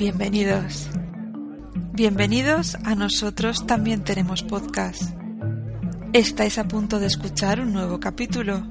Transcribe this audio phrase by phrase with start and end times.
[0.00, 0.88] Bienvenidos.
[1.92, 5.14] Bienvenidos a nosotros también tenemos podcast.
[6.14, 8.62] Estáis a punto de escuchar un nuevo capítulo.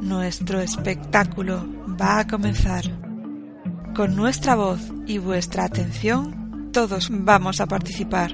[0.00, 1.68] Nuestro espectáculo
[2.00, 2.84] va a comenzar.
[3.94, 8.32] Con nuestra voz y vuestra atención, todos vamos a participar.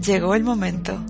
[0.00, 1.04] Llegó el momento.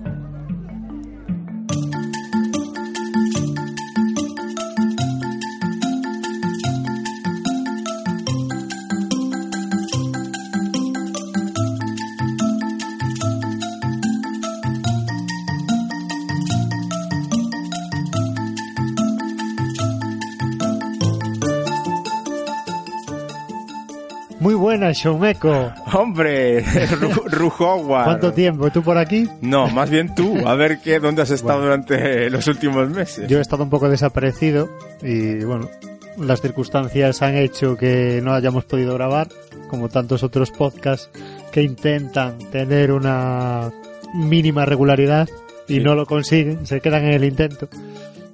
[25.93, 26.61] Hombre,
[27.25, 28.03] Rujowa.
[28.05, 28.69] ¿Cuánto tiempo?
[28.71, 29.27] ¿Tú por aquí?
[29.41, 30.47] No, más bien tú.
[30.47, 33.27] A ver qué, dónde has estado durante los últimos meses.
[33.27, 34.69] Yo he estado un poco desaparecido
[35.01, 35.69] y bueno,
[36.17, 39.27] las circunstancias han hecho que no hayamos podido grabar,
[39.69, 41.09] como tantos otros podcasts
[41.51, 43.71] que intentan tener una
[44.13, 45.27] mínima regularidad
[45.67, 45.79] y Sí.
[45.79, 47.67] no lo consiguen, se quedan en el intento.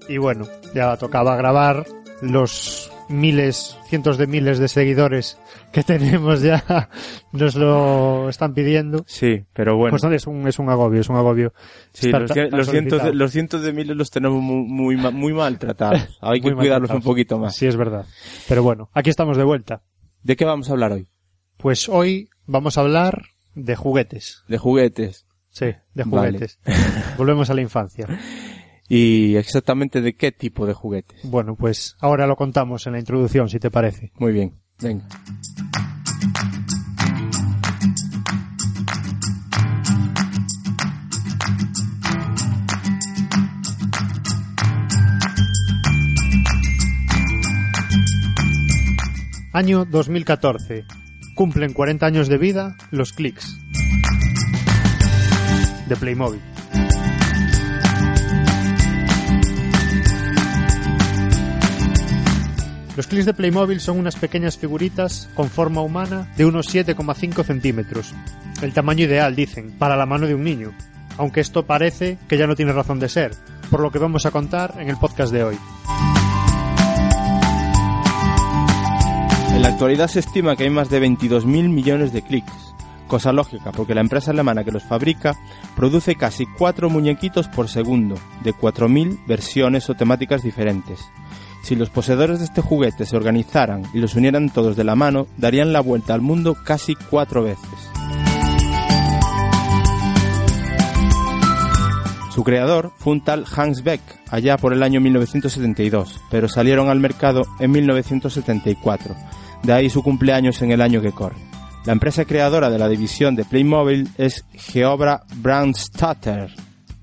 [0.07, 1.85] Y bueno, ya tocaba grabar
[2.21, 5.38] los miles, cientos de miles de seguidores
[5.71, 6.89] que tenemos ya
[7.31, 9.03] nos lo están pidiendo.
[9.07, 9.91] Sí, pero bueno.
[9.91, 11.53] Pues no, es un, es un agobio, es un agobio.
[11.93, 15.33] sí, los, tan- los cientos de, los cientos de miles los tenemos muy, muy, muy
[15.33, 16.17] maltratados.
[16.21, 17.55] Hay que cuidarlos un poquito más.
[17.55, 18.05] Sí, es verdad.
[18.47, 19.81] Pero bueno, aquí estamos de vuelta.
[20.23, 21.07] ¿De qué vamos a hablar hoy?
[21.57, 23.23] Pues hoy vamos a hablar
[23.55, 24.43] de juguetes.
[24.47, 25.25] De juguetes.
[25.49, 26.27] Sí, de Vale.
[26.37, 26.59] juguetes.
[27.17, 28.07] Volvemos a la infancia.
[28.89, 31.19] ¿Y exactamente de qué tipo de juguetes?
[31.23, 34.11] Bueno, pues ahora lo contamos en la introducción, si te parece.
[34.17, 35.07] Muy bien, venga.
[49.53, 50.85] Año 2014.
[51.35, 53.55] Cumplen 40 años de vida los clics.
[55.87, 56.41] De Playmobil.
[62.99, 68.14] Los clics de Playmobil son unas pequeñas figuritas con forma humana de unos 7,5 centímetros.
[68.61, 70.73] El tamaño ideal, dicen, para la mano de un niño.
[71.17, 73.32] Aunque esto parece que ya no tiene razón de ser,
[73.71, 75.58] por lo que vamos a contar en el podcast de hoy.
[79.54, 82.52] En la actualidad se estima que hay más de 22.000 millones de clics.
[83.08, 85.38] Cosa lógica, porque la empresa alemana que los fabrica
[85.73, 90.99] produce casi 4 muñequitos por segundo, de 4.000 versiones o temáticas diferentes.
[91.64, 95.27] Si los poseedores de este juguete se organizaran y los unieran todos de la mano,
[95.37, 97.70] darían la vuelta al mundo casi cuatro veces.
[102.39, 103.99] Su creador fue un tal Hans Beck,
[104.30, 109.14] allá por el año 1972, pero salieron al mercado en 1974,
[109.64, 111.36] de ahí su cumpleaños en el año que corre.
[111.86, 116.49] La empresa creadora de la división de Playmobil es Geobra Brandstatter,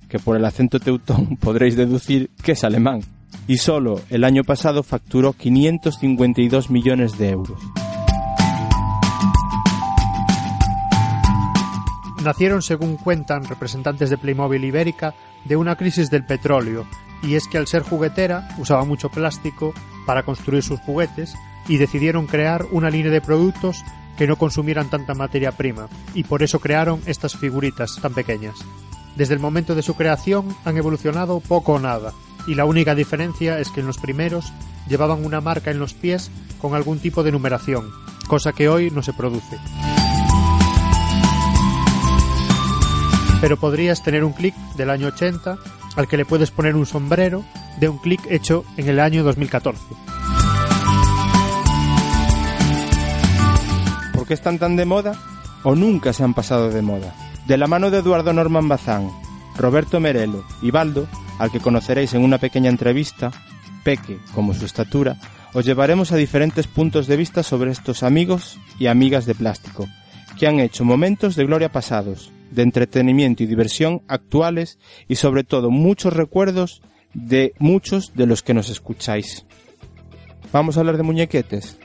[0.08, 3.00] que por el acento teutón podréis deducir que es alemán,
[3.46, 7.58] y solo el año pasado facturó 552 millones de euros.
[12.26, 15.14] nacieron, según cuentan representantes de Playmobil Ibérica,
[15.44, 16.84] de una crisis del petróleo,
[17.22, 19.72] y es que al ser juguetera usaba mucho plástico
[20.06, 21.34] para construir sus juguetes
[21.68, 23.84] y decidieron crear una línea de productos
[24.18, 28.56] que no consumieran tanta materia prima, y por eso crearon estas figuritas tan pequeñas.
[29.14, 32.12] Desde el momento de su creación han evolucionado poco o nada,
[32.46, 34.52] y la única diferencia es que en los primeros
[34.88, 36.30] llevaban una marca en los pies
[36.60, 37.90] con algún tipo de numeración,
[38.28, 39.58] cosa que hoy no se produce.
[43.40, 45.58] pero podrías tener un clic del año 80
[45.96, 47.44] al que le puedes poner un sombrero
[47.78, 49.80] de un clic hecho en el año 2014.
[54.14, 55.14] ¿Por qué están tan de moda?
[55.62, 57.14] ¿O nunca se han pasado de moda?
[57.46, 59.10] De la mano de Eduardo Norman Bazán,
[59.56, 61.06] Roberto Merelo y Baldo,
[61.38, 63.30] al que conoceréis en una pequeña entrevista,
[63.84, 65.16] Peque, como su estatura,
[65.52, 69.86] os llevaremos a diferentes puntos de vista sobre estos amigos y amigas de plástico,
[70.38, 74.78] que han hecho momentos de gloria pasados, de entretenimiento y diversión actuales
[75.08, 76.82] y sobre todo muchos recuerdos
[77.14, 79.46] de muchos de los que nos escucháis.
[80.52, 81.78] Vamos a hablar de muñequetes.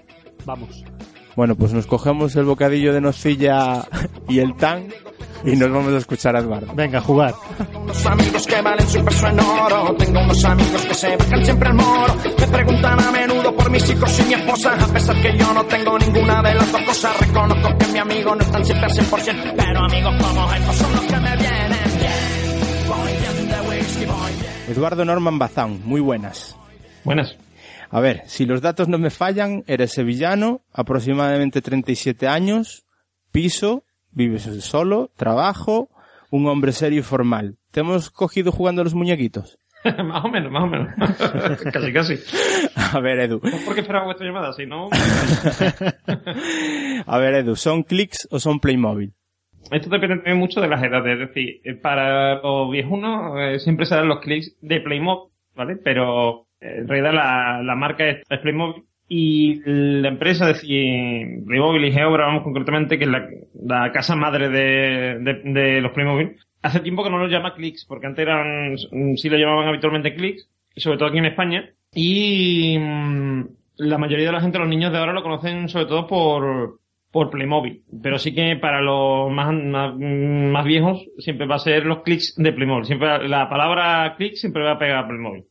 [0.45, 0.83] Vamos.
[1.35, 3.87] Bueno, pues nos cogemos el bocadillo de nocilla
[4.27, 4.87] y el tan
[5.45, 6.73] y nos vamos a escuchar a Eduardo.
[6.75, 7.33] Venga, a jugar.
[8.51, 9.95] Que valen su peso en oro.
[9.97, 12.15] Tengo unos amigos que se buscan siempre al moro.
[12.39, 14.75] Me preguntan a menudo por mis hijos y mi esposa.
[14.75, 17.19] A pesar que yo no tengo ninguna de las dos cosas.
[17.19, 19.53] Reconozco que mi amigo no están siempre al 100%.
[19.55, 22.87] Pero amigos como estos son los que me vienen bien.
[22.89, 24.51] Voy bien de whisky, voy bien.
[24.67, 26.57] Eduardo Norman Bazán, muy buenas.
[27.05, 27.37] Buenas.
[27.89, 32.85] A ver, si los datos no me fallan, eres sevillano, aproximadamente 37 años,
[33.31, 35.89] piso, vives solo, trabajo,
[36.31, 37.57] un hombre serio y formal.
[37.71, 39.59] ¿Te hemos cogido jugando a los muñequitos?
[40.03, 40.89] más o menos, más o menos.
[41.73, 42.15] casi, casi.
[42.93, 43.39] A ver, Edu.
[43.39, 44.53] ¿Por qué esperaba vuestra llamada?
[44.53, 44.89] Si no...
[47.05, 49.13] a ver, Edu, ¿son clics o son Playmobil?
[49.69, 51.19] Esto depende también mucho de las edades.
[51.19, 55.77] Es decir, eh, para los viejunos eh, siempre serán los clics de Playmobil, ¿vale?
[55.77, 61.83] Pero eh, en realidad la, la marca es, Playmobil y la empresa, es decir, Playmobil
[61.83, 63.27] y Geobra, vamos concretamente, que es la,
[63.61, 67.83] la casa madre de, de, de los Playmobil, hace tiempo que no los llama clics,
[67.83, 68.77] porque antes eran,
[69.17, 73.47] sí lo llamaban habitualmente clics, sobre todo aquí en España, y mm,
[73.79, 76.79] la mayoría de la gente, los niños de ahora lo conocen sobre todo por,
[77.11, 77.83] por Playmobil.
[78.01, 82.53] Pero sí que para los más, más, viejos siempre va a ser los clics de
[82.53, 82.85] Playmobil.
[82.85, 85.43] Siempre la palabra clic siempre va a pegar a Playmobil.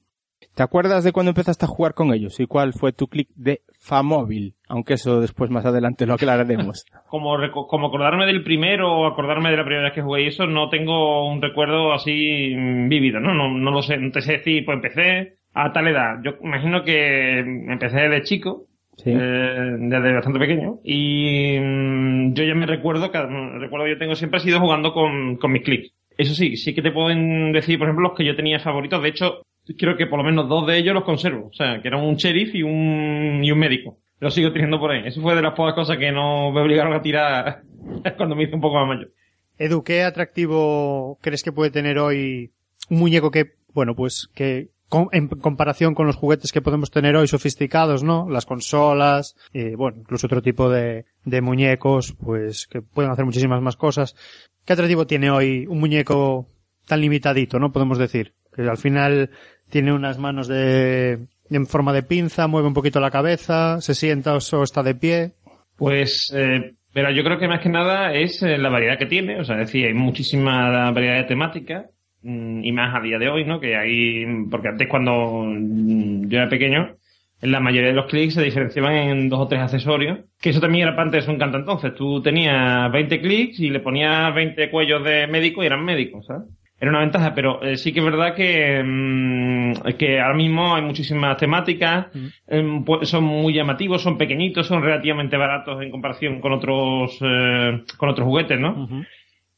[0.54, 2.38] ¿Te acuerdas de cuando empezaste a jugar con ellos?
[2.40, 4.54] ¿Y cuál fue tu clic de Famóvil?
[4.69, 6.84] Aunque eso después más adelante lo aclararemos.
[7.08, 7.37] como,
[7.69, 11.31] como acordarme del primero o acordarme de la primera vez que jugué eso, no tengo
[11.31, 13.34] un recuerdo así mm, vívido, ¿no?
[13.34, 16.19] No, no lo sé, no te sé decir, pues empecé a tal edad.
[16.25, 18.66] Yo imagino que empecé de chico,
[19.04, 20.81] eh, desde bastante pequeño.
[20.84, 25.36] Y mm, yo ya me recuerdo, que recuerdo yo tengo siempre ha sido jugando con,
[25.36, 25.93] con mis clics.
[26.16, 29.02] Eso sí, sí que te pueden decir, por ejemplo, los que yo tenía favoritos.
[29.02, 29.43] De hecho,
[29.78, 31.48] creo que por lo menos dos de ellos los conservo.
[31.48, 33.98] O sea, que eran un sheriff y un, y un médico.
[34.18, 35.02] Lo sigo teniendo por ahí.
[35.06, 37.62] Eso fue de las pocas cosas que no me obligaron a tirar
[38.16, 39.12] cuando me hice un poco más mayor.
[39.58, 42.52] Edu, ¿qué atractivo crees que puede tener hoy
[42.88, 44.70] un muñeco que, bueno, pues que
[45.12, 48.28] en comparación con los juguetes que podemos tener hoy sofisticados, ¿no?
[48.28, 53.62] Las consolas, eh, bueno, incluso otro tipo de, de muñecos, pues que pueden hacer muchísimas
[53.62, 54.16] más cosas.
[54.64, 56.48] ¿Qué atractivo tiene hoy un muñeco
[56.86, 57.72] tan limitadito, no?
[57.72, 58.34] Podemos decir.
[58.55, 59.31] Que al final
[59.70, 61.19] tiene unas manos de,
[61.50, 65.32] en forma de pinza, mueve un poquito la cabeza, se sienta o está de pie.
[65.76, 69.41] Pues, eh, pero yo creo que más que nada es eh, la variedad que tiene,
[69.41, 71.87] o sea, es decir, hay muchísima variedad de temáticas
[72.23, 73.61] Mm, y más a día de hoy, ¿no?
[73.61, 76.96] Que hay, porque antes cuando mm, yo era pequeño,
[77.41, 80.61] en la mayoría de los clics se diferenciaban en dos o tres accesorios, que eso
[80.61, 81.94] también era parte de su encanto entonces.
[81.94, 86.49] Tú tenías 20 clics y le ponías 20 cuellos de médico y eran médicos, ¿sabes?
[86.81, 90.82] Era una ventaja, pero eh, sí que es verdad que, mm, que ahora mismo hay
[90.82, 92.06] muchísimas temáticas,
[92.47, 98.09] em, son muy llamativos, son pequeñitos, son relativamente baratos en comparación con otros, eh, con
[98.09, 98.88] otros juguetes, ¿no?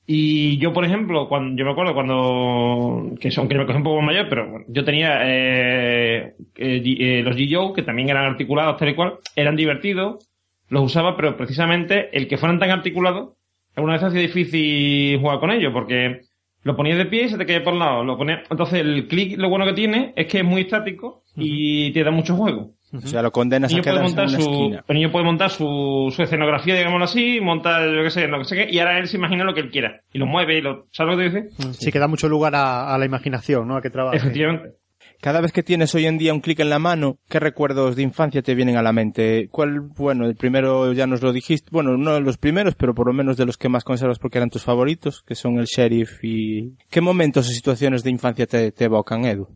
[0.04, 3.84] Y yo, por ejemplo, cuando yo me acuerdo cuando, que son que me cogí un
[3.84, 8.76] poco mayor, pero bueno, yo tenía eh, eh, eh los G-Joe, que también eran articulados
[8.78, 10.28] tal y cual, eran divertidos,
[10.68, 13.34] los usaba, pero precisamente el que fueran tan articulados,
[13.76, 16.22] alguna vez hacía difícil jugar con ellos, porque
[16.62, 18.04] lo ponías de pie y se te caía por un lado.
[18.04, 18.42] Lo ponía...
[18.50, 22.10] Entonces el clic lo bueno que tiene es que es muy estático y te da
[22.10, 22.72] mucho juego.
[22.94, 24.84] O sea, lo condenas a quedar en una esquina.
[24.86, 28.44] El niño puede montar su, su escenografía, digámoslo así, montar lo que sé, lo que
[28.44, 30.02] sé y ahora él se imagina lo que él quiera.
[30.12, 31.72] Y lo mueve y lo, ¿sabes lo que te dice?
[31.72, 33.76] Sí, que da mucho lugar a, la imaginación, ¿no?
[33.76, 34.18] A que trabaje.
[34.18, 34.81] Efectivamente.
[35.22, 38.02] Cada vez que tienes hoy en día un clic en la mano, ¿qué recuerdos de
[38.02, 39.46] infancia te vienen a la mente?
[39.52, 43.06] ¿Cuál, bueno, el primero ya nos lo dijiste, bueno, no de los primeros, pero por
[43.06, 46.24] lo menos de los que más conservas porque eran tus favoritos, que son el sheriff
[46.24, 46.76] y...
[46.90, 49.46] ¿Qué momentos o situaciones de infancia te, evocan, Edu?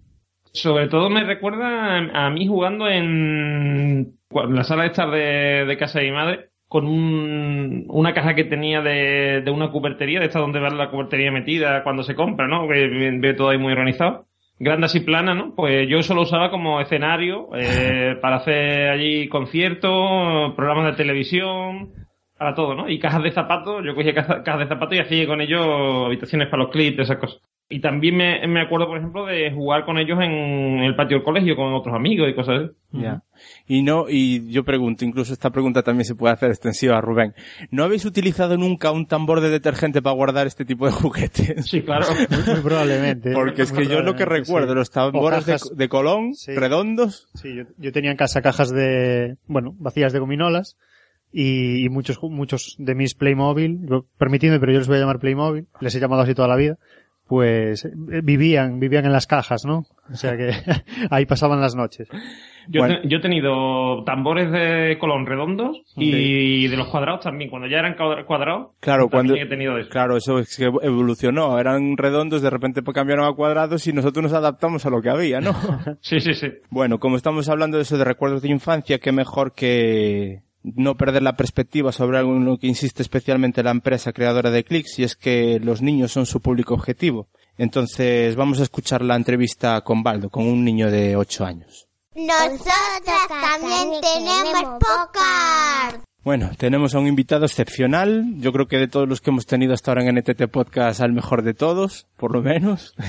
[0.53, 6.05] Sobre todo me recuerda a, mí jugando en la sala de estar de, casa de
[6.05, 10.61] mi madre con un, una caja que tenía de, de una cubertería, de esta donde
[10.61, 12.69] va la cubertería metida cuando se compra, ¿no?
[12.69, 14.27] Que ve todo ahí muy organizado.
[14.59, 15.55] Grande así plana, ¿no?
[15.55, 21.93] Pues yo eso lo usaba como escenario eh, para hacer allí conciertos, programas de televisión,
[22.39, 22.89] para todo, ¿no?
[22.89, 26.65] Y cajas de zapatos, yo cogía cajas de zapatos y hacía con ellos habitaciones para
[26.65, 27.41] los clips, esas cosas.
[27.69, 31.25] Y también me, me, acuerdo, por ejemplo, de jugar con ellos en el patio del
[31.25, 33.03] colegio con otros amigos y cosas así.
[33.03, 33.23] Ya.
[33.67, 37.35] Y no, y yo pregunto, incluso esta pregunta también se puede hacer extensiva a Rubén.
[37.73, 41.67] ¿No habéis utilizado nunca un tambor de detergente para guardar este tipo de juguetes?
[41.67, 42.07] Sí, claro.
[42.47, 43.33] muy, probablemente.
[43.33, 45.45] Porque es que yo lo que recuerdo, los tambores
[45.75, 47.29] de, Colón, redondos.
[47.35, 50.77] Sí, yo, yo, tenía en casa cajas de, bueno, vacías de gominolas.
[51.33, 53.81] Y, y muchos, muchos de mis Playmobil,
[54.17, 56.79] permitidme, pero yo les voy a llamar Playmobil, les he llamado así toda la vida,
[57.27, 57.91] pues eh,
[58.23, 59.85] vivían, vivían en las cajas, ¿no?
[60.11, 60.51] O sea que
[61.11, 62.09] ahí pasaban las noches.
[62.69, 67.49] Yo, yo he tenido tambores de colón redondos y de los cuadrados también.
[67.49, 69.89] Cuando ya eran cuadrados, claro, cuando, he tenido eso.
[69.89, 71.59] Claro, eso es que evolucionó.
[71.61, 75.11] Eran redondos, de repente pues cambiaron a cuadrados y nosotros nos adaptamos a lo que
[75.11, 75.53] había, ¿no?
[76.01, 76.49] sí, sí, sí.
[76.71, 80.43] Bueno, como estamos hablando de eso de recuerdos de infancia, qué mejor que
[80.75, 84.65] no perder la perspectiva sobre algo en lo que insiste especialmente la empresa creadora de
[84.65, 87.29] Clicks y es que los niños son su público objetivo.
[87.57, 91.89] Entonces vamos a escuchar la entrevista con Baldo, con un niño de 8 años.
[92.15, 96.05] Nosotras también tenemos podcast.
[96.25, 98.25] Bueno, tenemos a un invitado excepcional.
[98.39, 101.13] Yo creo que de todos los que hemos tenido hasta ahora en NTT Podcast, al
[101.13, 102.95] mejor de todos, por lo menos.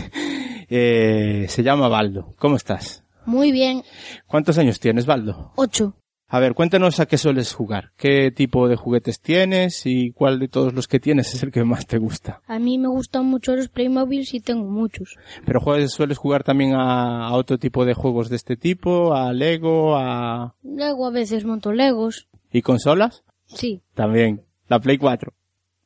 [0.70, 2.34] Eh, se llama Baldo.
[2.38, 3.06] ¿Cómo estás?
[3.26, 3.84] Muy bien.
[4.26, 5.54] ¿Cuántos años tienes, Baldo?
[5.56, 5.96] Ocho.
[6.30, 7.92] A ver, cuéntanos a qué sueles jugar.
[7.96, 11.64] ¿Qué tipo de juguetes tienes y cuál de todos los que tienes es el que
[11.64, 12.42] más te gusta?
[12.48, 15.16] A mí me gustan mucho los Playmobil y tengo muchos.
[15.46, 19.14] ¿Pero juegues, sueles jugar también a, a otro tipo de juegos de este tipo?
[19.14, 19.96] ¿A Lego?
[19.96, 20.54] ¿A...
[20.64, 22.28] Luego a veces monto Legos.
[22.52, 23.24] ¿Y consolas?
[23.46, 24.44] Sí, También.
[24.68, 25.34] La Play 4.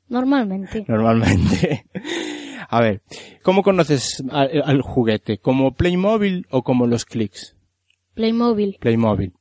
[0.10, 0.86] normalmente.
[0.88, 1.86] normalmente.
[2.74, 3.02] A ver,
[3.44, 5.38] ¿cómo conoces al, al juguete?
[5.40, 7.56] ¿Como Playmobil o como los clics?
[8.14, 8.78] Playmobil.
[8.80, 9.34] Playmobil.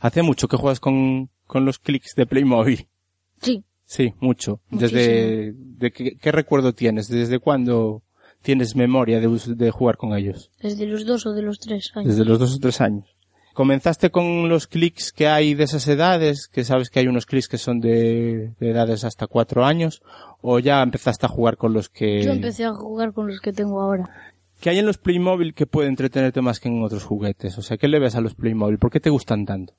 [0.00, 2.88] ¿Hace mucho que juegas con, con los clics de Playmobil?
[3.40, 3.64] Sí.
[3.84, 4.60] Sí, mucho.
[4.70, 7.08] Desde, de qué, qué recuerdo tienes?
[7.08, 8.02] ¿Desde cuándo
[8.40, 10.50] tienes memoria de, de jugar con ellos?
[10.60, 12.08] Desde los dos o de los tres años.
[12.08, 13.04] Desde los dos o tres años.
[13.52, 16.48] ¿Comenzaste con los clics que hay de esas edades?
[16.48, 20.02] Que sabes que hay unos clics que son de, de edades hasta cuatro años.
[20.40, 22.22] ¿O ya empezaste a jugar con los que...
[22.22, 24.08] Yo empecé a jugar con los que tengo ahora.
[24.62, 27.58] ¿Qué hay en los Playmobil que puede entretenerte más que en otros juguetes?
[27.58, 28.78] O sea, ¿qué le ves a los Playmobil?
[28.78, 29.74] ¿Por qué te gustan tanto?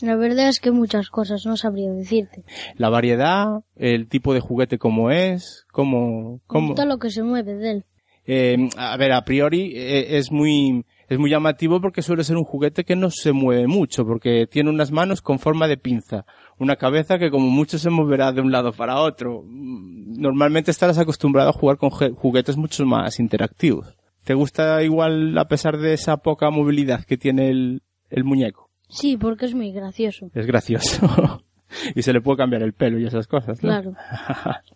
[0.00, 2.42] La verdad es que muchas cosas, no sabría decirte.
[2.78, 3.60] ¿La variedad?
[3.76, 5.66] ¿El tipo de juguete como es?
[5.70, 6.40] ¿Cómo?
[6.46, 6.68] Cómo?
[6.68, 7.84] gusta lo que se mueve de él.
[8.24, 12.44] Eh, a ver, a priori eh, es muy es muy llamativo porque suele ser un
[12.44, 16.24] juguete que no se mueve mucho, porque tiene unas manos con forma de pinza,
[16.58, 19.42] una cabeza que como mucho se moverá de un lado para otro.
[19.44, 23.94] Mm, Normalmente estarás acostumbrado a jugar con juguetes mucho más interactivos.
[24.24, 28.70] ¿Te gusta igual a pesar de esa poca movilidad que tiene el, el muñeco?
[28.88, 30.30] Sí, porque es muy gracioso.
[30.34, 31.42] Es gracioso.
[31.94, 33.68] y se le puede cambiar el pelo y esas cosas, ¿no?
[33.68, 33.94] Claro.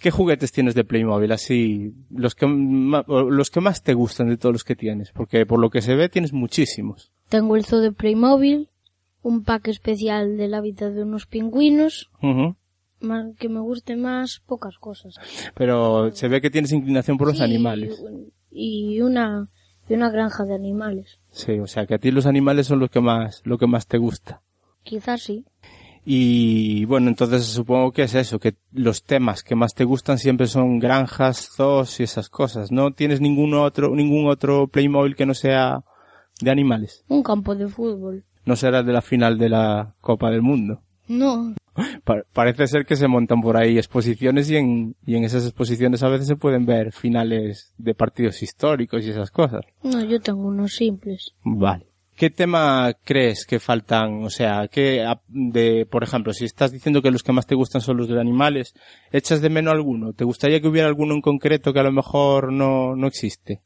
[0.00, 1.32] ¿Qué juguetes tienes de Playmobil?
[1.32, 5.10] Así, los que, o los que más te gustan de todos los que tienes.
[5.10, 7.10] Porque por lo que se ve tienes muchísimos.
[7.28, 8.68] Tengo el zoo de Playmobil,
[9.22, 12.54] un pack especial del hábitat de unos pingüinos, Ujú.
[13.00, 15.16] más que me guste más, pocas cosas.
[15.56, 18.00] Pero se ve que tienes inclinación por los Sí, animales.
[18.60, 19.48] Y una,
[19.88, 21.20] y una granja de animales.
[21.30, 23.86] Sí, o sea que a ti los animales son los que más, lo que más
[23.86, 24.42] te gusta.
[24.82, 25.44] Quizás sí.
[26.04, 30.48] Y bueno, entonces supongo que es eso, que los temas que más te gustan siempre
[30.48, 32.72] son granjas, zoos y esas cosas.
[32.72, 35.84] ¿No tienes ningún otro, ningún otro Playmobil que no sea
[36.40, 37.04] de animales?
[37.08, 38.24] Un campo de fútbol.
[38.44, 40.82] No será de la final de la Copa del Mundo.
[41.08, 41.54] No,
[42.04, 46.02] Pa- parece ser que se montan por ahí exposiciones y en, y en esas exposiciones
[46.02, 49.62] a veces se pueden ver finales de partidos históricos y esas cosas.
[49.82, 51.34] no, yo tengo unos simples.
[51.44, 51.86] Vale.
[52.16, 54.24] ¿Qué tema crees que faltan?
[54.24, 57.80] O sea, que de, por ejemplo, si estás diciendo que los que más te gustan
[57.80, 58.74] son los de animales,
[59.12, 60.12] ¿echas de menos alguno?
[60.14, 63.60] ¿Te gustaría que hubiera alguno en concreto que a lo mejor no, no existe?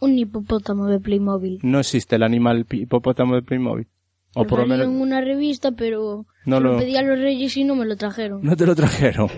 [0.00, 1.58] Un hipopótamo de Playmobil.
[1.62, 3.88] No existe el animal hipopótamo de Playmobil.
[4.34, 7.64] O por lo menos en una revista, pero No lo- pedí a los reyes y
[7.64, 8.40] no me lo trajeron.
[8.42, 9.28] no te lo trajeron.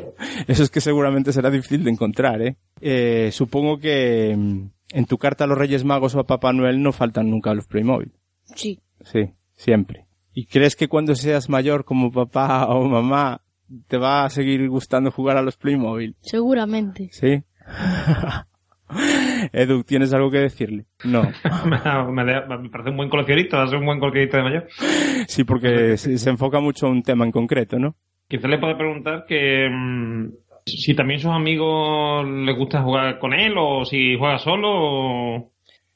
[0.46, 2.56] Eso es que seguramente será difícil de encontrar, ¿eh?
[2.80, 6.82] Eh, supongo que mm, en tu carta a los Reyes Magos o a Papá Noel
[6.82, 8.12] no faltan nunca los Playmobil.
[8.56, 8.80] Sí.
[9.04, 10.06] Sí, siempre.
[10.34, 13.42] ¿Y crees que cuando seas mayor como papá o mamá
[13.86, 16.16] te va a seguir gustando jugar a los Playmobil?
[16.20, 17.08] Seguramente.
[17.12, 17.42] ¿Sí?
[19.52, 20.84] Edu, ¿tienes algo que decirle?
[21.04, 21.22] No.
[22.12, 24.68] me, parece un buen coleccionista, va a ser un buen coleccionista de mayor.
[25.28, 27.94] Sí, porque se, se enfoca mucho a un tema en concreto, ¿no?
[28.28, 30.28] Quizá le puede preguntar que mm,
[30.66, 35.50] si también sus amigos les gusta jugar con él o si juega solo o...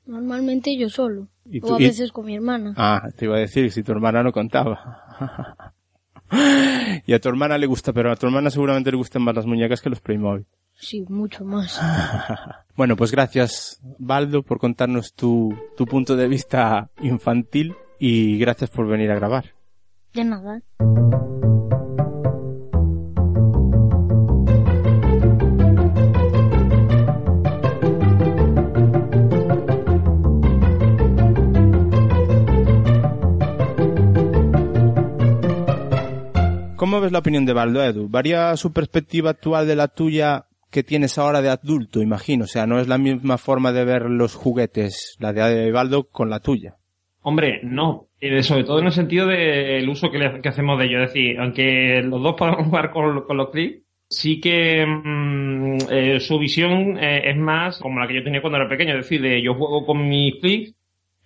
[0.07, 1.29] Normalmente yo solo.
[1.51, 2.75] ¿Y O a y- veces con mi hermana.
[2.77, 4.79] Ah, te iba a decir, si tu hermana no contaba.
[7.07, 9.47] y a tu hermana le gusta, pero a tu hermana seguramente le gustan más las
[9.47, 10.47] muñecas que los Playmobil.
[10.75, 11.81] Sí, mucho más.
[12.77, 18.89] Bueno, pues gracias, Baldo, por contarnos tu, tu punto de vista infantil y gracias por
[18.89, 19.55] venir a grabar.
[20.13, 20.61] De nada.
[36.85, 38.11] ¿Cómo ves la opinión de Baldo, Edu?
[38.11, 42.45] ¿Varía su perspectiva actual de la tuya que tienes ahora de adulto, imagino?
[42.45, 46.29] O sea, no es la misma forma de ver los juguetes, la de Baldo, con
[46.29, 46.75] la tuya.
[47.23, 48.09] Hombre, no.
[48.21, 51.03] Eh, sobre todo en el sentido del uso que, le- hacemos de ello.
[51.03, 56.39] Es decir, aunque los dos podemos jugar con, los clics, sí que mm, eh, su
[56.39, 58.91] visión eh, es más como la que yo tenía cuando era pequeño.
[58.91, 60.75] Es decir, de yo juego con mis clics,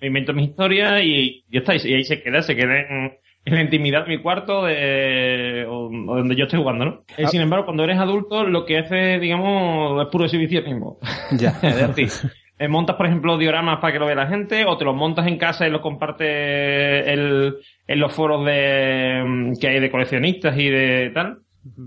[0.01, 1.75] me invento mi historia y ya está.
[1.75, 3.13] Y ahí se queda, se queda en,
[3.49, 6.91] en la intimidad de mi cuarto de, o, o donde yo estoy jugando, ¿no?
[7.17, 7.29] Eh, Ah.
[7.29, 10.99] Sin embargo, cuando eres adulto, lo que hace, digamos, es puro exhibicionismo.
[11.33, 11.55] Ya.
[11.63, 14.85] es decir, eh, montas, por ejemplo, dioramas para que lo vea la gente, o te
[14.85, 16.27] los montas en casa y los compartes
[17.07, 21.39] el- en los foros de mm, que hay de coleccionistas y de tal,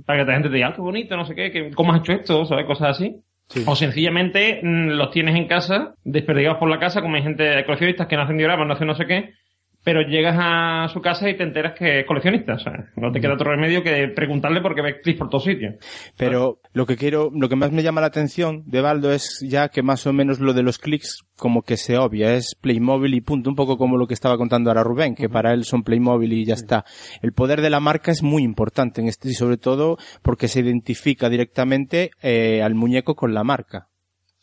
[0.06, 2.00] para que la gente te diga, ah, qué bonito, no sé qué, que- ¿cómo has
[2.02, 2.46] hecho esto?
[2.46, 2.66] ¿Sabes?
[2.66, 3.16] Cosas así.
[3.50, 3.64] Sí.
[3.68, 7.64] O sencillamente mm, los tienes en casa, desperdigados por la casa, como hay gente, hay
[7.66, 9.34] coleccionistas que no hacen dioramas, no hacen no sé qué,
[9.84, 12.54] pero llegas a su casa y te enteras que es coleccionista.
[12.54, 15.76] O sea, no te queda otro remedio que preguntarle porque ves clips por todos sitios.
[16.18, 19.70] Pero lo que quiero, lo que más me llama la atención de Baldo es ya
[19.70, 23.22] que más o menos lo de los clics como que se obvia, es Playmobil y
[23.22, 26.32] punto, un poco como lo que estaba contando ahora Rubén, que para él son Playmobil
[26.34, 26.86] y ya está.
[27.24, 30.60] El poder de la marca es muy importante en este y sobre todo porque se
[30.60, 33.91] identifica directamente eh, al muñeco con la marca.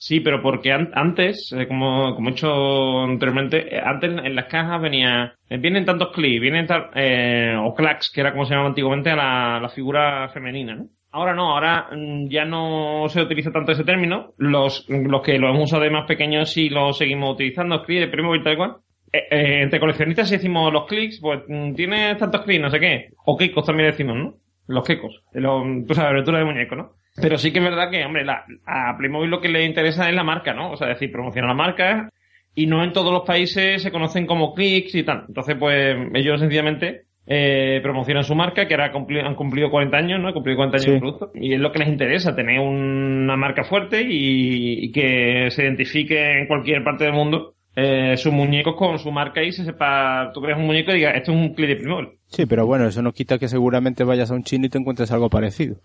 [0.00, 4.45] Sí, pero porque an- antes, eh, como, como he hecho anteriormente, eh, antes en las
[4.47, 8.50] cajas venía, eh, vienen tantos clips, vienen tal, eh, o clacks, que era como se
[8.52, 10.87] llamaba antiguamente a la, la figura femenina, ¿no?
[11.11, 14.35] Ahora no, ahora mm, ya no se utiliza tanto ese término.
[14.37, 18.09] Los, los que lo hemos usado de más pequeños sí lo seguimos utilizando, clips de
[18.09, 18.76] primo y tal cual.
[19.12, 22.78] Eh, eh, entre coleccionistas si decimos los clics, pues mm, tienes tantos clics, no sé
[22.78, 23.09] qué.
[23.25, 24.35] O quecos también decimos, ¿no?
[24.69, 25.23] Los quecos.
[25.33, 26.93] los- tú sabes, abertura de muñeco, ¿no?
[27.21, 30.15] Pero sí que es verdad que, hombre, la, a Playmobil lo que le interesa es
[30.15, 30.71] la marca, ¿no?
[30.73, 32.11] O sea, es decir, promociona la marca
[32.55, 35.25] y no en todos los países se conocen como clics y tal.
[35.29, 40.21] Entonces, pues, ellos sencillamente eh, promocionan su marca, que ahora cumpli- han cumplido 40 años,
[40.21, 40.29] ¿no?
[40.29, 40.91] Han cumplido 40 años Sí.
[40.93, 41.31] de producto.
[41.35, 46.39] Y es lo que les interesa, tener una marca fuerte y, y que se identifique
[46.41, 50.41] en cualquier parte del mundo eh, sus muñecos con su marca y se sepa, tú
[50.41, 52.09] creas un muñeco y digas, esto es un clip de Playmobil.
[52.27, 55.13] Sí, pero bueno, eso no quita que seguramente vayas a un chino y te encuentres
[55.13, 55.77] algo parecido.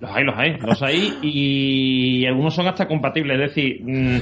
[0.00, 4.18] Los hay, los hay, los hay y algunos son hasta compatibles, es decir, mm,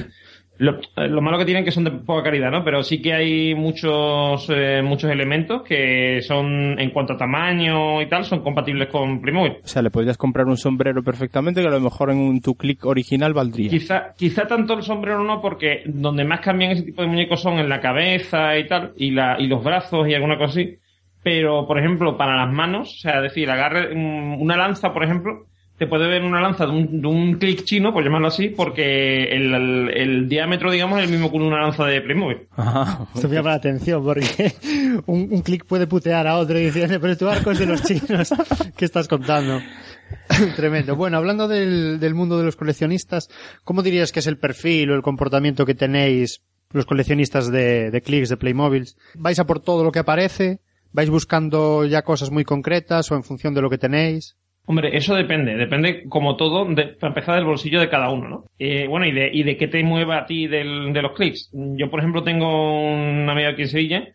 [0.59, 2.65] lo, lo malo que tienen que son de poca calidad, ¿no?
[2.65, 8.09] Pero sí que hay muchos eh, muchos elementos que son, en cuanto a tamaño y
[8.09, 9.59] tal, son compatibles con Playmobil.
[9.63, 12.55] O sea, le podrías comprar un sombrero perfectamente que a lo mejor en un tu
[12.55, 13.69] click original valdría.
[13.69, 17.57] Quizá, quizá tanto el sombrero no, porque donde más cambian ese tipo de muñecos son
[17.57, 20.77] en la cabeza y tal, y, la, y los brazos y alguna cosa así.
[21.23, 25.45] Pero, por ejemplo, para las manos, o sea, decir, agarre mm, una lanza, por ejemplo,
[25.79, 29.23] te puede ver una lanza de un, de un clic chino, por llamarlo así, porque
[29.35, 32.47] el, el- el diámetro, digamos, es el mismo que una lanza de Playmobil.
[32.51, 33.07] Ajá.
[33.15, 34.53] Esto me llama la atención porque
[35.07, 37.81] un, un clic puede putear a otro y decir, pero tu arco es de los
[37.81, 38.29] chinos.
[38.77, 39.59] ¿Qué estás contando?
[40.55, 40.95] Tremendo.
[40.95, 43.29] Bueno, hablando del, del mundo de los coleccionistas,
[43.63, 48.01] ¿cómo dirías que es el perfil o el comportamiento que tenéis los coleccionistas de, de
[48.01, 48.85] clics, de Playmobil?
[49.15, 50.59] ¿Vais a por todo lo que aparece?
[50.91, 54.35] ¿Vais buscando ya cosas muy concretas o en función de lo que tenéis?
[54.69, 58.43] Hombre, eso depende, depende como todo, de, para empezar del bolsillo de cada uno, ¿no?
[58.59, 61.49] Eh, bueno, y de, y de qué te mueva a ti del- de los clics.
[61.53, 64.07] Yo, por ejemplo, tengo un amigo aquí en Sevilla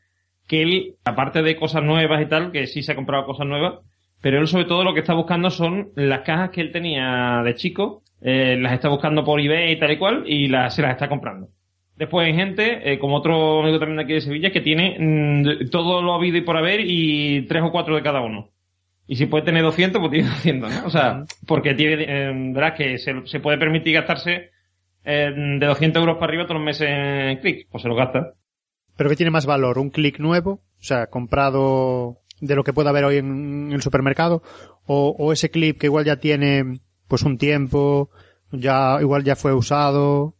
[0.47, 3.81] que él, aparte de cosas nuevas y tal, que sí se ha comprado cosas nuevas,
[4.23, 7.55] pero él sobre todo lo que está buscando son las cajas que él tenía de
[7.57, 10.93] chico, eh, las está buscando por eBay y tal y cual, y las, se las
[10.93, 11.49] está comprando.
[11.97, 15.71] Después hay gente, eh, como otro amigo también de aquí de Sevilla, que tiene mm,
[15.71, 18.51] todo lo habido y por haber y tres o cuatro de cada uno.
[19.07, 20.87] Y si puede tener 200, pues tiene 200, ¿no?
[20.87, 24.51] O sea, porque tiene, eh, verás que se, se puede permitir gastarse
[25.05, 28.33] eh, de 200 euros para arriba todos los meses en clics, pues se lo gasta.
[28.97, 29.79] ¿Pero qué tiene más valor?
[29.79, 30.62] ¿Un clic nuevo?
[30.79, 34.43] O sea, comprado de lo que pueda haber hoy en el supermercado
[34.87, 38.11] o, o ese clip que igual ya tiene pues un tiempo,
[38.51, 40.37] ya igual ya fue usado.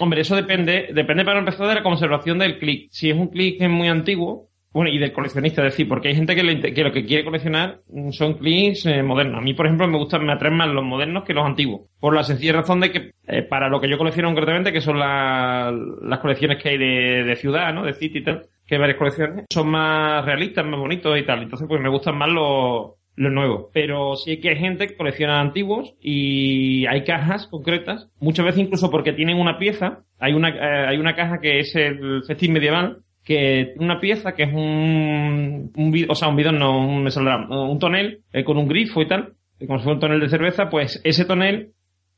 [0.00, 2.88] Hombre, eso depende, depende para empezar de la conservación del clic.
[2.90, 4.47] Si es un clic que es muy antiguo,
[4.78, 8.10] bueno, y del coleccionista, es decir, porque hay gente que, lo que quiere coleccionar mm,
[8.10, 9.38] son clics eh, modernos.
[9.38, 11.82] A mí, por ejemplo, me gustan, me atraen más los modernos que los antiguos.
[12.00, 14.98] Por la sencilla razón de que, eh, para lo que yo colecciono concretamente, que son
[14.98, 17.84] la- las colecciones que hay de, de ciudad, ¿no?
[17.84, 21.42] De city y tal, que hay varias colecciones, son más realistas, más bonitos y tal.
[21.42, 23.66] Entonces, pues me gustan más los, los nuevos.
[23.72, 28.90] Pero sí que hay gente que colecciona antiguos y hay cajas concretas, muchas veces incluso
[28.90, 30.00] porque tienen una pieza.
[30.20, 34.44] Hay una, eh, hay una caja que es el festín medieval, que una pieza que
[34.44, 38.56] es un, un o sea, un bidón, no, un, me saldrá, un tonel eh, con
[38.56, 39.34] un grifo y tal,
[39.66, 41.72] como si fuera un tonel de cerveza, pues ese tonel,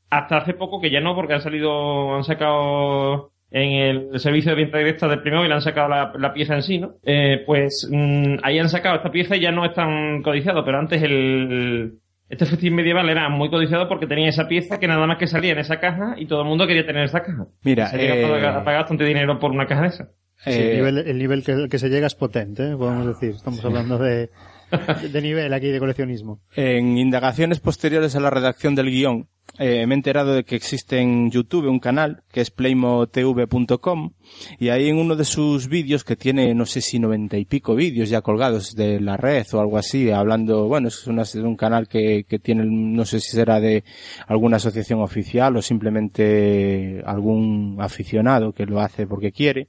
[0.09, 4.63] hasta hace poco que ya no, porque han salido, han sacado en el servicio de
[4.63, 6.93] venta directa del primero y le han sacado la, la pieza en sí, ¿no?
[7.03, 10.79] Eh, pues mm, ahí han sacado esta pieza y ya no es tan codiciado, pero
[10.79, 15.17] antes el, este festín medieval era muy codiciado porque tenía esa pieza que nada más
[15.17, 17.47] que salía en esa caja y todo el mundo quería tener esa caja.
[17.65, 20.09] Mira, Se eh, a pagar bastante dinero por una caja de esa.
[20.43, 22.75] Sí, eh, el nivel, el nivel que, que se llega es potente, ¿eh?
[22.75, 23.35] podemos decir.
[23.35, 24.29] Estamos hablando de,
[25.11, 26.39] de nivel aquí de coleccionismo.
[26.55, 29.27] En indagaciones posteriores a la redacción del guion,
[29.59, 34.11] eh, me he enterado de que existe en YouTube un canal que es playmotv.com
[34.59, 37.75] y ahí en uno de sus vídeos que tiene no sé si noventa y pico
[37.75, 41.57] vídeos ya colgados de la red o algo así hablando bueno es una- es un
[41.57, 43.83] canal que, que tiene no sé si será de
[44.27, 49.67] alguna asociación oficial o simplemente algún aficionado que lo hace porque quiere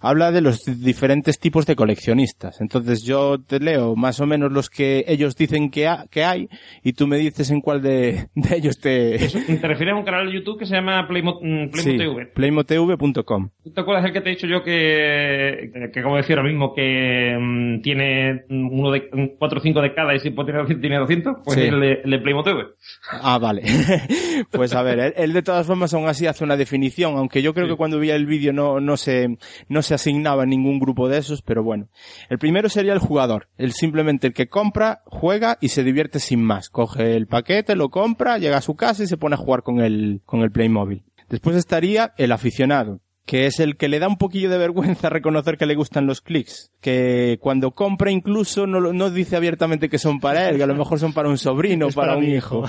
[0.00, 2.60] habla de los diferentes tipos de coleccionistas.
[2.60, 6.48] Entonces yo te leo más o menos los que ellos dicen que, ha- que hay
[6.82, 9.18] y tú me dices en cuál de, de ellos te...
[9.18, 12.26] ¿Te refieres a un canal de YouTube que se llama Playmo, mm, Playmo Sí, TV?
[12.26, 13.48] playmotv.com.
[13.64, 16.74] ¿Tú ¿Te acuerdas el que te he dicho yo que, que, como decía ahora mismo,
[16.74, 20.62] que mm, tiene uno de, un 4 o 5 de cada y si puede tener
[20.62, 21.34] 200, tiene 200?
[21.44, 21.62] Pues Sí.
[21.66, 22.64] el de, el de Playmo TV.
[23.10, 23.62] Ah, vale.
[24.50, 27.54] pues a ver, él, él de todas formas aún así hace una definición, aunque yo
[27.54, 27.72] creo Sí.
[27.72, 29.36] que cuando vi el vídeo no, no se,
[29.68, 31.88] no se asignaba ningún grupo de esos, pero bueno.
[32.28, 36.42] El primero sería el jugador, el simplemente el que compra, juega y se divierte sin
[36.42, 36.70] más.
[36.70, 39.80] Coge el paquete, lo compra, llega a su casa y se pone a jugar con
[39.80, 41.04] el, con el Playmobil.
[41.28, 45.58] Después estaría el aficionado, que es el que le da un poquillo de vergüenza reconocer
[45.58, 50.20] que le gustan los clics, que cuando compra incluso no, no dice abiertamente que son
[50.20, 52.64] para él, que a lo mejor son para un sobrino, para, para un hijo.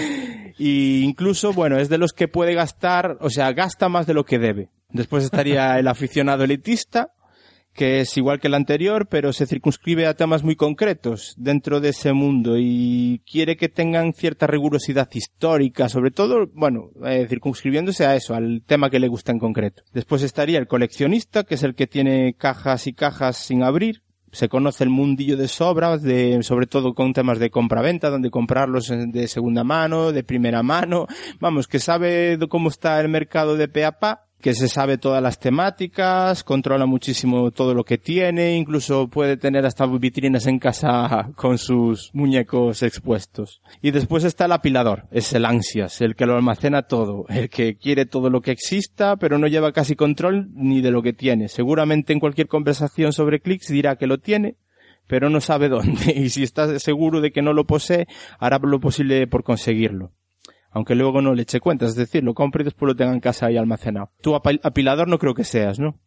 [0.58, 4.24] y incluso, bueno, es de los que puede gastar, o sea, gasta más de lo
[4.24, 4.68] que debe.
[4.90, 7.12] Después estaría el aficionado elitista,
[7.74, 11.90] que es igual que el anterior, pero se circunscribe a temas muy concretos dentro de
[11.90, 18.14] ese mundo y quiere que tengan cierta rigurosidad histórica, sobre todo, bueno, eh, circunscribiéndose a
[18.14, 19.82] eso, al tema que le gusta en concreto.
[19.92, 24.48] Después estaría el coleccionista, que es el que tiene cajas y cajas sin abrir, se
[24.48, 29.28] conoce el mundillo de sobra, de, sobre todo con temas de compra-venta, donde comprarlos de
[29.28, 31.06] segunda mano, de primera mano,
[31.38, 35.22] vamos, que sabe cómo está el mercado de pe a pa, que se sabe todas
[35.22, 41.30] las temáticas, controla muchísimo todo lo que tiene, incluso puede tener hasta vitrinas en casa
[41.36, 43.62] con sus muñecos expuestos.
[43.80, 47.76] Y después está el apilador, es el ansias, el que lo almacena todo, el que
[47.76, 51.48] quiere todo lo que exista, pero no lleva casi control ni de lo que tiene.
[51.48, 54.56] Seguramente en cualquier conversación sobre clics dirá que lo tiene,
[55.06, 58.08] pero no sabe dónde, y si está seguro de que no lo posee,
[58.40, 60.10] hará lo posible por conseguirlo
[60.72, 63.20] aunque luego no le eche cuentas, es decir, lo compre y después lo tenga en
[63.20, 64.10] casa ahí almacenado.
[64.22, 65.98] Tú apil- apilador no creo que seas, ¿no?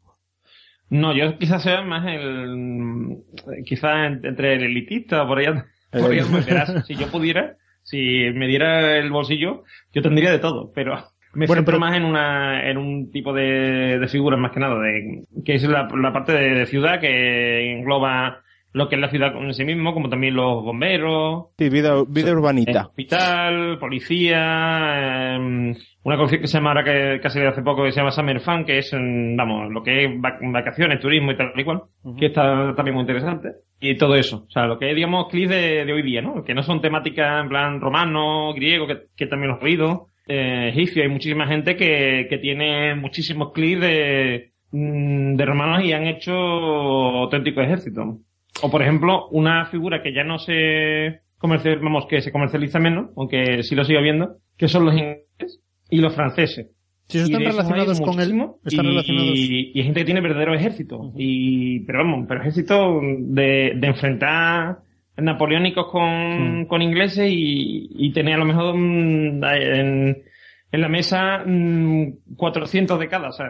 [0.89, 3.17] No, yo quizás sea más el,
[3.65, 6.81] quizás en- entre el elitista, por allá, por allá me.
[6.83, 7.97] Si yo pudiera, si
[8.33, 10.95] me diera el bolsillo, yo tendría de todo, pero
[11.33, 14.59] me Bueno, centro pero- más en una, en un tipo de, de figuras más que
[14.59, 18.41] nada, de, que es la, la parte de, de ciudad que engloba
[18.75, 22.31] lo que es la ciudad en sí mismo, como también los bomberos, Sí, vida, vida
[22.33, 22.87] urbanita.
[22.87, 27.83] hospital, policía, eh, una colección que se llama ahora que, que ha salido hace poco
[27.83, 31.31] que se llama Summer Fun, que es, mm, vamos, lo que es vac- vacaciones, turismo
[31.31, 31.83] y tal y cual,
[32.19, 33.49] que está también muy interesante.
[33.79, 36.43] Y todo eso, o sea, lo que es, digamos, clics de, de hoy día, ¿no?
[36.43, 40.69] Que no son temáticas en plan romano, griego, que, que también los he oído, eh,
[40.73, 46.07] egipcio, hay muchísima gente que, que tiene muchísimos clics de, mm, de romanos y han
[46.07, 48.17] hecho auténticos ejércitos.
[48.61, 53.09] O por ejemplo, una figura que ya no se comercializa, vamos, que se comercializa menos,
[53.17, 56.67] aunque sí lo sigo viendo, que son los ingleses y los franceses.
[57.09, 58.31] Y están relacionados con él,
[58.65, 59.37] están y, relacionados.
[59.37, 61.11] y, y hay gente que tiene verdadero ejército.
[61.15, 64.79] Y, pero vamos, pero ejército de, de enfrentar
[65.17, 66.65] napoleónicos con, Mm.
[66.65, 70.23] con ingleses y, y tener a lo mejor mm, en,
[70.71, 73.47] en la mesa mm, 400 de cada, o sea,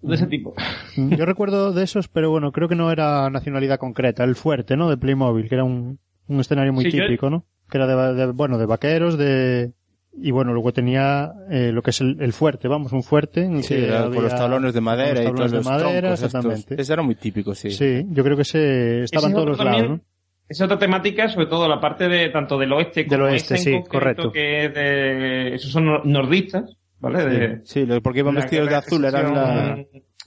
[0.00, 0.54] de ese tipo.
[0.96, 4.24] Yo recuerdo de esos, pero bueno, creo que no era nacionalidad concreta.
[4.24, 4.88] El fuerte, ¿no?
[4.88, 7.44] De Playmobil, que era un, un escenario muy Sí, yo- típico, ¿no?
[7.70, 9.72] Que era de, de- bueno, de vaqueros, de...
[10.20, 13.62] Y bueno, luego tenía eh, lo que es el, el fuerte, vamos, un fuerte en
[13.62, 15.90] Sí, que era había con los tablones de madera con y todos los de madera,
[16.00, 16.24] troncos estos.
[16.34, 16.82] exactamente.
[16.82, 17.70] Ese era muy típico, sí.
[17.70, 20.00] Sí, yo creo que se estaban todos los lados, ¿no?
[20.48, 23.56] Es otra temática, sobre todo la parte de tanto del oeste Del como oeste, esta
[23.56, 24.32] en sí, concreto, correcto.
[24.32, 27.24] Que es de, esos son nor- nordistas, ¿vale?
[27.24, 29.78] De, Sí, lo- porque iban vestidos de azul, eran la...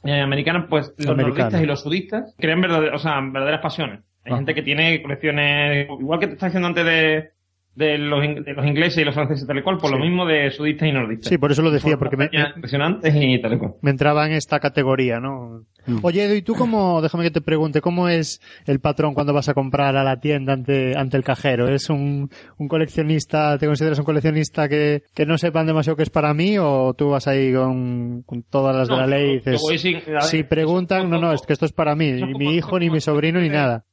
[0.05, 1.27] eh, americana, pues los Americana.
[1.43, 3.99] nordistas y los sudistas crean verdaderas, o sea, verdaderas pasiones.
[4.25, 4.35] Hay Ah.
[4.37, 7.29] gente que tiene colecciones, igual que te está diciendo antes de,
[7.75, 9.95] de, los, in- de los ingleses y los franceses tal y cual, por Sí.
[9.95, 11.29] lo mismo de sudistas y nordistas.
[11.29, 13.73] Sí, por eso lo decía, porque me, Batallas impresionantes y tal y cual.
[13.81, 15.63] me entraba en esta categoría, ¿no?
[15.87, 15.97] Mm.
[16.03, 19.49] Oye, Edu, ¿y tú cómo, déjame que te pregunte, cómo es el patrón cuando vas
[19.49, 21.69] a comprar a la tienda ante, ante el cajero?
[21.69, 26.09] ¿Es un, un coleccionista, te consideras un coleccionista que, que no sepan demasiado que es
[26.11, 29.33] para mí o tú vas ahí con, con todas las de la No, ley y
[29.37, 32.77] dices, sin- si preguntan, no, no, es que esto es para mí, ni mi hijo,
[32.77, 33.85] ni mi sobrino, ni nada.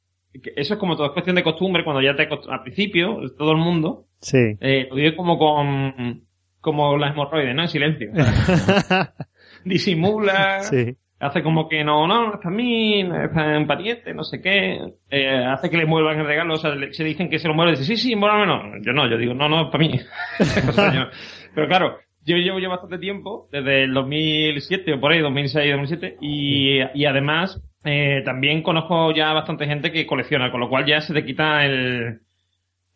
[0.55, 3.57] Eso es como todo, es cuestión de costumbre, cuando ya te al principio, todo el
[3.57, 4.37] mundo, Sí.
[4.61, 6.23] eh, lo vive como con,
[6.61, 7.63] como las hemorroides, ¿no?
[7.63, 8.11] En silencio.
[9.65, 10.95] Disimula, sí.
[11.19, 14.23] hace como que no, no, no es para mí, no es para un pariente, no
[14.23, 17.39] sé qué, eh, hace que le muevan el regalo, o sea, le- se dicen que
[17.39, 18.81] se lo mueven, dice, sí, sí, envuélvamelo.
[18.81, 19.99] Yo no, yo digo, no, no, es para mí.
[20.69, 21.09] O sea, yo-
[21.55, 26.17] pero claro, yo llevo ya bastante tiempo, desde el 2007 o por ahí, 2006, 2007,
[26.21, 31.01] y, y además, eh, también conozco ya bastante gente que colecciona, con lo cual ya
[31.01, 32.19] se te quita el,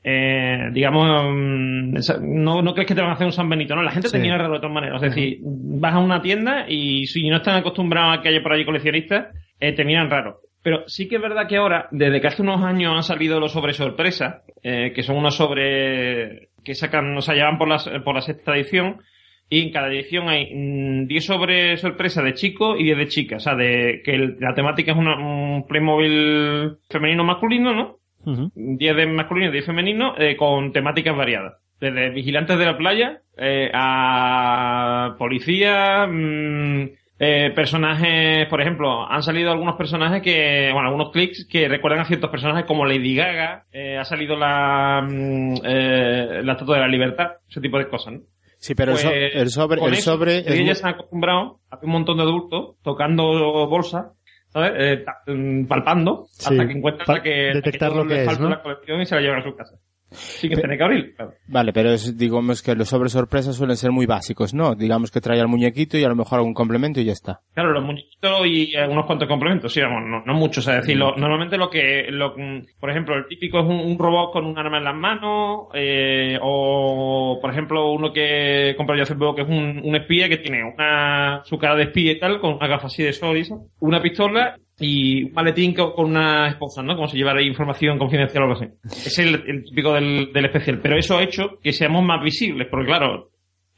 [0.04, 3.84] eh, digamos, mm, no, no crees que te van a hacer un San Benito, ¿no?
[3.84, 4.14] La gente Sí.
[4.18, 5.02] te mira raro de todas maneras.
[5.02, 8.52] Es decir, vas a una tienda y si no están acostumbrados a que haya por
[8.54, 9.28] allí coleccionistas,
[9.60, 10.40] eh, te miran raro.
[10.62, 13.52] Pero sí que es verdad que ahora, desde que hace unos años han salido los
[13.52, 18.16] sobre sorpresa, eh, que son unos sobre que sacan, o sea, llevan por la, por
[18.16, 19.02] la sexta edición,
[19.50, 23.36] y en cada edición hay mm, 10 sobre sorpresa de chico y 10 de chica.
[23.38, 27.98] O sea, de que el- la temática es una- un Playmobil femenino masculino, ¿no?
[28.26, 28.52] Ujú.
[28.56, 31.54] 10 de masculino y 10 femenino eh, con temáticas variadas.
[31.80, 36.84] Desde vigilantes de la playa eh, a policía, mm,
[37.20, 42.06] eh, personajes, por ejemplo, han salido algunos personajes que, bueno, algunos clics que recuerdan a
[42.06, 46.88] ciertos personajes como Lady Gaga, eh, ha salido la, mm, eh, la Estatua de la
[46.88, 48.20] Libertad, ese tipo de cosas, ¿no?
[48.64, 50.94] Sí, pero el, so- Pues, el sobre, el eso, sobre ellos es muy- se han
[50.94, 54.14] acostumbrado a un montón de adultos tocando bolsa,
[54.48, 54.72] ¿sabes?
[54.78, 59.02] Eh, mm, palpando, Sí, hasta que encuentran que, detectar que lo que es, la colección
[59.02, 59.76] y se la llevan a su casa.
[60.14, 61.34] Sí que tiene que abrir, claro.
[61.48, 64.76] Vale, pero es, digamos que los sobres sorpresa suelen ser muy básicos, ¿no?
[64.76, 67.42] Digamos que trae al muñequito y a lo mejor algún complemento y ya está.
[67.54, 71.16] Claro, los muñequitos y algunos cuantos complementos, sí, vamos, no, no muchos, es decir, lo-
[71.16, 74.58] normalmente lo que, lo, mm, por ejemplo, el típico es un, un robot con un
[74.58, 79.42] arma en las manos, eh, o, por ejemplo, uno que compré yo hace poco que
[79.44, 82.68] es un, un espía que tiene una, su cara de espía y tal, con una
[82.68, 86.82] gafa así de sol y eso, una pistola y un maletín co- con una esposa,
[86.84, 86.96] ¿no?
[86.96, 88.72] Como si llevara información confidencial o algo así.
[88.86, 92.68] Es el, el típico del, del especial, pero eso ha hecho que seamos más visibles,
[92.70, 93.30] porque claro,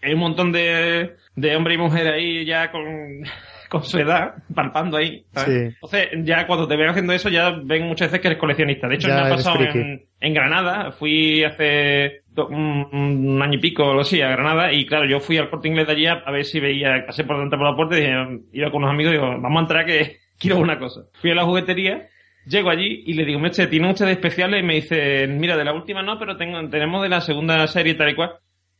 [0.01, 2.83] hay un montón de, de hombre y mujer ahí ya con,
[3.69, 5.25] con su edad, palpando ahí.
[5.31, 5.49] ¿sabes?
[5.49, 5.75] Sí.
[5.75, 8.87] Entonces, ya cuando te ven haciendo eso, ya ven muchas veces que eres coleccionista.
[8.87, 10.91] De hecho, Ya me ha pasado en, en Granada.
[10.91, 15.05] Fui hace do- un, un año y pico o algo así a Granada y claro,
[15.07, 17.57] yo fui al corte inglés de allí a, a ver si veía, pasé por delante
[17.57, 18.13] por la puerta y dije,
[18.53, 21.01] iba con unos amigos y digo, vamos a entrar que quiero una cosa.
[21.21, 22.07] Fui a la juguetería
[22.47, 24.61] Llego allí y le digo, "Meche, ¿tiene usted de especiales?
[24.61, 27.95] Y me dice, mira, de la última no, pero tengo, tenemos de la segunda serie
[27.95, 28.33] tal y cual.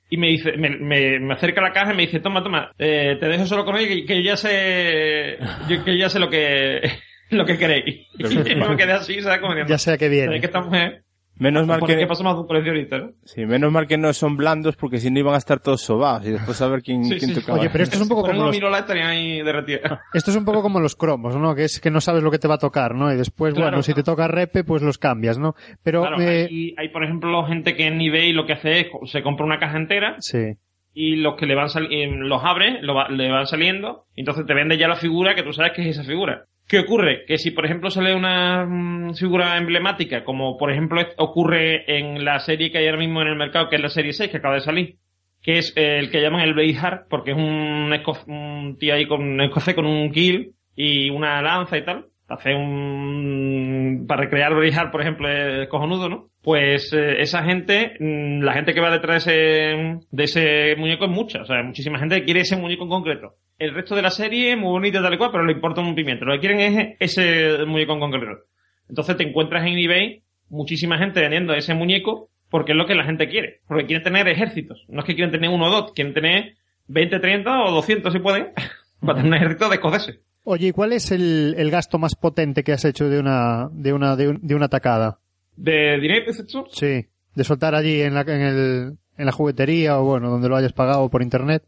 [0.08, 2.72] Y me dice, me, me, me acerca a la caja y me dice, toma, toma,
[2.78, 6.20] eh, te dejo solo con él que, que yo ya sé, yo, que ya sé
[6.20, 6.80] lo que,
[7.32, 8.06] lo que queréis.
[8.20, 8.24] Y
[8.60, 9.40] yo me quedé así, ¿sabes?
[9.40, 10.26] Como diciendo, Ya sé a qué viene.
[10.28, 11.04] "¿Sabes que esta mujer,
[11.38, 13.12] Menos mal ¿por que, qué pasa más de un coleccionista, no?
[13.26, 16.26] sí, menos mal que no son blandos porque si no iban a estar todos sobados
[16.26, 17.42] y después a ver quién, Sí, quién sí.
[17.42, 17.60] tocaba.
[17.60, 18.56] Oye, pero esto es un poco como los,
[18.94, 19.42] ahí
[20.14, 21.54] esto es un poco como los cromos, ¿no?
[21.54, 23.12] Que es que no sabes lo que te va a tocar, ¿no?
[23.12, 25.56] Y después, Claro, bueno, si te toca repe, pues los cambias, ¿no?
[25.84, 28.88] Pero, Claro, eh, hay, hay, por ejemplo, gente que en eBay lo que hace es,
[29.12, 30.56] se compra una caja entera sí.
[30.94, 34.46] y los que le van saliendo, los abre, lo va- le van saliendo, y entonces
[34.46, 36.46] te vende ya la figura que tú sabes que es esa figura.
[36.68, 37.26] ¿Qué ocurre?
[37.26, 42.40] Que si, por ejemplo, sale una mm, figura emblemática, como por ejemplo ocurre en la
[42.40, 44.56] serie que hay ahora mismo en el mercado, que es la serie 6, que acaba
[44.56, 44.96] de salir,
[45.44, 47.94] que es eh, el que llaman el Braveheart, porque es un,
[48.28, 52.56] un tío ahí con un escocés con un kill y una lanza y tal, hace
[52.56, 54.06] un...
[54.08, 56.30] para recrear Braveheart, por ejemplo, es cojonudo, ¿no?
[56.42, 59.34] Pues eh, esa gente, mm, la gente que va detrás de
[59.70, 63.36] ese, de ese muñeco es mucha, o sea, muchísima gente quiere ese muñeco en concreto.
[63.58, 66.26] El resto de la serie, muy bonita tal y cual, pero le importa un pimiento.
[66.26, 68.44] Lo que quieren es ese muñeco en concreto.
[68.90, 73.06] Entonces te encuentras en eBay muchísima gente vendiendo ese muñeco porque es lo que la
[73.06, 73.62] gente quiere.
[73.68, 74.84] Porque quieren tener ejércitos.
[74.90, 76.56] No es que quieren tener uno o dos, quieren tener
[76.88, 78.50] 20, 30 o 200 si pueden.
[79.00, 80.20] para tener un ejército de escoceses.
[80.44, 83.94] Oye, ¿y cuál es el, el gasto más potente que has hecho de una, de
[83.94, 85.18] una, de, un- de una tacada?
[85.56, 86.32] ¿De dinero?
[86.72, 87.06] Sí.
[87.34, 90.74] De soltar allí en la, en el, en la juguetería o bueno, donde lo hayas
[90.74, 91.64] pagado por internet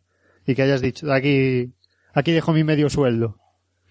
[0.48, 1.74] y que hayas dicho, aquí,
[2.14, 3.36] aquí dejo mi medio sueldo.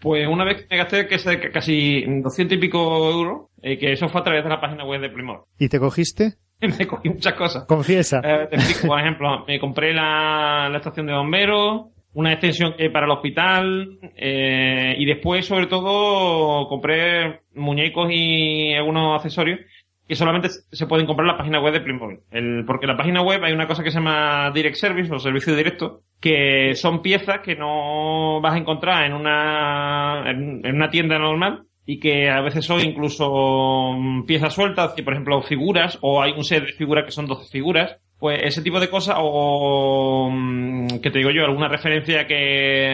[0.01, 1.07] Pues una vez que me gasté
[1.53, 5.01] casi 200 y pico euros, eh, que eso fue a través de la página web
[5.01, 5.43] de Playmobil.
[5.59, 6.35] ¿Y te cogiste?
[6.61, 7.67] me cogí muchas cosas.
[7.67, 8.21] Confiesa.
[8.25, 12.89] Eh, te explico, por ejemplo, me compré la, la estación de bomberos, una extensión que
[12.91, 19.61] para el hospital, eh, y después, sobre todo, compré muñecos y algunos accesorios
[20.07, 22.21] que solamente se pueden comprar en la página web de Playmobil.
[22.31, 25.19] El, porque en la página web hay una cosa que se llama Direct Service o
[25.19, 31.19] servicio directo, que son piezas que no vas a encontrar en una, en, una tienda
[31.19, 36.33] normal y que a veces son incluso mm, piezas sueltas, por ejemplo figuras, o hay
[36.33, 41.01] un set de figuras que son 12 figuras, pues ese tipo de cosas, o mm,
[41.03, 42.89] que te digo yo, alguna referencia que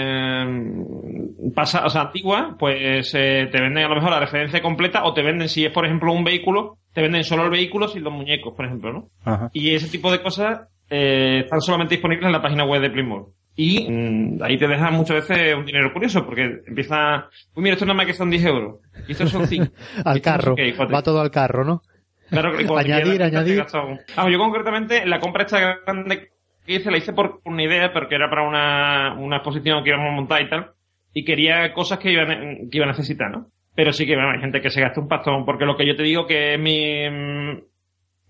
[1.55, 5.13] pasa, o sea, antigua, pues eh, te venden a lo mejor la referencia completa, o
[5.13, 8.13] te venden, si es por ejemplo un vehículo, te venden solo el vehículo sin los
[8.13, 9.09] muñecos, por ejemplo, ¿no?
[9.25, 9.51] Ajá.
[9.53, 13.33] Y ese tipo de cosas eh, están solamente disponibles en la página web de Playmobil.
[13.55, 17.85] Y mm, ahí te deja muchas veces un dinero curioso, porque empieza, pues mira, esto
[17.85, 19.67] nada más que son 10 euros, y estos son 5.
[20.05, 20.55] al carro,
[20.93, 21.83] va todo al carro, ¿no?
[22.31, 23.67] Claro, que añadir, añadir.
[23.73, 26.31] Vamos, yo concretamente, la compra esta grande
[26.65, 30.09] que hice, la hice por una idea, porque era para una, una exposición que íbamos
[30.09, 30.71] a montar y tal,
[31.13, 33.47] y quería cosas que iba, que iba a necesitar, ¿no?
[33.75, 35.97] Pero sí que bueno, hay gente que se gasta un pastón, porque lo que yo
[35.97, 37.09] te digo que es mi,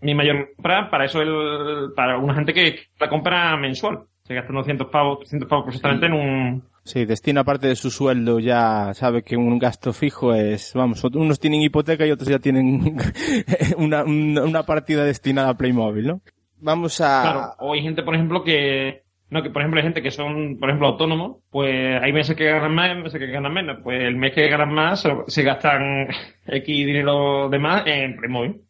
[0.01, 4.05] mi mayor compra, para eso el, para una gente que la compra mensual.
[4.25, 6.65] Se gasta unos 200 pavos, 300 pavos precisamente en un...
[6.85, 11.41] Sí, destina parte de su sueldo, ya sabe que un gasto fijo es, vamos, unos
[11.41, 12.97] tienen hipoteca y otros ya tienen
[13.77, 16.21] una, una partida destinada a Playmobil, ¿no?
[16.61, 17.23] Vamos a...
[17.23, 19.02] Claro, o hay gente, por ejemplo, que
[19.33, 22.45] no, que por ejemplo hay gente que son, por ejemplo, autónomos, pues hay meses que
[22.45, 23.79] ganan más y meses que ganan menos.
[23.83, 26.09] Pues el mes que ganan más se gastan
[26.47, 28.61] X dinero de más en Playmobil.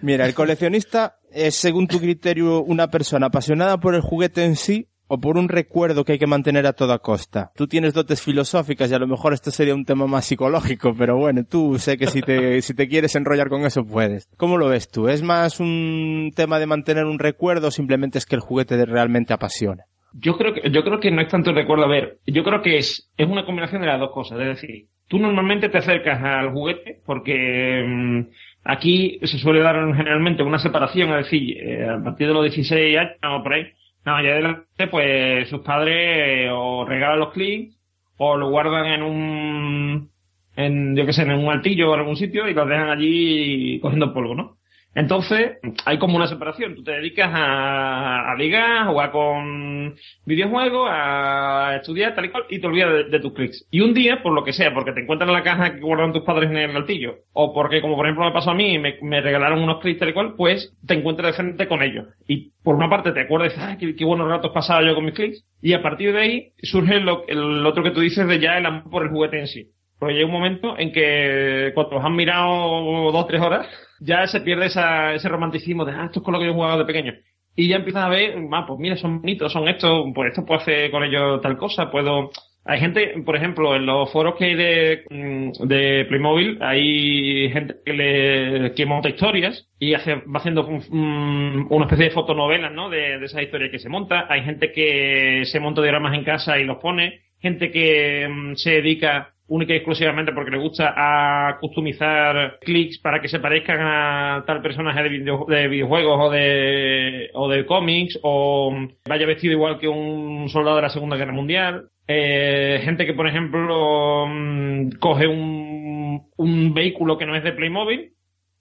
[0.00, 4.88] Mira, el coleccionista es, según tu criterio, una persona apasionada por el juguete en sí
[5.06, 7.52] o por un recuerdo que hay que mantener a toda costa.
[7.54, 11.18] Tú tienes dotes filosóficas y a lo mejor esto sería un tema más psicológico, pero
[11.18, 14.28] bueno, tú sé que si te, si te quieres enrollar con eso puedes.
[14.38, 15.08] ¿Cómo lo ves tú?
[15.08, 19.34] ¿Es más un tema de mantener un recuerdo o simplemente es que el juguete realmente
[19.34, 19.84] apasiona?
[20.18, 21.84] Yo creo que, yo creo que no es tanto el recuerdo.
[21.84, 24.40] A ver, yo creo que es, es una combinación de las dos cosas.
[24.40, 28.20] Es decir, tú normalmente te acercas al juguete porque mm,
[28.64, 32.98] aquí se suele dar generalmente una separación, es decir, eh, a partir de los 16
[32.98, 33.66] años o por ahí,
[34.04, 37.76] no, ya adelante, pues sus padres eh, o regalan los clics
[38.18, 40.10] o lo guardan en un,
[40.56, 43.80] en, yo qué sé, en un altillo o en algún sitio y los dejan allí
[43.80, 44.55] cogiendo polvo, ¿no?
[44.96, 46.74] Entonces, hay como una separación.
[46.74, 52.44] Tú te dedicas a, a ligar, a jugar con videojuegos, a estudiar, tal y cual,
[52.48, 53.68] y te olvidas de, tus clics.
[53.70, 56.14] Y un día, por lo que sea, porque te encuentras en la caja que guardan
[56.14, 58.96] tus padres en el altillo, o porque, como por ejemplo me pasó a mí, me,
[59.02, 62.06] me regalaron unos clics tal y cual, pues te encuentras de frente con ellos.
[62.26, 65.44] Y por una parte te acuerdas, qué, qué buenos ratos pasaba yo con mis clics,
[65.60, 68.64] y a partir de ahí surge lo, el otro que tú dices de ya el
[68.64, 69.66] amor por el juguete en sí.
[69.98, 73.66] Porque llega un momento en que cuando os han mirado dos o tres horas,
[74.00, 76.76] ya se pierde esa, ese romanticismo de, ah, esto es con lo que yo jugaba
[76.76, 77.14] de pequeño.
[77.54, 80.60] Y ya empiezas a ver, ah, pues mira, son bonitos, son estos, pues esto puedo
[80.60, 82.30] hacer con ellos tal cosa, puedo...
[82.68, 87.76] Hay gente, por ejemplo, en los foros que hay de, mm, de Playmobil, hay gente
[87.84, 92.90] que le, monta historias y hace, va haciendo una especie de fotonovelas, ¿no?
[92.90, 94.26] De, de esas historias que se monta.
[94.28, 97.20] Hay gente que se monta dioramas en casa y los pone.
[97.38, 103.20] Gente que mm, se dedica única y exclusivamente porque le gusta a customizar clics para
[103.20, 105.08] que se parezcan a tal personaje de,
[105.48, 108.74] de videojuegos o de, o de cómics o
[109.08, 111.88] vaya vestido igual que un soldado de la Segunda Guerra Mundial.
[112.08, 118.12] Eh, gente que, por ejemplo, mm, coge un, un vehículo que no es de Playmobil,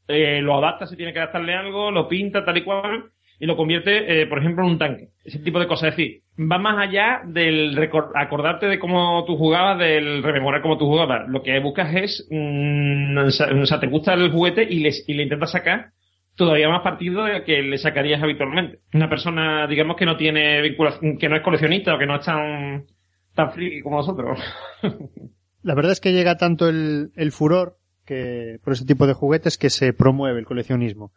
[0.07, 3.05] eh, lo adapta si tiene que adaptarle algo, lo pinta tal y cual
[3.39, 5.09] y lo convierte, eh, por ejemplo, en un tanque.
[5.23, 5.89] Ese tipo de cosas.
[5.89, 7.77] Es decir, va más allá del
[8.15, 11.27] acordarte de cómo tú jugabas, del rememorar cómo tú jugabas.
[11.27, 15.23] Lo que buscas es, mm, o sea, te gusta el juguete y, les, y le
[15.23, 15.91] intentas sacar
[16.35, 18.79] todavía más partido de que le sacarías habitualmente.
[18.93, 22.25] Una persona, digamos, que no tiene vinculación, que no es coleccionista o que no es
[22.25, 22.85] tan,
[23.33, 24.39] tan friki como nosotros.
[25.63, 29.57] La verdad es que llega tanto el, el furor que por ese tipo de juguetes
[29.57, 31.11] que se promueve el coleccionismo.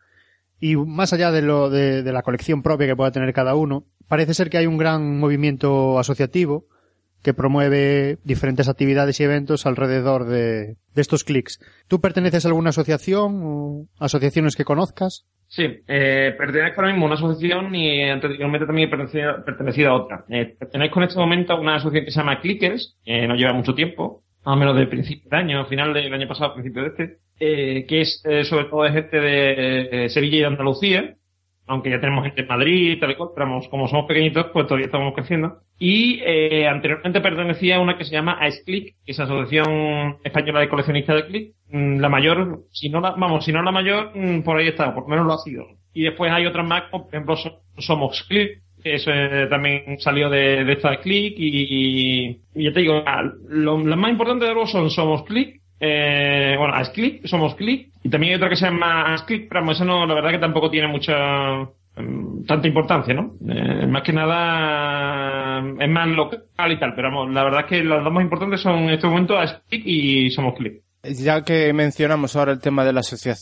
[0.61, 4.35] Y más allá de lo de, la colección propia que pueda tener cada uno, parece
[4.35, 6.66] ser que hay un gran movimiento asociativo
[7.23, 11.61] que promueve diferentes actividades y eventos alrededor de, estos clics.
[11.87, 15.27] ¿Tú perteneces a alguna asociación o asociaciones que conozcas?
[15.47, 20.25] Sí, eh, pertenezco ahora mismo a una asociación y anteriormente también he pertenecido, a otra.
[20.29, 23.53] Eh, pertenezco en este momento a una asociación que se llama Clickers, que no lleva
[23.53, 26.88] mucho tiempo, más o menos del principio de año, final del año pasado, principio de
[26.88, 31.14] este, eh, que es eh, sobre todo de gente de eh, Sevilla y de Andalucía,
[31.68, 34.87] aunque ya tenemos gente en Madrid tal y cual, pero como somos pequeñitos, pues todavía
[34.87, 35.61] estamos creciendo.
[35.79, 40.68] Y eh, anteriormente pertenecía a una que se llama AESCLIC, que es Asociación Española de
[40.68, 41.55] Coleccionistas de Click.
[41.70, 44.94] Mm, la mayor, si no la, vamos, si no la mayor, mm, por ahí está,
[44.94, 45.66] por lo menos lo ha sido.
[45.92, 47.37] Y después hay otras más, por ejemplo,
[47.77, 48.62] Somos Click,
[48.94, 49.11] eso
[49.48, 53.03] también salió de, de esta Click y, y, ya te digo,
[53.48, 58.33] lo, más importante de luego son Somos Click eh, bueno, Asclick, somos Click, y también
[58.33, 61.61] hay otra que se llama Asclick, pero eso no, la verdad que tampoco tiene mucha,
[61.96, 63.35] em, tanta importancia, ¿no?
[63.48, 68.03] Eh, más que nada es más local y tal, pero vamos, la verdad que las
[68.03, 70.83] dos más importantes son en este momento Asclick y Somos Click.
[71.05, 73.01] Ya que mencionamos ahora el tema del,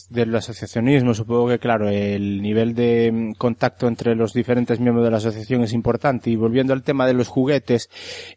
[0.09, 5.09] del asociacionismo, supongo que claro, el nivel de mm, contacto entre los diferentes miembros de
[5.09, 6.29] la asociación es importante.
[6.29, 7.89] Y volviendo al tema de los juguetes,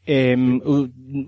[0.07, 0.35] eh,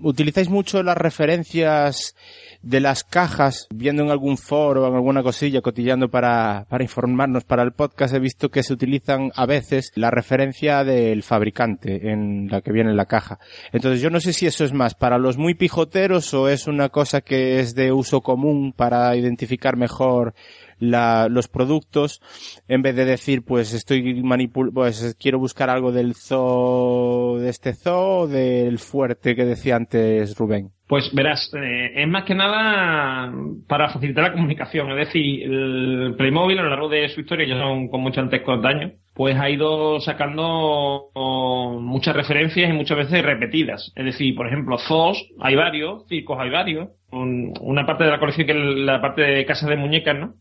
[0.01, 2.15] ¿utilizáis mucho las referencias
[2.63, 7.61] de las cajas, viendo en algún foro en alguna cosilla, cotillando para, para informarnos para
[7.61, 12.61] el podcast, he visto que se utilizan a veces la referencia del fabricante en la
[12.61, 13.37] que viene la caja.
[13.73, 16.87] Entonces yo no sé si eso es más para los muy pijoteros o es una
[16.87, 20.33] cosa que es de uso común para identificar mejor
[20.83, 22.21] la, los productos
[22.67, 27.73] en vez de decir pues estoy manipul pues quiero buscar algo del zoo de este
[27.73, 33.33] zoo del fuerte que decía antes Rubén pues verás, eh, es más que nada
[33.67, 34.91] para facilitar la comunicación.
[34.91, 38.41] Es decir, el Playmobil a lo largo de su historia, ya son con mucho antes
[38.41, 40.43] con daños, pues ha ido sacando
[41.13, 43.91] oh, muchas referencias y muchas veces repetidas.
[43.95, 46.89] Es decir, por ejemplo, zoos hay varios, circos hay varios.
[47.11, 50.35] una parte de la colección que es la parte de casas de muñecas, ¿no?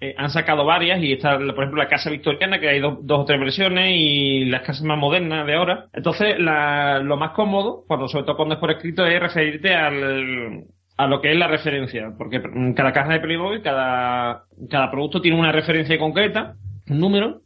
[0.00, 3.24] Eh, han sacado varias y está, por ejemplo, la casa victoriana, que hay dos o
[3.24, 5.86] tres versiones, y las casas más modernas de ahora.
[5.92, 10.64] Entonces, lo más cómodo, cuando, sobre todo cuando por escrito, es referirte al,
[10.96, 12.42] a lo que es la referencia, porque
[12.74, 16.54] cada caja de Playmobil, cada, cada producto tiene una referencia concreta,
[16.88, 17.40] un número,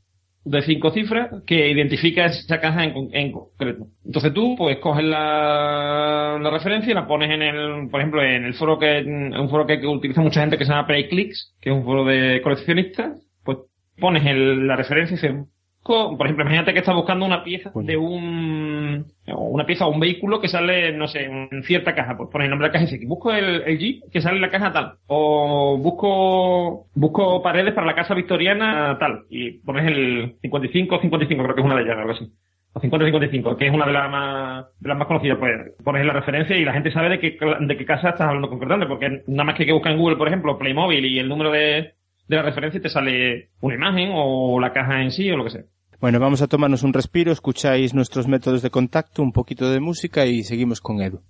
[0.49, 3.87] de cinco cifras que identifica esa caja en, en, concreto.
[4.05, 8.45] Entonces tú, pues, coges la, la referencia y la pones en el, por ejemplo, en
[8.45, 11.77] el foro que, un foro que, utiliza mucha gente que se llama PlayClicks, que es
[11.77, 13.59] un foro de coleccionistas, pues
[13.99, 15.47] pones el, la referencia y dices,
[15.89, 20.41] por ejemplo, imagínate que estás buscando una pieza de un, una pieza o un vehículo
[20.41, 22.89] que sale, no sé, en cierta caja, pues pones el nombre de la caja y
[22.93, 27.75] dices, busco el, el Jeep que sale en la caja tal, o busco, busco paredes
[27.75, 31.83] para la casa victoriana tal, y pones el 55 55, creo que es una de
[31.83, 32.31] ellas, algo así.
[32.75, 36.13] O 50-55, que es una de las más, de las más conocidas, pues pones la
[36.13, 39.45] referencia y la gente sabe de qué, de qué casa estás hablando concretamente, porque nada
[39.45, 41.95] más que que buscar en Google, por ejemplo, Playmobil y el número de,
[42.29, 45.45] de la referencia y te sale una imagen o la caja en sí o lo
[45.45, 45.63] que sea.
[46.01, 50.27] Bueno, vamos a tomarnos un respiro, escucháis nuestros métodos de contacto, un poquito de música
[50.27, 51.23] y seguimos con Edu.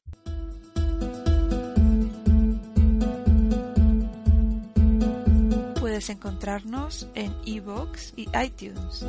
[5.81, 9.07] Puedes encontrarnos en y iTunes.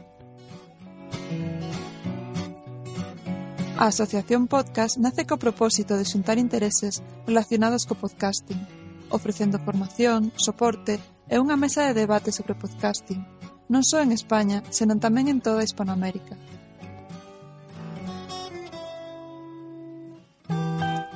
[3.75, 8.63] A Asociación Podcast nace co propósito de xuntar intereses relacionados co podcasting,
[9.11, 13.19] ofrecendo formación, soporte e unha mesa de debate sobre podcasting,
[13.67, 16.39] non só en España, senón tamén en toda Hispanoamérica.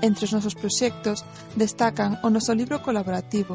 [0.03, 1.23] Entre os nosos proxectos
[1.55, 3.55] destacan o noso libro colaborativo,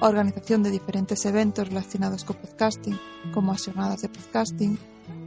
[0.00, 2.98] a organización de diferentes eventos relacionados co podcasting,
[3.34, 4.78] como as xornadas de podcasting,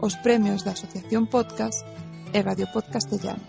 [0.02, 1.86] os premios da Asociación Podcast
[2.34, 3.44] e Radio Podcastellano.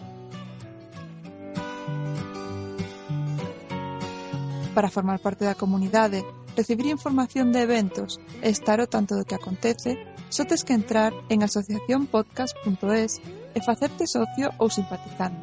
[4.75, 6.23] Para formar parte da comunidade,
[6.55, 9.99] recibir información de eventos e estar ao tanto do que acontece,
[10.31, 13.13] só tes que entrar en asociacionpodcast.es
[13.55, 15.43] e facerte socio ou simpatizante.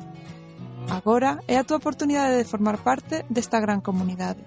[0.88, 4.40] Agora é a túa oportunidade de formar parte desta gran comunidade.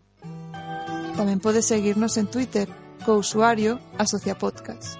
[1.16, 2.70] También puedes seguirnos en Twitter
[3.04, 4.98] co usuario asociapodcast.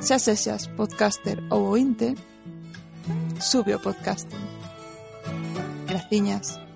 [0.00, 2.14] Xa sexas podcaster ou ointe,
[3.42, 4.38] sube o podcasting.
[5.90, 6.67] Graciñas.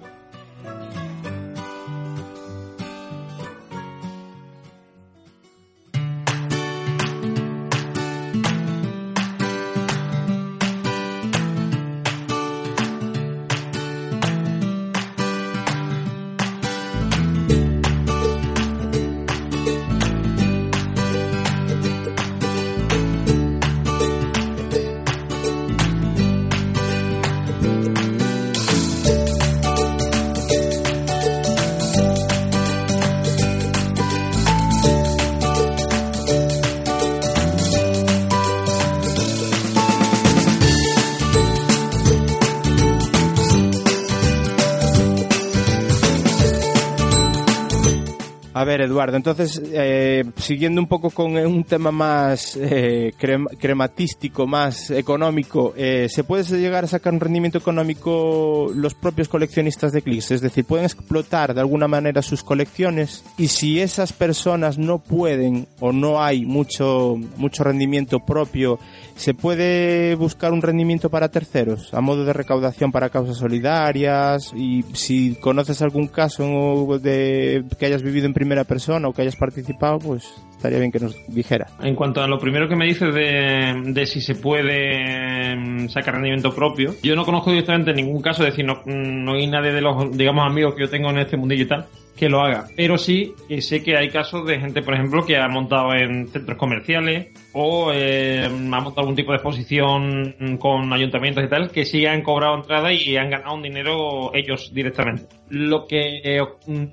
[48.62, 54.46] A ver, Eduardo, entonces, eh, siguiendo un poco con un tema más eh, crem- crematístico,
[54.46, 60.02] más económico, eh, ¿se puede llegar a sacar un rendimiento económico los propios coleccionistas de
[60.02, 60.30] clics?
[60.30, 63.24] Es decir, ¿pueden explotar de alguna manera sus colecciones?
[63.36, 68.78] Y si esas personas no pueden o no hay mucho, mucho rendimiento propio,
[69.16, 74.52] ¿se puede buscar un rendimiento para terceros a modo de recaudación para causas solidarias?
[74.54, 79.36] Y si conoces algún caso de que hayas vivido en primera persona o que hayas
[79.36, 80.24] participado, pues
[80.62, 81.66] estaría bien que nos dijera.
[81.82, 86.54] En cuanto a lo primero que me dices de, si se puede mm, sacar rendimiento
[86.54, 90.16] propio, yo no conozco directamente ningún caso, es decir, no, no hay nadie de los,
[90.16, 91.86] digamos, amigos que yo tengo en este mundillo y tal,
[92.16, 92.66] que lo haga.
[92.76, 96.28] Pero sí que sé que hay casos de gente, por ejemplo, que ha montado en
[96.28, 101.84] centros comerciales o eh, ha montado algún tipo de exposición con ayuntamientos y tal, que
[101.84, 105.24] sí han cobrado entrada y han ganado un dinero ellos directamente.
[105.48, 106.40] Lo que eh,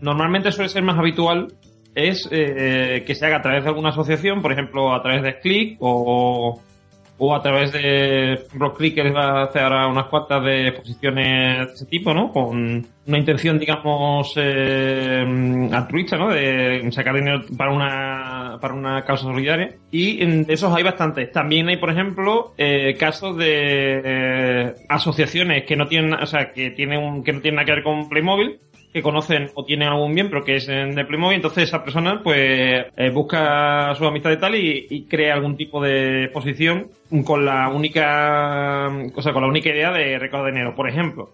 [0.01, 1.49] normalmente suele ser más habitual
[1.95, 5.39] es eh, que se haga a través de alguna asociación, por ejemplo, a través de
[5.39, 6.61] Click o,
[7.19, 11.67] o a través de, por ejemplo, Clickers va a hacer ahora unas cuantas de exposiciones
[11.67, 12.31] de ese tipo, ¿no?
[12.31, 16.29] Con una intención, digamos, eh, altruista, ¿no?
[16.29, 19.75] De sacar dinero para una, para una causa solidaria.
[19.91, 21.31] Y en esos hay bastantes.
[21.31, 26.71] También hay, por ejemplo, eh, casos de eh, asociaciones que no tienen, o sea, que
[26.71, 28.59] tienen que no tienen nada que ver con Playmobil,
[28.91, 33.09] que conocen o tienen algún miembro que es de Playmobil, entonces esa persona pues eh,
[33.13, 36.87] busca su amistad y tal y, y, crea algún tipo de exposición
[37.25, 40.75] con la única o sea, con la única idea de recaudar dinero.
[40.75, 41.29] Por ejemplo,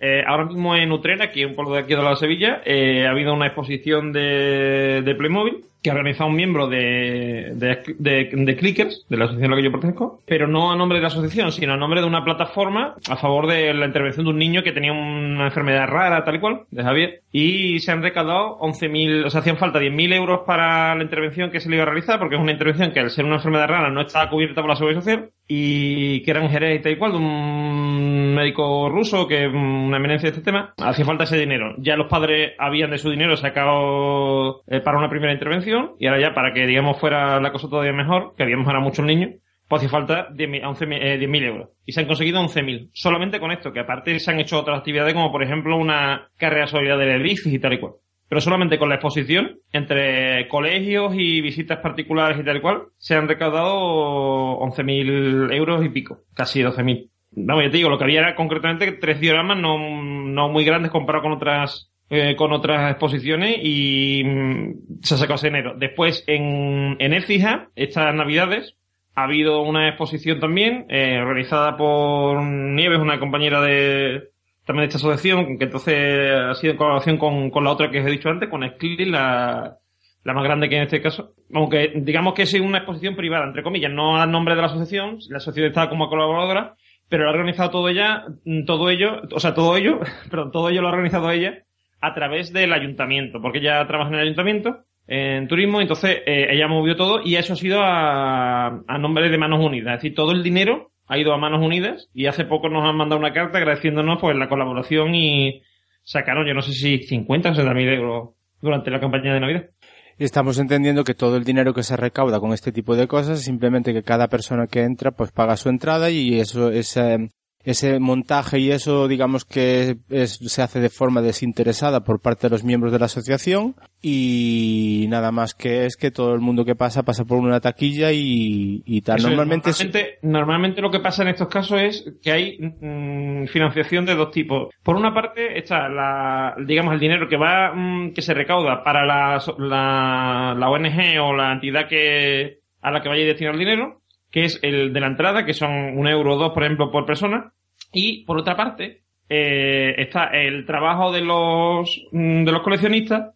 [0.00, 3.10] eh, ahora mismo en Utrera, aquí un pueblo de aquí de la Sevilla, eh, ha
[3.10, 9.06] habido una exposición de, de Playmobil que ha organizado un miembro de, de, de, Clickers,
[9.08, 11.52] de la asociación a la que yo pertenezco, pero no a nombre de la asociación,
[11.52, 14.72] sino a nombre de una plataforma a favor de la intervención de un niño que
[14.72, 19.30] tenía una enfermedad rara, tal y cual, de Javier, y se han recaudado 11.000, o
[19.30, 22.36] sea, hacían falta 10.000 euros para la intervención que se le iba a realizar, porque
[22.36, 25.00] es una intervención que al ser una enfermedad rara no estaba cubierta por la seguridad
[25.00, 29.46] social, y que era un gerente y tal y cual, de un médico ruso, que
[29.46, 31.74] una eminencia de este tema, hacía falta ese dinero.
[31.78, 35.67] Ya los padres habían de su dinero sacado eh, para una primera intervención,
[35.98, 39.04] y ahora ya para que digamos fuera la cosa todavía mejor, que habíamos ahora muchos
[39.04, 39.34] niños,
[39.68, 41.68] pues hacía falta 10.000 eh, 10 euros.
[41.84, 42.90] Y se han conseguido 11.000.
[42.92, 46.66] Solamente con esto, que aparte se han hecho otras actividades como por ejemplo una carrera
[46.66, 47.92] solidaria de bicis y tal y cual.
[48.28, 53.14] Pero solamente con la exposición, entre colegios y visitas particulares y tal y cual, se
[53.14, 56.20] han recaudado 11.000 euros y pico.
[56.34, 57.08] Casi 12.000.
[57.30, 60.90] Vamos, ya te digo, lo que había era concretamente tres dioramas no, no muy grandes
[60.90, 65.74] comparado con otras eh, con otras exposiciones y mm, se sacado ese dinero.
[65.76, 68.76] Después en, en Écija, estas navidades,
[69.14, 74.30] ha habido una exposición también, eh, organizada por Nieves, una compañera de
[74.64, 75.96] también de esta asociación, que entonces
[76.30, 79.06] ha sido en colaboración con, con la otra que os he dicho antes, con Skilly,
[79.06, 79.76] la,
[80.24, 81.34] la más grande que en este caso.
[81.52, 85.18] Aunque digamos que es una exposición privada, entre comillas, no a nombre de la asociación,
[85.28, 86.74] la asociación está como colaboradora,
[87.08, 88.24] pero lo ha organizado todo ella,
[88.66, 90.00] todo ello, o sea, todo ello,
[90.30, 91.64] perdón, todo ello lo ha organizado ella
[92.00, 96.68] a través del ayuntamiento, porque ella trabaja en el ayuntamiento, en turismo, entonces eh, ella
[96.68, 99.94] movió todo y eso ha sido a, a, nombre de Manos Unidas.
[99.94, 102.96] Es decir, todo el dinero ha ido a Manos Unidas y hace poco nos han
[102.96, 105.62] mandado una carta agradeciéndonos pues la colaboración y
[106.02, 108.30] sacaron, yo no sé si 50 o 60 mil euros
[108.60, 109.70] durante la campaña de Navidad.
[110.18, 113.92] Estamos entendiendo que todo el dinero que se recauda con este tipo de cosas, simplemente
[113.92, 117.28] que cada persona que entra pues paga su entrada y eso es eh,
[117.64, 122.50] ese montaje y eso digamos que es, se hace de forma desinteresada por parte de
[122.50, 126.76] los miembros de la asociación y nada más que es que todo el mundo que
[126.76, 129.18] pasa pasa por una taquilla y, y tal.
[129.18, 133.46] Eso Normalmente, es, normalmente, normalmente, lo que pasa en estos casos es que hay mmm,
[133.46, 134.68] financiación de dos tipos.
[134.82, 139.04] Por una parte está la, digamos, el dinero que va, mmm, que se recauda para
[139.04, 143.60] la, la, la ONG o la entidad que, a la que vaya a destinar el
[143.60, 144.00] dinero,
[144.30, 147.06] que es el de la entrada, que son un euro o dos, por ejemplo, por
[147.06, 147.52] persona.
[147.92, 153.34] Y por otra parte, eh, está el trabajo de los, de los coleccionistas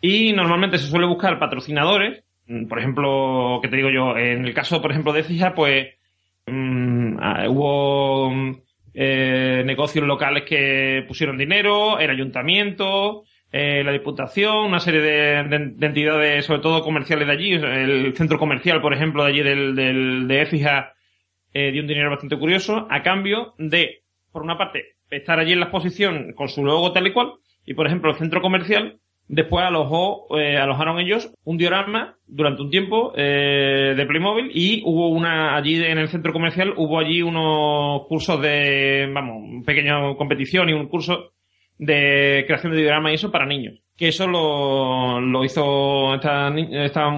[0.00, 2.24] y normalmente se suele buscar patrocinadores.
[2.68, 5.94] Por ejemplo, que te digo yo, en el caso, por ejemplo, de Fija, pues
[6.46, 7.16] mmm,
[7.48, 8.30] hubo
[8.92, 13.24] eh, negocios locales que pusieron dinero, el ayuntamiento,
[13.56, 18.12] eh, la diputación, una serie de, de, de, entidades, sobre todo comerciales de allí, el
[18.16, 20.94] centro comercial, por ejemplo, de allí del, del de Écija,
[21.52, 24.02] eh, dio un dinero bastante curioso, a cambio de,
[24.32, 27.34] por una parte, estar allí en la exposición con su logo tal y cual,
[27.64, 32.70] y por ejemplo, el centro comercial Después alojó, eh, alojaron ellos un diorama durante un
[32.70, 38.06] tiempo eh, de Playmobil y hubo una, allí en el centro comercial hubo allí unos
[38.06, 41.32] cursos de, vamos, un pequeño competición y un curso
[41.78, 43.80] de creación de dioramas y eso para niños.
[43.96, 47.08] Que eso lo, lo hizo esta, esta,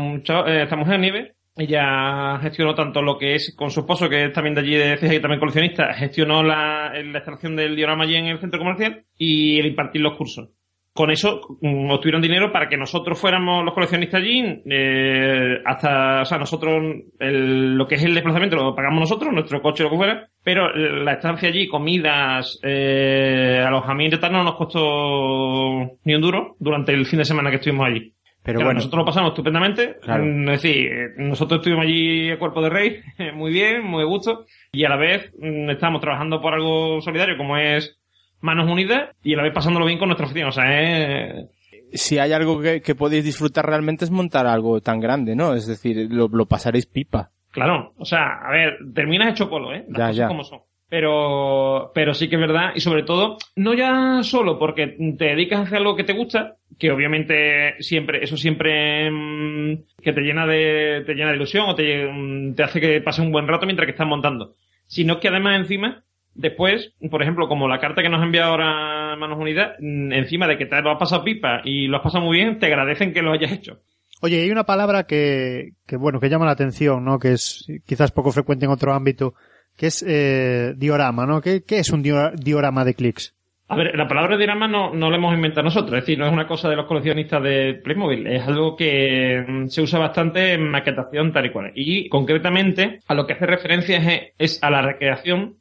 [0.46, 1.36] eh, esta mujer, Nieve.
[1.56, 4.98] Ella gestionó tanto lo que es con su esposo, que es también de allí de
[4.98, 9.06] Ceja y también coleccionista, gestionó la, la instalación del diorama allí en el centro comercial
[9.16, 10.50] y el impartir los cursos.
[10.96, 16.24] Con eso mm, obtuvieron dinero para que nosotros fuéramos los coleccionistas allí, eh, hasta, o
[16.24, 16.82] sea, nosotros,
[17.20, 20.74] el- lo que es el desplazamiento lo pagamos nosotros, nuestro coche lo que fuera, pero
[20.74, 26.92] la estancia allí, comidas, eh, alojamiento y tal, no nos costó ni un duro durante
[26.92, 28.12] el fin de semana que estuvimos allí.
[28.42, 29.96] Pero Claro, bueno, nosotros lo pasamos estupendamente.
[30.00, 30.24] Claro.
[30.24, 33.00] Mm, Es decir, eh, nosotros estuvimos allí a cuerpo de rey,
[33.34, 37.36] muy bien, muy a gusto, y a la vez mm, estamos trabajando por algo solidario
[37.36, 37.95] como es
[38.40, 40.48] Manos Unidas, y a la vez pasándolo bien con nuestra oficina.
[40.48, 41.46] O sea, es...
[41.92, 45.54] si hay algo que, que podéis disfrutar realmente es montar algo tan grande, ¿no?
[45.54, 47.30] Es decir, lo, lo pasaréis pipa.
[47.50, 49.84] Claro, o sea, a ver, terminas hecho polo, ¿eh?
[49.88, 50.28] Las Ya, cosas ya.
[50.28, 50.60] como son.
[50.88, 54.86] Pero, pero sí que es verdad, y sobre todo, no ya solo porque
[55.18, 60.12] te dedicas a hacer algo que te gusta, que obviamente siempre, eso siempre mm, que
[60.12, 63.32] te llena de, te llena de ilusión o te, mm, te hace que pase un
[63.32, 64.54] buen rato mientras que estás montando.
[64.86, 66.04] Sino que además encima,
[66.36, 70.46] después, por ejemplo, como la carta que nos ha enviado ahora Manos Unidas, mm, encima
[70.46, 73.12] de que te lo has pasado pipa y lo has pasado muy bien, te agradecen
[73.12, 73.78] que lo hayas hecho.
[74.22, 77.18] Oye, hay una palabra que, que bueno, que llama la atención, ¿no?
[77.18, 79.34] Que es quizás poco frecuente en otro ámbito,
[79.76, 81.40] que es eh, diorama, ¿no?
[81.42, 83.34] ¿Qué, qué es un dio- diorama de clics?
[83.68, 86.32] A ver, la palabra diorama no, no la hemos inventado nosotros, es decir, no es
[86.32, 90.68] una cosa de los coleccionistas de Playmobil, es algo que mm, se usa bastante en
[90.70, 91.72] maquetación tal y cual.
[91.74, 95.56] Y concretamente a lo que hace referencia es, es a la recreación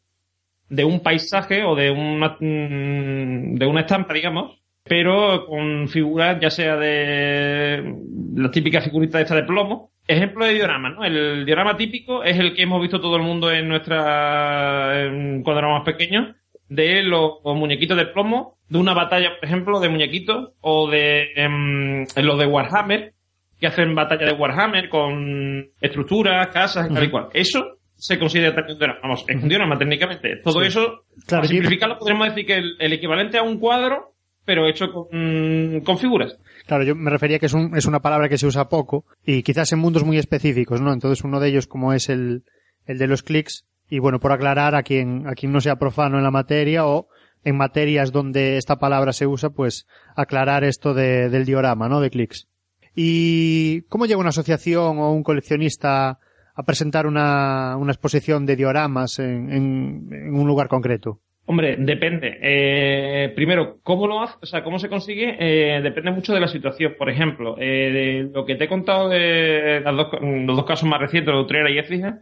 [0.70, 6.49] de un paisaje o de una, mm, de una estampa, digamos, pero con figuras ya
[6.49, 7.95] sea de
[8.36, 9.91] la típica figurita esta de plomo.
[10.07, 11.03] Ejemplo de diorama, ¿no?
[11.03, 15.59] El diorama típico es el que hemos visto todo el mundo en nuestra, en- cuando
[15.59, 16.36] éramos pequeños,
[16.70, 21.32] de los, los muñequitos de plomo, de una batalla, por ejemplo, de muñequitos, o de
[21.36, 23.13] em, los de Warhammer,
[23.59, 27.28] que hacen batalla de Warhammer con estructuras, casas, tal y cual.
[27.34, 28.99] Eso se considera también un diorama.
[29.03, 30.37] Vamos, es un diorama técnicamente.
[30.43, 30.67] Todo Sí.
[30.67, 34.13] eso, Claro, para yo- simplificarlo, podríamos decir que el, el equivalente a un cuadro,
[34.45, 36.37] pero hecho con, con figuras.
[36.67, 39.41] Claro, yo me refería que es, un, es una palabra que se usa poco y
[39.43, 40.93] quizás en mundos muy específicos, ¿no?
[40.93, 42.43] Entonces uno de ellos como es el,
[42.85, 46.17] el de los clics y bueno, por aclarar a quien, a quien no sea profano
[46.17, 47.07] en la materia o
[47.43, 49.85] en materias donde esta palabra se usa, pues
[50.15, 52.01] aclarar esto de, del diorama, ¿no?
[52.01, 52.47] De clics.
[52.95, 56.19] ¿Y cómo llega una asociación o un coleccionista
[56.56, 61.20] a presentar una, una exposición de dioramas en, un lugar concreto?
[61.47, 62.39] Hombre, depende.
[62.41, 64.36] Eh, primero, ¿cómo lo hace?
[64.41, 65.36] O sea, ¿cómo se consigue?
[65.39, 66.95] Eh, depende mucho de la situación.
[66.97, 71.32] Por ejemplo, eh, de lo que te he contado de los dos casos más recientes,
[71.32, 72.20] de Utrera y Écija,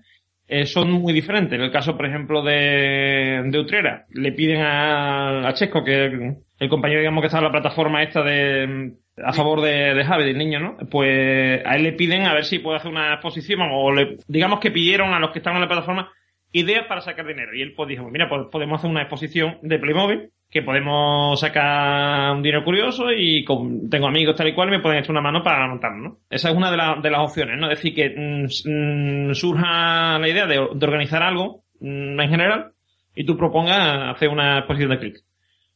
[0.66, 1.54] son muy diferentes.
[1.54, 6.38] En el caso, por ejemplo, de, de Utrera, le piden a, a Chesco, que el,
[6.60, 10.24] el compañero, digamos, que está en la plataforma esta de a favor de, de Javi,
[10.26, 10.78] del niño, ¿no?
[10.90, 14.60] Pues a él le piden a ver si puede hacer una exposición, o le, digamos
[14.60, 16.12] que pidieron a los que estaban en la plataforma
[16.52, 17.54] ideas para sacar dinero.
[17.56, 22.32] Y él pues dijo, mira, pues podemos hacer una exposición de Playmobil, que podemos sacar
[22.36, 25.22] un dinero curioso y con- tengo amigos tal y cual y me pueden echar una
[25.22, 26.18] mano para montarlo, ¿no?
[26.30, 27.72] Esa es una de, la- de las opciones, ¿no?
[27.72, 32.72] Es decir, que mm, mm, surja la idea de, de organizar algo mm, en general
[33.16, 35.26] y tú propongas hacer una exposición de clics.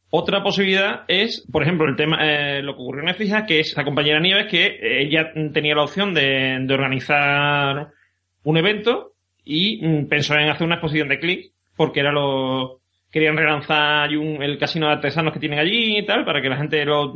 [0.09, 3.75] Otra posibilidad es, por ejemplo, el tema, eh, lo que ocurrió en Efija, que es
[3.75, 7.89] la compañera Nieves, que ella tenía la opción de, de organizar
[8.43, 12.79] un evento y mm, pensó en hacer una exposición de clics porque era lo
[13.11, 16.57] querían relanzar un- el casino de artesanos que tienen allí y tal para que la
[16.57, 17.13] gente lo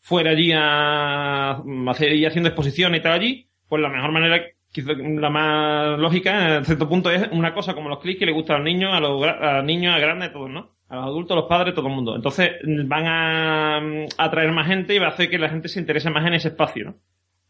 [0.00, 3.46] fuera allí a, a hacer y haciendo exposiciones y tal allí.
[3.68, 7.88] Pues la mejor manera quizá la más lógica en cierto punto es una cosa como
[7.88, 10.30] los clics que le gusta a los niños a los a los niños a grandes
[10.30, 12.16] a todos no a los adultos, a los padres, todo el mundo.
[12.16, 12.52] Entonces
[12.86, 16.10] van a mm, atraer más gente y va a hacer que la gente se interese
[16.10, 16.94] más en ese espacio, ¿no?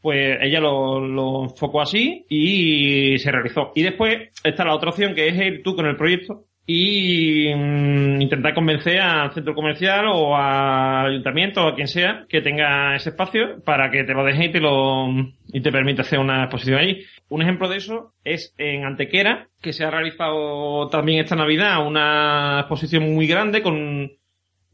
[0.01, 3.73] Pues ella lo, lo enfocó así y se realizó.
[3.75, 8.23] Y después está la otra opción que es ir tú con el proyecto y mm,
[8.23, 13.11] intentar convencer al centro comercial o al ayuntamiento o a quien sea que tenga ese
[13.11, 15.09] espacio para que te lo deje y te lo
[15.53, 17.05] y te permita hacer una exposición allí.
[17.29, 22.61] Un ejemplo de eso es en Antequera, que se ha realizado también esta Navidad una
[22.61, 24.13] exposición muy grande con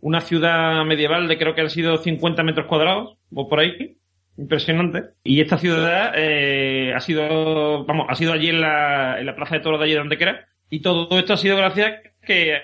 [0.01, 3.97] una ciudad medieval de creo que han sido 50 metros cuadrados o por ahí.
[4.38, 5.11] Impresionante.
[5.22, 9.57] Y esta ciudad eh, ha sido vamos ha sido allí en la, en la plaza
[9.57, 12.59] de toros de allí de Antequera y todo esto ha sido gracias que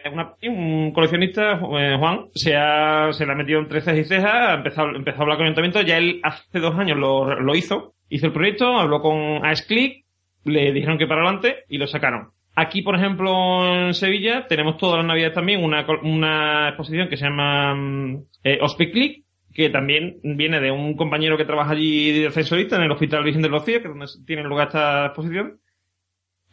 [0.49, 4.95] un coleccionista eh, Juan se ha se ha metido entre cejas y cejas ha empezado,
[4.95, 8.27] empezó a hablar con el ayuntamiento ya él hace dos años lo, lo hizo hizo
[8.27, 10.05] el proyecto habló con Asclick
[10.45, 14.97] le dijeron que para adelante y lo sacaron Aquí, por ejemplo, en Sevilla, tenemos todas
[14.97, 18.59] las navidades también una, una exposición que se llama mm, eh,
[19.53, 23.43] que también viene de un compañero que trabaja allí de ascensorista en el Hospital Virgen
[23.43, 25.61] de los Cielos, que es donde tiene lugar esta exposición.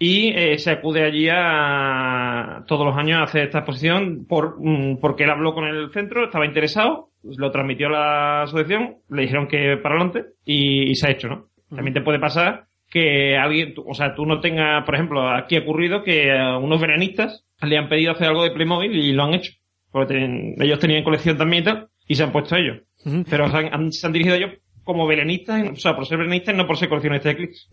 [0.06, 1.30] Y eh, se acude allí
[1.78, 5.91] a todos los años a hacer esta exposición por, mm, porque él habló con el
[5.91, 10.95] centro, estaba interesado, lo transmitió a la asociación, le dijeron que para adelante y, y
[10.95, 11.47] se ha hecho, ¿no?
[11.74, 15.62] También te puede pasar que alguien, o sea, tú no tengas, por ejemplo, aquí ha
[15.62, 19.34] ocurrido que a unos veranistas le han pedido hacer algo de Playmobil y lo han
[19.34, 19.54] hecho.
[19.91, 22.80] Porque ten- ellos tenían colección también y tal, y se han puesto ellos.
[23.30, 24.51] Pero se han, han- se han dirigido ellos
[24.84, 27.67] como veranistas, o sea, por ser veranistas y no por ser coleccionistas de.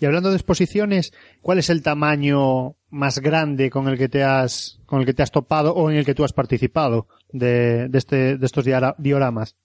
[0.00, 4.80] Y hablando de exposiciones, ¿cuál es el tamaño más grande con el que te has,
[4.86, 7.98] con el que te has topado o en el que tú has participado de, de
[7.98, 8.64] este, de estos
[8.98, 9.56] dioramas?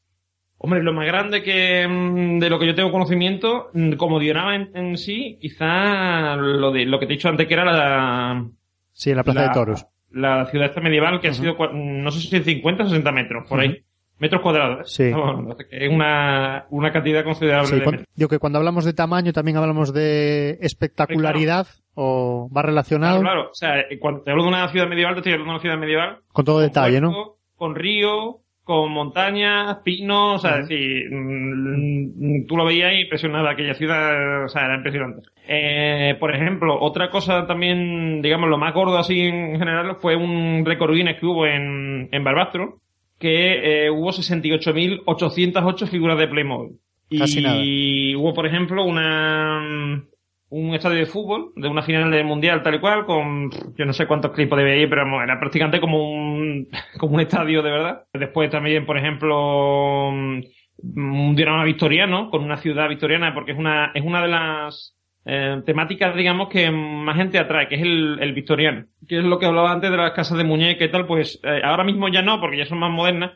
[0.57, 4.55] Hombre, lo más grande que mm, de lo que yo tengo conocimiento, mm, como diorama
[4.55, 8.47] en, en sí, quizá lo de lo que te he dicho antes que era la,
[8.93, 9.85] Sí, en la Plaza la, de Toros.
[10.11, 13.45] la ciudad esta medieval que ha sido, cua- no sé si 50 o 60 metros,
[13.49, 13.83] por ahí.
[14.20, 14.91] Metros cuadrados.
[14.91, 15.03] Sí.
[15.03, 15.13] ¿eh?
[15.70, 19.57] Que es una, una cantidad considerable Sí, de digo que cuando hablamos de tamaño también
[19.57, 23.49] hablamos de espectacularidad o va relacionado Claro, claro.
[23.51, 25.61] O sea, eh, cuando te hablo de una ciudad medieval, te estoy hablando de una
[25.61, 27.36] ciudad medieval con todo con detalle, ¿no?
[27.57, 33.51] Con río, con montañas, pinos, o sea, es decir, mm, tú lo veías y impresionaba
[33.51, 35.22] aquella ciudad, o sea, era impresionante.
[35.47, 40.63] Eh, por ejemplo, otra cosa también, digamos, lo más gordo así en general fue un
[40.66, 42.80] récord Guinness que hubo en, en Barbastro,
[43.20, 46.80] que eh, hubo 68.808 figuras de Playmobil.
[47.18, 47.57] Casi nada.
[47.63, 50.03] Y hubo, por ejemplo, una
[50.49, 53.93] un estadio de fútbol de una final del mundial tal y cual con yo no
[53.93, 56.68] sé cuántos clips podía ir pero era prácticamente como un
[56.99, 62.88] como un estadio de verdad después también por ejemplo un diorama victoriano con una ciudad
[62.88, 64.95] victoriana porque es una es una de las
[65.26, 69.39] eh, temáticas digamos que más gente atrae que es el, el victoriano que es lo
[69.39, 72.21] que hablaba antes de las casas de muñeca y tal pues eh, ahora mismo ya
[72.21, 73.32] no porque ya son más modernas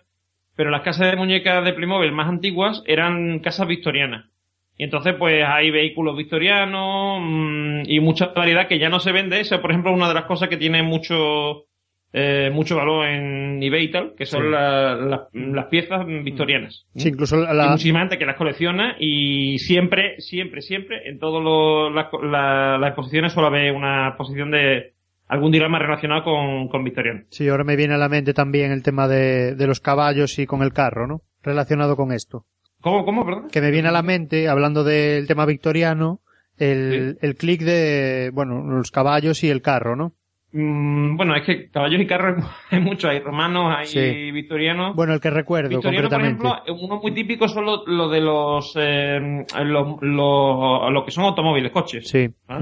[0.55, 4.25] pero las casas de muñecas de Playmobil más antiguas eran casas victorianas
[4.79, 9.41] y entonces, pues hay vehículos victorianos mm, y mucha variedad que ya no se vende.
[9.41, 11.65] Esa, por ejemplo, una de las cosas que tiene mucho
[12.13, 14.49] eh, mucho valor en eBay y tal, que son Sí.
[14.49, 16.85] la- la- las piezas victorianas.
[16.95, 21.43] Sí, incluso la, muchísima gente que las colecciona y siempre, siempre, siempre, en todas
[21.93, 24.93] las, la- las exposiciones suele haber una exposición de
[25.27, 27.21] algún diorama relacionado con, con victoriano.
[27.29, 30.47] sí, ahora me viene a la mente también el tema de, de los caballos y
[30.47, 31.21] con el carro, ¿no?
[31.43, 32.45] Relacionado con esto.
[32.81, 33.49] ¿Cómo, cómo, perdón?
[33.51, 36.21] Que me viene a la mente, hablando del tema victoriano,
[36.57, 40.13] el, el clic de, bueno, los caballos y el carro, ¿no?
[40.51, 44.31] Mm, bueno, es que caballos y carros hay muchos, hay romanos, hay Sí.
[44.31, 44.95] victorianos.
[44.95, 46.47] Bueno, el que recuerdo Victoriano, por concretamente.
[46.71, 51.25] ejemplo, uno muy típico son los lo de los, eh, los, los- lo que son
[51.25, 52.07] automóviles, coches.
[52.07, 52.29] Sí.
[52.47, 52.59] ¿Ah?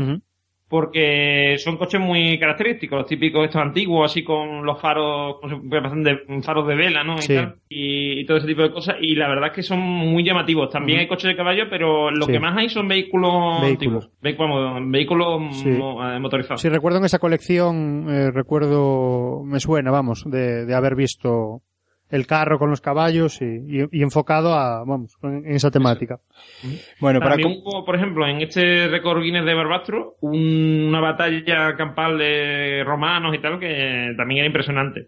[0.70, 6.68] Porque son coches muy característicos, los típicos estos antiguos, así con los faros, de faros
[6.68, 7.16] de vela, ¿no?
[7.18, 7.36] Y, Sí.
[7.36, 8.98] tal, y, y todo ese tipo de cosas.
[9.00, 10.70] Y la verdad es que son muy llamativos.
[10.70, 12.34] También hay coches de caballo, pero lo Sí.
[12.34, 14.10] que más hay son vehículos, Vehículos.
[14.22, 15.70] Vehículos, Sí.
[15.70, 16.62] eh, motorizados.
[16.62, 21.62] Sí, recuerdo en esa colección, eh, recuerdo, me suena, vamos, de, de haber visto
[22.10, 26.20] el carro con los caballos y, y- y enfocado a, vamos, en, en esa temática.
[27.00, 31.76] Bueno, para También hubo, por ejemplo, en este récord Guinness de Barbastro, un- una batalla
[31.76, 35.08] campal de romanos y tal que también era impresionante.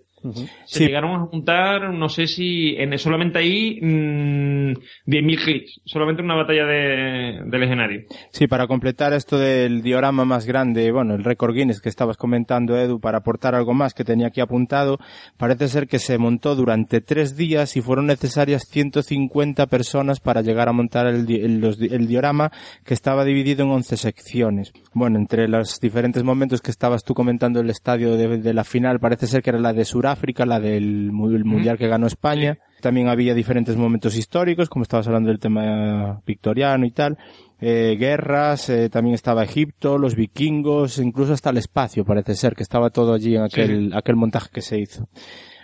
[0.65, 0.86] Se Sí.
[0.86, 4.74] llegaron a juntar, no sé si en solamente ahí mm,
[5.05, 8.01] 10.000 clics, solamente una batalla de, de legionario.
[8.32, 12.78] Sí, para completar esto del diorama más grande, bueno, el récord Guinness que estabas comentando,
[12.78, 14.97] Edu, para aportar algo más que tenía aquí apuntado,
[15.38, 20.70] parece ser que se montó durante tres días y fueron necesarias 150 personas para llegar
[20.70, 22.51] a montar el, di- el- los di- el diorama
[22.86, 24.72] que estaba dividido en 11 secciones.
[24.93, 28.99] Bueno, entre los diferentes momentos que estabas tú comentando el estadio de, de la final,
[28.99, 32.57] parece ser que era la de Sudáfrica, la del mu- el mundial que ganó España.
[32.82, 37.18] También había diferentes momentos históricos, como estabas hablando del tema victoriano y tal.
[37.62, 42.64] Eh, guerras, eh, también estaba Egipto, los vikingos, incluso hasta el espacio, parece ser que
[42.64, 45.10] estaba todo allí en aquel, aquel montaje que se hizo.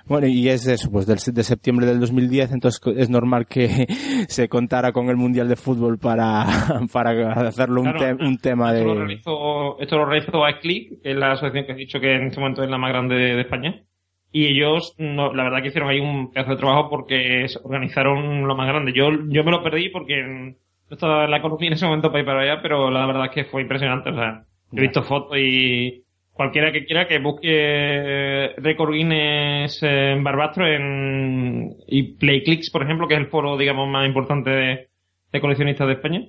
[0.07, 3.87] Bueno, y es eso, pues del, de septiembre del 2010, entonces es normal que
[4.27, 6.45] se contara con el Mundial de Fútbol para,
[6.93, 8.99] para hacerlo un, te- un tema esto Lo de...
[8.99, 12.39] realizó, esto lo realizó iClick, que es la asociación que has dicho que en este
[12.41, 13.81] momento es la más grande de, de España.
[14.35, 18.45] Y ellos, no, la verdad que hicieron ahí un pedazo de trabajo porque se organizaron
[18.45, 18.91] lo más grande.
[18.91, 20.53] Yo, yo me lo perdí porque no
[20.89, 23.31] estaba en la economía en ese momento para ir para allá, pero la verdad es
[23.31, 24.09] que fue impresionante.
[24.09, 30.21] O sea, yo he visto fotos y cualquiera que quiera que busque Record Guinness en
[30.21, 34.89] Barbastro en, y PlayClicks, por ejemplo, que es el foro, digamos, más importante de,
[35.31, 36.27] de coleccionistas de España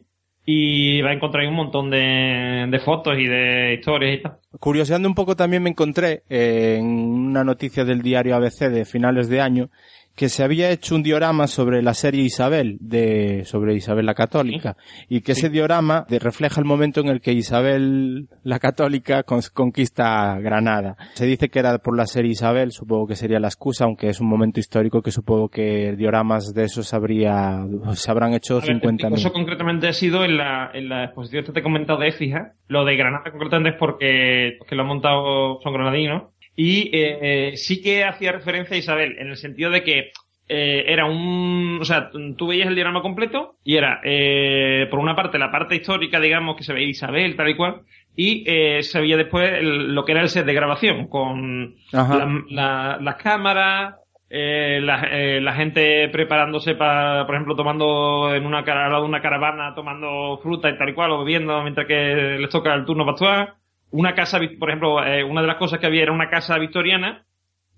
[0.48, 4.38] y va a encontrar un montón de, de fotos y de historias y tal.
[4.60, 9.28] Curioseando un poco también me encontré eh, en una noticia del diario ABC de finales
[9.28, 9.70] de año
[10.16, 14.76] que se había hecho un diorama sobre la serie Isabel, de, sobre Isabel la Católica,
[15.08, 20.96] y que ese diorama refleja el momento en el que Isabel la Católica conquista Granada.
[21.14, 24.20] Se dice que era por la serie Isabel, supongo que sería la excusa, aunque es
[24.20, 28.80] un momento histórico que supongo que dioramas de esos habría, se habrán hecho A ver,
[28.80, 32.08] 50 Eso concretamente ha sido en la, en la exposición que te he comentado de
[32.08, 32.54] Écija.
[32.68, 36.24] Lo de Granada concretamente es porque que lo han montado son granadinos.
[36.56, 37.18] Y eh,
[37.50, 40.10] eh, sí que hacía referencia a Isabel, en el sentido de que
[40.48, 41.78] eh, era un...
[41.80, 45.76] O sea, tú veías el diagrama completo y era, eh, por una parte, la parte
[45.76, 47.80] histórica, digamos, que se veía Isabel, tal y cual,
[48.16, 52.18] y eh, se veía después el- lo que era el set de grabación, con Ajá.
[52.18, 53.96] la- la- las cámaras,
[54.30, 59.08] eh, la, eh, la gente preparándose para, por ejemplo, tomando en una, al lado de
[59.08, 62.84] una caravana, tomando fruta y tal y cual, o bebiendo mientras que les toca el
[62.84, 63.54] turno para actuar.
[63.96, 67.24] Una casa, por ejemplo, eh, una de las cosas que había era una casa victoriana,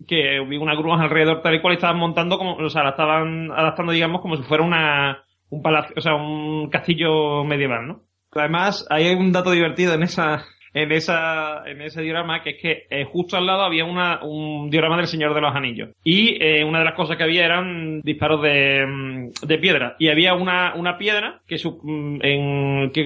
[0.06, 3.50] que vi unas grúas alrededor tal y cual estaban montando como, o sea, la estaban
[3.52, 8.02] adaptando, digamos, como si fuera una, un palacio, o sea, un castillo medieval, ¿no?
[8.32, 10.44] Además, hay un dato divertido en esa,
[10.74, 14.70] en esa, en ese diorama, que es que eh, justo al lado había una, un
[14.70, 15.90] diorama del Señor de los Anillos.
[16.04, 19.96] Y eh, una de las cosas que había eran disparos de, mm, de piedra.
[19.98, 23.00] Y había una, una piedra que, su- mm, en, que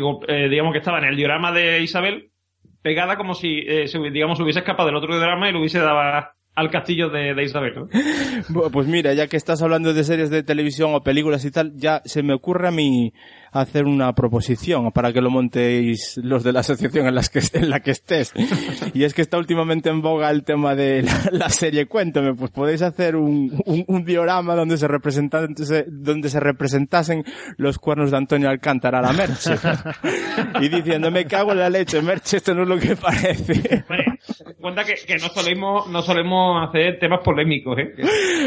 [0.50, 2.31] digamos que estaba en el diorama de Isabel,
[2.82, 6.70] pegada como si, eh, digamos, hubiese escapado del otro diorama y lo hubiese dado al
[6.70, 8.70] castillo de, Isabel, ¿no?
[8.70, 12.02] Pues mira, ya que estás hablando de series de televisión o películas y tal, ya
[12.04, 13.14] se me ocurre a mí
[13.52, 17.70] hacer una proposición para que lo montéis los de la asociación en, las que, en
[17.70, 18.32] la que estés.
[18.94, 22.50] Y es que está últimamente en boga el tema de la, la serie Cuéntame, pues
[22.50, 25.54] podéis hacer un, un, un diorama donde se, representan,
[25.88, 27.24] donde se representasen
[27.56, 29.54] los cuernos de Antonio Alcántara a la Merche.
[30.60, 33.84] y diciendo, me cago en la leche, Merche, esto no es lo que parece.
[33.88, 34.14] Bueno,
[34.60, 37.92] cuenta que, que no solemos, no solemos hacer temas polémicos, ¿eh?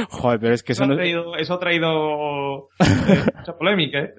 [0.10, 0.96] Joder, pero es que Eso eso ha no...
[0.96, 4.14] traído, eso ha traído eh, mucha polémica, ¿eh?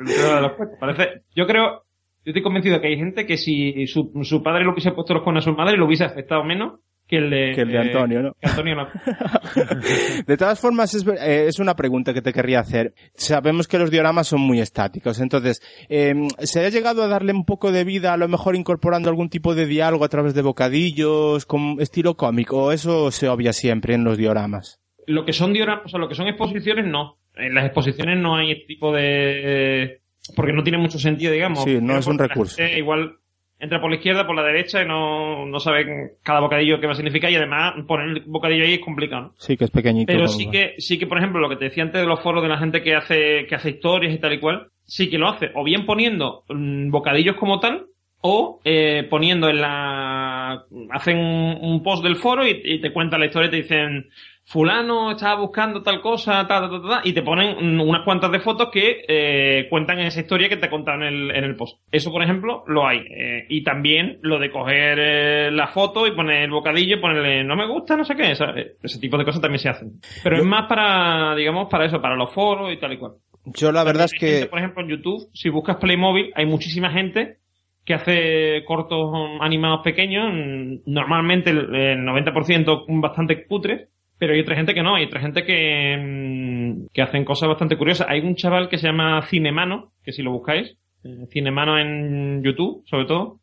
[0.79, 1.85] Parece, yo creo,
[2.25, 5.23] yo estoy convencido que hay gente que si su, su padre le hubiese puesto los
[5.23, 8.23] cuernos a su madre, lo hubiese afectado menos que el de, Que el de Antonio,
[8.23, 8.33] ¿no?
[8.41, 8.89] que Antonio no.
[10.27, 12.95] De todas formas, es, eh, es una pregunta que te querría hacer.
[13.15, 17.45] Sabemos que los dioramas son muy estáticos, entonces, eh, ¿se ha llegado a darle un
[17.45, 21.47] poco de vida, a lo mejor incorporando algún tipo de diálogo a través de bocadillos,
[21.47, 24.81] con estilo cómico, o eso se obvia siempre en los dioramas?
[25.07, 27.19] Lo que son dioramas, o sea, lo que son exposiciones, no.
[27.37, 30.01] En las exposiciones no hay este tipo de...
[30.35, 31.63] Porque no tiene mucho sentido, digamos.
[31.63, 32.63] Sí, no es un recurso.
[32.63, 33.17] igual
[33.59, 36.93] entra por la izquierda, por la derecha y no, no saben cada bocadillo qué va
[36.93, 39.35] a significar y además poner el bocadillo ahí es complicado, ¿no?
[39.39, 40.13] Sí, que es pequeñito.
[40.13, 42.43] Pero sí que, sí que, por ejemplo, lo que te decía antes de los foros
[42.43, 45.29] de la gente que hace, que hace historias y tal y cual, sí que lo
[45.29, 45.51] hace.
[45.55, 47.87] O bien poniendo mm, bocadillos como tal,
[48.21, 50.65] o eh, poniendo en la...
[50.91, 54.11] hacen un, un post del foro y, y te cuentan la historia y te dicen,
[54.49, 58.31] fulano estaba buscando tal cosa, tal, tal, tal, tal", y te ponen mm, unas cuantas
[58.31, 61.81] de fotos que eh, cuentan esa historia que te contaron en el, en el post.
[61.91, 63.01] Eso, por ejemplo, lo hay.
[63.11, 67.43] Eh, y también lo de coger eh, la foto y poner el bocadillo y ponerle
[67.45, 68.31] no me gusta, no sé qué.
[68.31, 70.01] Esa- eh, ese tipo de cosas también se hacen.
[70.23, 73.13] Pero es más para, digamos, para eso, para los foros y tal y cual.
[73.47, 74.47] Yo la verdad es gente, que...
[74.47, 77.39] por ejemplo, en YouTube, si buscas Playmobil, hay muchísima gente
[77.85, 83.89] que hace cortos um, animados pequeños, mm, normalmente el, el 90% bastante cutres,
[84.19, 87.77] pero hay otra gente que no, hay otra gente que, mm, que hacen cosas bastante
[87.77, 88.09] curiosas.
[88.09, 92.83] Hay un chaval que se llama Cinemano, que si lo buscáis, eh, Cinemano en YouTube,
[92.87, 93.41] sobre todo,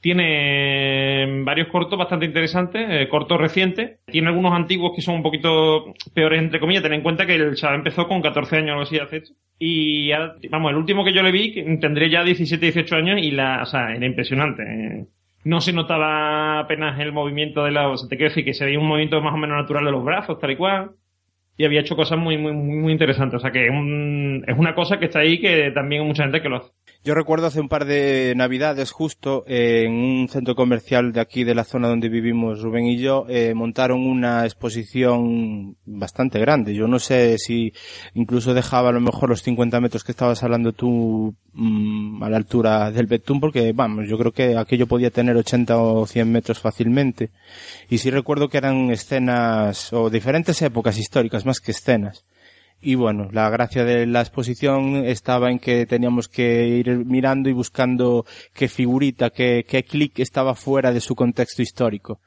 [0.00, 3.98] tiene varios cortos bastante interesantes, eh, cortos recientes.
[4.06, 6.82] Tiene algunos antiguos que son un poquito peores, entre comillas.
[6.82, 9.34] Ten en cuenta que el chaval empezó con 14 años o así hace esto.
[9.58, 10.10] Y
[10.50, 13.66] vamos, el último que yo le vi, tendría ya 17, 18 años y la, o
[13.66, 14.62] sea, era impresionante.
[14.62, 15.06] eh.
[15.46, 18.64] No se notaba apenas el movimiento de la, o sea, te quiero decir que se
[18.64, 20.92] veía un movimiento más o menos natural de los brazos, tal y cual.
[21.58, 23.38] Y había hecho cosas muy, muy, muy, muy interesantes.
[23.38, 26.24] O sea que es, un- es una cosa que está ahí que también hay mucha
[26.24, 26.72] gente que lo hace.
[27.06, 31.44] Yo recuerdo hace un par de navidades justo eh, en un centro comercial de aquí
[31.44, 36.74] de la zona donde vivimos Rubén y yo eh, montaron una exposición bastante grande.
[36.74, 37.72] Yo no sé si
[38.14, 42.38] incluso dejaba a lo mejor los 50 metros que estabas hablando tú mm, a la
[42.38, 46.58] altura del Betún porque vamos, yo creo que aquello podía tener 80 o 100 metros
[46.58, 47.30] fácilmente.
[47.88, 52.24] Y sí recuerdo que eran escenas o diferentes épocas históricas más que escenas.
[52.80, 57.52] Y bueno, la gracia de la exposición estaba en que teníamos que ir mirando y
[57.52, 62.20] buscando qué figurita, qué, qué clic estaba fuera de su contexto histórico.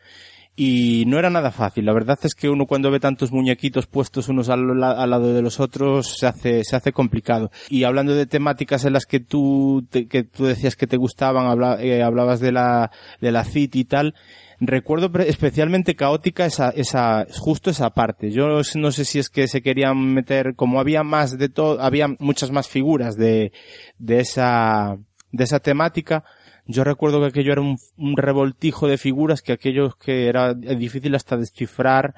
[0.61, 1.85] Y no era nada fácil.
[1.85, 5.41] La verdad es que uno cuando ve tantos muñequitos puestos unos al, al lado de
[5.41, 7.49] los otros se hace, se hace complicado.
[7.69, 11.45] Y hablando de temáticas en las que tú, te, que tú decías que te gustaban,
[11.45, 12.91] habla, eh, hablabas de la,
[13.21, 14.15] de la City y tal,
[14.59, 18.29] recuerdo especialmente caótica esa, esa, justo esa parte.
[18.29, 22.09] Yo no sé si es que se querían meter, como había más de todo, había
[22.19, 23.53] muchas más figuras de,
[23.97, 24.97] de esa,
[25.31, 26.25] de esa temática,
[26.69, 31.15] yo recuerdo que aquello era un, un revoltijo de figuras que aquellos que era difícil
[31.15, 32.13] hasta descifrar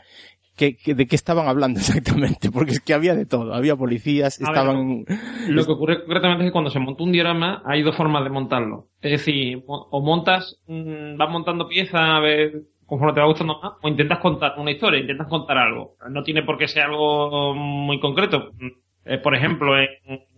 [0.57, 4.41] que, que, de qué estaban hablando exactamente, porque es que había de todo, había policías,
[4.41, 5.05] A estaban...
[5.05, 8.23] ver, lo que ocurre concretamente es que cuando se monta un diorama hay dos formas
[8.25, 8.87] de montarlo.
[9.01, 13.71] Es decir, o montas, mm, vas montando piezas a ver conforme te va gustando más,
[13.81, 15.95] o intentas contar una historia, intentas contar algo.
[16.09, 18.51] No tiene por qué ser algo muy concreto.
[19.05, 19.87] Eh, por ejemplo, en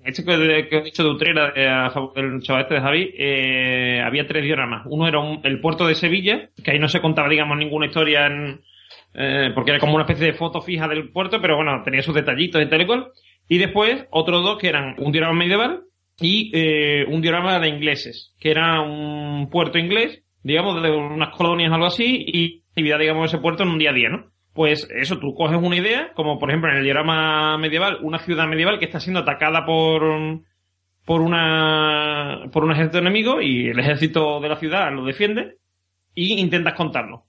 [0.06, 4.44] este que, que he dicho de Utrera, eh, a este de Javi, eh, había tres
[4.44, 4.84] dioramas.
[4.90, 8.26] Uno era un- el puerto de Sevilla, que ahí no se contaba, digamos, ninguna historia
[8.28, 8.62] en,
[9.14, 12.16] eh, porque era como una especie de foto fija del puerto, pero bueno, tenía sus
[12.16, 12.88] detallitos y tal y.
[13.50, 15.82] Y después, otros dos que eran un diorama medieval
[16.20, 21.72] y eh, un diorama de ingleses, que era un puerto inglés, digamos, de unas colonias
[21.72, 24.32] o algo así, y actividad, digamos, de ese puerto en un día a día, ¿no?
[24.54, 28.48] Pues eso, tú coges una idea, como por ejemplo en el diorama medieval, una ciudad
[28.48, 30.42] medieval que está siendo atacada por,
[31.06, 35.58] por una, por un ejército enemigo y el ejército de la ciudad lo defiende
[36.14, 37.26] y intentas contarlo.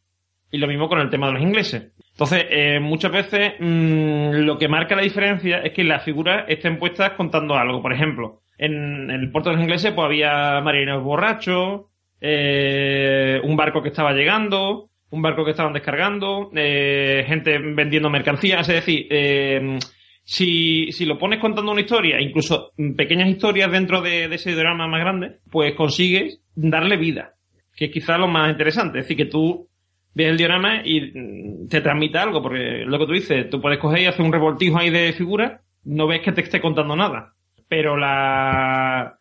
[0.51, 1.93] Y lo mismo con el tema de los ingleses.
[2.13, 6.79] Entonces, eh, muchas veces mm, lo que marca la diferencia es que las figuras estén
[6.79, 7.83] puestas contando algo.
[7.83, 11.87] Por ejemplo, en, el puerto de los ingleses pues había marineros borrachos,
[12.21, 18.69] eh, un barco que estaba llegando, un barco que estaban descargando, eh, gente vendiendo mercancías.
[18.69, 19.79] Es decir, eh,
[20.25, 24.89] si, si lo pones contando una historia, incluso pequeñas historias dentro de, de ese drama
[24.89, 27.35] más grande, pues consigues darle vida,
[27.77, 28.99] que es quizá lo más interesante.
[28.99, 29.69] Es decir, que tú
[30.15, 33.79] ves el diorama y mm, te transmite algo, porque lo que tú dices, tú puedes
[33.79, 37.35] coger y hacer un revoltijo ahí de figuras, no ves que te esté contando nada.
[37.69, 39.19] Pero la...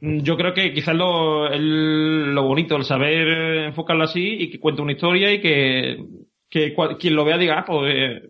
[0.00, 3.28] mm, Yo creo que quizás lo, el- lo bonito, el saber
[3.66, 6.04] enfocarlo así y que cuente una historia y que,
[6.50, 8.22] que quien lo vea diga, ah, pues eh,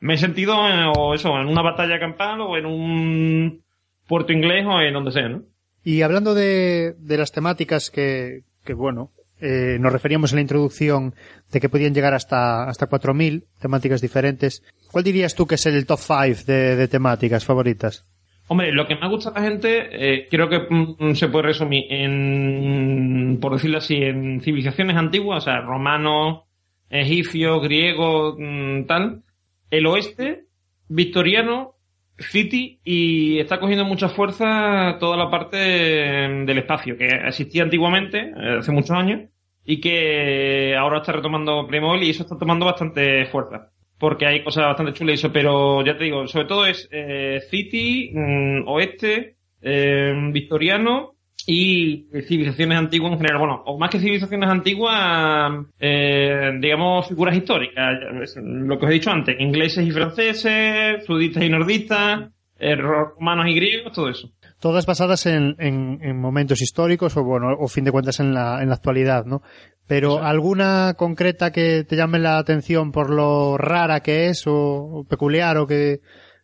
[0.00, 3.62] me he sentido en, o eso, en una batalla campal o en un
[4.06, 5.42] puerto inglés o en donde sea, ¿no?
[5.84, 9.10] Y hablando de, de las temáticas que, que bueno,
[9.40, 11.14] eh, nos referíamos en la introducción
[11.50, 14.62] de que podían llegar hasta, hasta 4.000 temáticas diferentes.
[14.92, 18.04] ¿Cuál dirías tú que es el top 5 de, de temáticas favoritas?
[18.52, 21.84] Hombre, lo que más gusta a la gente, eh, creo que mm, se puede resumir
[21.88, 26.40] en, por decirlo así, en civilizaciones antiguas, o sea, romanos,
[26.88, 29.22] egipcios, griegos, mm, tal.
[29.70, 30.46] El oeste,
[30.88, 31.76] victoriano,
[32.18, 38.56] city, y está cogiendo mucha fuerza toda la parte del espacio, que existía antiguamente, eh,
[38.58, 39.30] hace muchos años,
[39.64, 43.70] y que ahora está retomando Playmobil y eso está tomando bastante fuerza
[44.00, 47.40] porque hay cosas bastante chulas y eso, pero ya te digo, sobre todo es eh,
[47.50, 51.12] City, mm, Oeste, eh, Victoriano
[51.46, 53.38] y civilizaciones antiguas en general.
[53.38, 57.98] Bueno, o más que civilizaciones antiguas, eh, digamos figuras históricas,
[58.36, 63.54] lo que os he dicho antes, ingleses y franceses, sudistas y nordistas, eh, romanos y
[63.54, 64.30] griegos, todo eso.
[64.60, 68.62] Todas basadas en, en, en momentos históricos o bueno, o fin de cuentas en la,
[68.62, 69.42] en la actualidad, ¿no?
[69.88, 70.26] Pero Exacto.
[70.28, 75.56] alguna concreta que te llame la atención por lo rara que es o, o peculiar
[75.56, 76.00] o que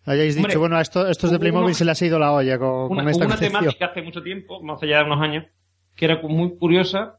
[0.07, 2.33] hayáis Hombre, dicho, bueno, a esto, estos de Playmobil uno- se les ha ido la
[2.33, 5.45] olla con, una, con esta una temática hace mucho tiempo, más allá de unos años,
[5.95, 7.19] que era muy curiosa,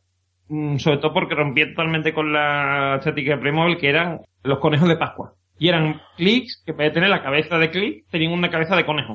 [0.49, 4.89] mm, sobre todo porque rompía totalmente con la estética de Playmobil, que eran los conejos
[4.89, 5.33] de Pascua.
[5.59, 8.75] Y eran clics que en vez de tener la cabeza de clic, tenían una cabeza
[8.75, 9.13] de conejo.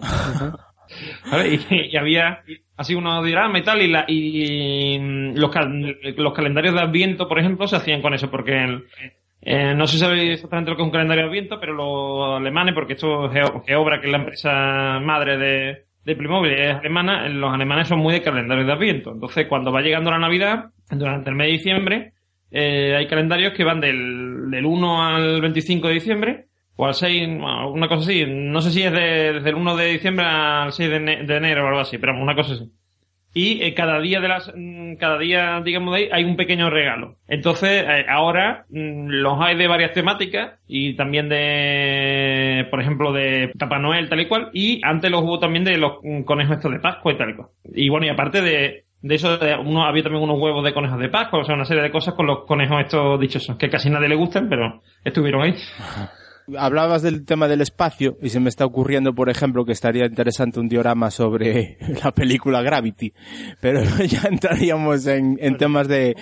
[1.71, 2.41] Y, y había
[2.77, 4.99] así unos dioramas y tal, y, la, y
[5.35, 8.81] los, cal- los calendarios de Adviento, por ejemplo, se hacían con eso, porque
[9.43, 12.75] eh, no se sabe exactamente lo que es un calendario de Adviento, pero los alemanes,
[12.75, 17.53] porque esto es Geobra, que es la empresa madre de, de Playmobil, es alemana, los
[17.53, 19.13] alemanes son muy de calendarios de Adviento.
[19.13, 22.13] Entonces, cuando va llegando la Navidad, durante el mes de diciembre,
[22.51, 26.47] eh, hay calendarios que van del, del 1 al 25 de diciembre,
[26.77, 28.25] o al 6, bueno, una cosa así.
[28.27, 31.65] No sé si es de- desde el 1 de diciembre al 6 de, de enero
[31.65, 32.71] o algo así, pero una cosa así.
[33.35, 36.69] Y eh, cada día de las, mm, cada día, digamos, de ahí hay un pequeño
[36.69, 37.17] regalo.
[37.27, 43.51] Entonces, eh, ahora mm, los hay de varias temáticas y también de, por ejemplo, de
[43.59, 44.51] Papá Noel, tal y cual.
[44.53, 47.35] Y antes los hubo también de los mm, conejos estos de Pascua y tal y
[47.37, 47.49] cual.
[47.75, 50.99] Y bueno, y aparte de, de eso, de uno, había también unos huevos de conejos
[51.01, 53.89] de Pascua, o sea, una serie de cosas con los conejos estos dichosos, que casi
[53.89, 55.55] nadie le gustan, pero estuvieron ahí.
[56.57, 60.61] Hablabas del tema del espacio y se me está ocurriendo, por ejemplo, que estaría interesante
[60.61, 63.13] un diorama sobre la película Gravity,
[63.61, 66.17] pero ya entraríamos en, en temas de...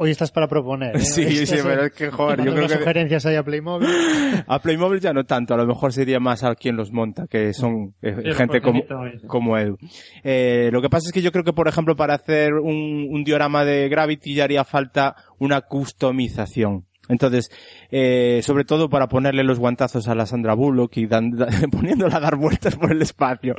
[0.00, 0.94] Hoy estás para proponer.
[0.94, 1.00] ¿eh?
[1.00, 2.74] Sí, sí, Estás, pero es que, joder, yo creo que...
[2.74, 3.88] sugerencias ahí a Playmobil.
[4.46, 7.52] A Playmobil ya no tanto, a lo mejor sería más a quien los monta, que
[7.52, 8.84] son eh, Sí, gente como,
[9.26, 9.76] como Edu.
[10.22, 13.24] Eh, lo que pasa es que yo creo que, por ejemplo, para hacer un, un
[13.24, 16.84] diorama de Gravity ya haría falta una customización.
[17.08, 17.50] Entonces,
[17.90, 21.06] eh, sobre todo para ponerle los guantazos a la Sandra Bullock y
[21.72, 23.54] poniéndola a dar vueltas por el espacio.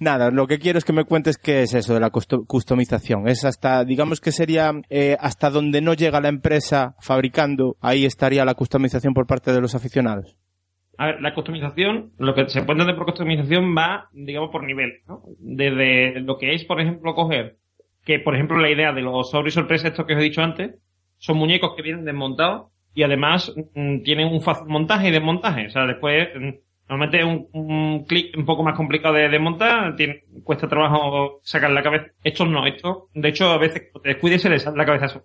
[0.00, 3.28] Nada, lo que quiero es que me cuentes qué es eso de la custo- customización.
[3.28, 8.44] Es hasta, digamos que sería eh, hasta donde no llega la empresa fabricando, ahí estaría
[8.44, 10.36] la customización por parte de los aficionados.
[11.00, 14.94] A ver, la customización, lo que se puede entender por customización va, digamos, por nivel,
[15.06, 15.22] ¿no?
[15.38, 17.56] Desde lo que es, por ejemplo, coger,
[18.04, 20.42] que por ejemplo la idea de los sobre y sorpresa, estos que os he dicho
[20.42, 20.74] antes,
[21.18, 25.68] son muñecos que vienen desmontados y además mm, tienen un fácil montaje y desmontaje.
[25.68, 26.48] O sea, después, mm,
[26.88, 31.84] normalmente un, un clic un poco más complicado de desmontar, tiene, cuesta trabajo sacar la
[31.84, 32.06] cabeza.
[32.24, 35.22] Estos no, estos, de hecho, a veces te descuides y se les sale la cabeza.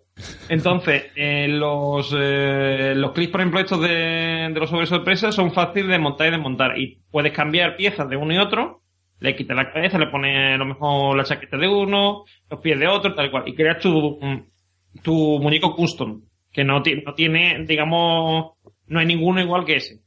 [0.49, 5.51] Entonces, eh, los, eh, los clics, por ejemplo, estos de, de los sobre sorpresa son
[5.51, 6.77] fáciles de montar y desmontar.
[6.77, 8.83] Y puedes cambiar piezas de uno y otro,
[9.19, 12.79] le quitas la cabeza, le pones a lo mejor la chaqueta de uno, los pies
[12.79, 13.45] de otro, tal cual.
[13.47, 16.21] Y creas tu, mm, tu muñeco custom,
[16.53, 18.53] que no, no tiene, digamos,
[18.87, 19.99] no hay ninguno igual que ese.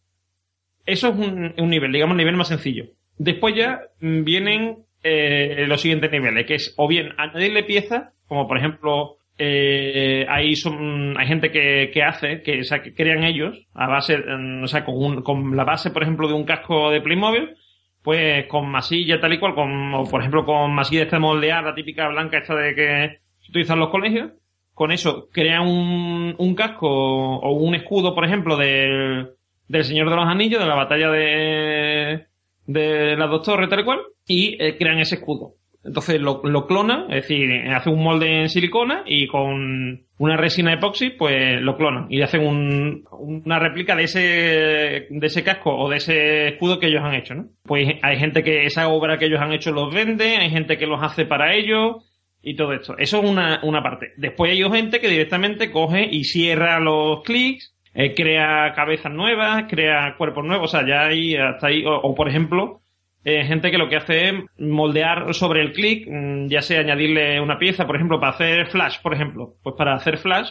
[0.85, 2.87] Eso es un, un nivel, digamos, un nivel más sencillo.
[3.19, 8.59] Después ya vienen eh, los siguientes niveles, que es o bien añadirle piezas, como por
[8.59, 12.63] ejemplo, eh, hay, son, hay gente que, que hace, que,
[12.95, 16.35] crean ellos, a base, mm, o sea, con, un- con la base, por ejemplo, de
[16.35, 17.57] un casco de Playmobil,
[18.03, 21.65] pues con masilla tal y cual, con, o por ejemplo con masilla esta de moldear,
[21.65, 24.31] la típica blanca esta de que se utilizan los colegios,
[24.77, 29.31] con eso crean un, un casco o un escudo, por ejemplo, del,
[29.69, 32.27] del Señor de los Anillos, de la batalla de,
[32.67, 35.55] de las dos torres tal y cual, y eh, crean ese escudo.
[35.83, 40.75] Entonces lo, lo clonan, es decir, hacen un molde en silicona y con una resina
[40.75, 45.89] epoxi, pues lo clonan y hacen un, una réplica de ese, de ese casco o
[45.89, 47.47] de ese escudo que ellos han hecho, ¿no?
[47.63, 50.87] Pues hay gente que esa obra que ellos han hecho los vende, hay gente que
[50.87, 52.05] los hace para ellos
[52.49, 52.97] y todo esto.
[52.97, 54.13] Eso es una, una parte.
[54.17, 60.15] Después hay gente que directamente coge y cierra los clics, eh, crea cabezas nuevas, crea
[60.17, 62.83] cuerpos nuevos, o sea, ya hay hasta ahí, o, o, por ejemplo,
[63.25, 67.41] eh, gente que lo que hace es moldear sobre el clic, mm, ya sea añadirle
[67.41, 69.55] una pieza, por ejemplo, para hacer flash, por ejemplo.
[69.63, 70.51] Pues para hacer flash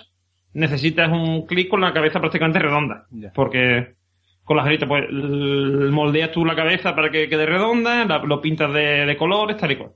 [0.54, 3.06] necesitas un clic con la cabeza prácticamente redonda.
[3.34, 3.94] Porque
[4.44, 5.06] con las gritas, pues
[5.92, 9.72] moldeas tú la cabeza para que quede redonda, la- lo pintas de, de colores, tal
[9.72, 9.92] y cual.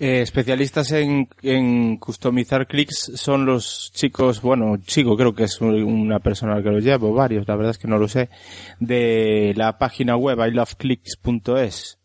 [0.00, 5.82] Eh, especialistas en, en customizar clics son los chicos, bueno, chico, creo que es un-
[5.82, 8.28] una persona que lo llevo, varios, la verdad es que no lo sé,
[8.78, 11.98] de la página web iloveclicks.es.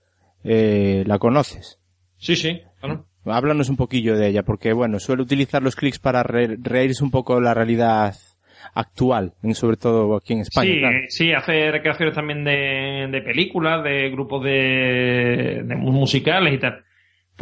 [0.43, 1.79] Eh, ¿La conoces?
[2.17, 3.05] Sí, sí, claro.
[3.25, 7.11] Háblanos un poquillo de ella, porque bueno, suele utilizar los clics para re- reírse un
[7.11, 8.15] poco la realidad
[8.73, 10.71] actual, sobre todo aquí en España.
[10.73, 10.97] sí, claro.
[11.09, 16.83] sí, hace recreaciones también de, de películas, de grupos de, de musicales y tal.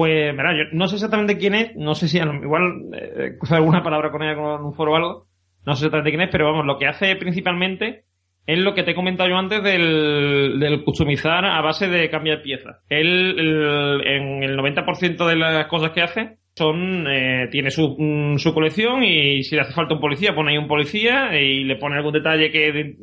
[0.01, 4.09] Pues, verá, yo no sé exactamente quién es, no sé si igual eh, alguna palabra
[4.09, 5.27] con ella con un foro o algo,
[5.63, 8.05] no sé exactamente quién es, pero vamos, lo que hace principalmente
[8.47, 12.41] es lo que te he comentado yo antes del, del customizar a base de cambiar
[12.41, 12.77] piezas.
[12.89, 18.37] Él, el- en el 90% de las cosas que hace, son, eh, tiene su, mm,
[18.39, 21.75] su colección y si le hace falta un policía, pone ahí un policía y le
[21.75, 22.95] pone algún detalle que,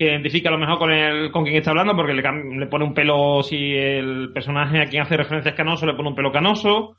[0.00, 2.86] que identifica a lo mejor con el, con quien está hablando porque le, le pone
[2.86, 6.32] un pelo, si el personaje a quien hace referencia es canoso, le pone un pelo
[6.32, 6.96] canoso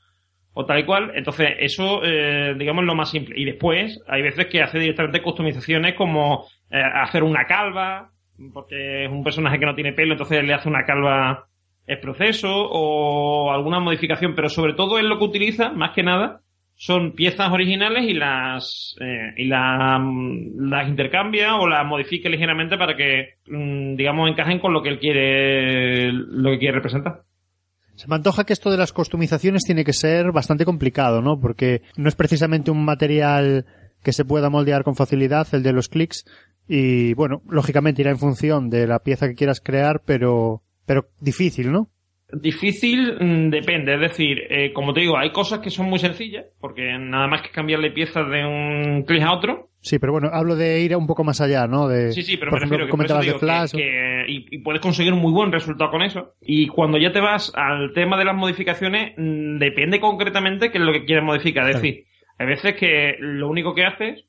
[0.54, 1.12] o tal y cual.
[1.16, 3.34] Entonces, eso, eh, digamos, es lo más simple.
[3.39, 8.12] Y después, hay veces que hace directamente customizaciones como eh, hacer una calva,
[8.54, 11.47] porque es un personaje que no tiene pelo, entonces le hace una calva
[11.88, 16.41] el proceso, o alguna modificación, pero sobre todo él lo que utiliza, más que nada,
[16.84, 20.03] son piezas originales y las eh, y la-
[20.57, 24.99] las intercambia o las modifica ligeramente para que mm, digamos encajen con lo que él
[24.99, 27.21] quiere lo que quiere representar.
[27.93, 31.39] Se me antoja que esto de las customizaciones tiene que ser bastante complicado, ¿no?
[31.39, 33.67] Porque no es precisamente un material
[34.03, 36.25] que se pueda moldear con facilidad, el de los clics,
[36.67, 41.71] y bueno, lógicamente irá en función de la pieza que quieras crear, pero, pero difícil,
[41.71, 41.89] ¿no?
[42.34, 46.45] Difícil mm, depende, es decir, eh, como te digo, hay cosas que son muy sencillas,
[46.59, 49.67] porque nada más que cambiarle piezas de un clic a otro.
[49.82, 51.87] Sí, pero bueno, hablo de ir un poco más allá, ¿no?
[51.87, 53.71] De, Sí, sí, pero por me ejemplo, refiero que comentabas de Flash.
[53.71, 56.33] que- que- y, y puedes conseguir un muy buen resultado con eso.
[56.39, 60.83] Y cuando ya te vas al tema de las modificaciones, mm, depende concretamente qué es
[60.83, 61.63] lo que quieres modificar.
[61.66, 61.82] Es Claro.
[61.83, 62.03] decir,
[62.37, 64.24] hay veces que lo único que haces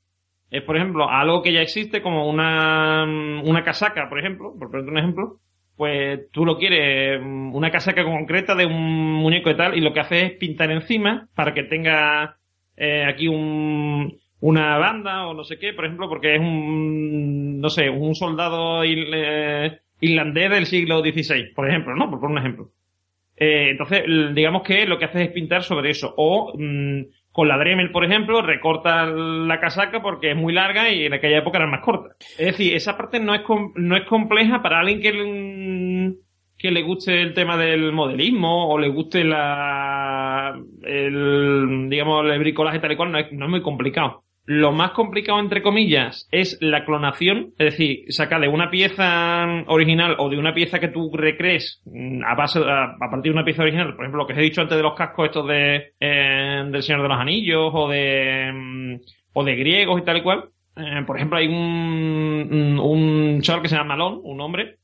[0.50, 4.70] es, por ejemplo, algo que ya existe, como una, mm, una casaca, por ejemplo, por
[4.70, 5.38] ponerte un ejemplo,
[5.82, 9.92] pues tú lo quieres, mm, una casaca concreta de un muñeco y tal, y lo
[9.92, 12.36] que haces es pintar encima para que tenga
[12.76, 17.68] eh, aquí un, una banda o no sé qué, por ejemplo, porque es un, no
[17.68, 22.08] sé, un soldado eh, irlandés del siglo XVI, por ejemplo, ¿no?
[22.08, 22.70] Por, un ejemplo.
[23.36, 24.04] Eh, entonces,
[24.36, 26.14] digamos que lo que hace es pintar sobre eso.
[26.16, 27.02] O mm,
[27.32, 31.38] con la Dremel, por ejemplo, recorta la casaca porque es muy larga y en aquella
[31.38, 32.14] época era más corta.
[32.38, 33.40] Es decir, esa parte no es,
[33.74, 36.14] no es compleja para alguien que, mm,
[36.58, 42.78] que le guste el tema del modelismo o le guste la, el, digamos, el bricolaje
[42.78, 44.24] tal y cual, no es, no es muy complicado.
[44.44, 50.16] Lo más complicado, entre comillas, es la clonación, es decir, sacar de una pieza original
[50.18, 53.62] o de una pieza que tú recrees mm, a base a, partir de una pieza
[53.62, 56.64] original, por ejemplo, lo que os he dicho antes de los cascos estos de eh,
[56.68, 58.94] del Señor de los Anillos o de mm,
[59.34, 60.48] o de griegos y tal y cual.
[60.76, 64.78] Eh, por ejemplo, hay un, un chaval que se llama Malón, un hombre,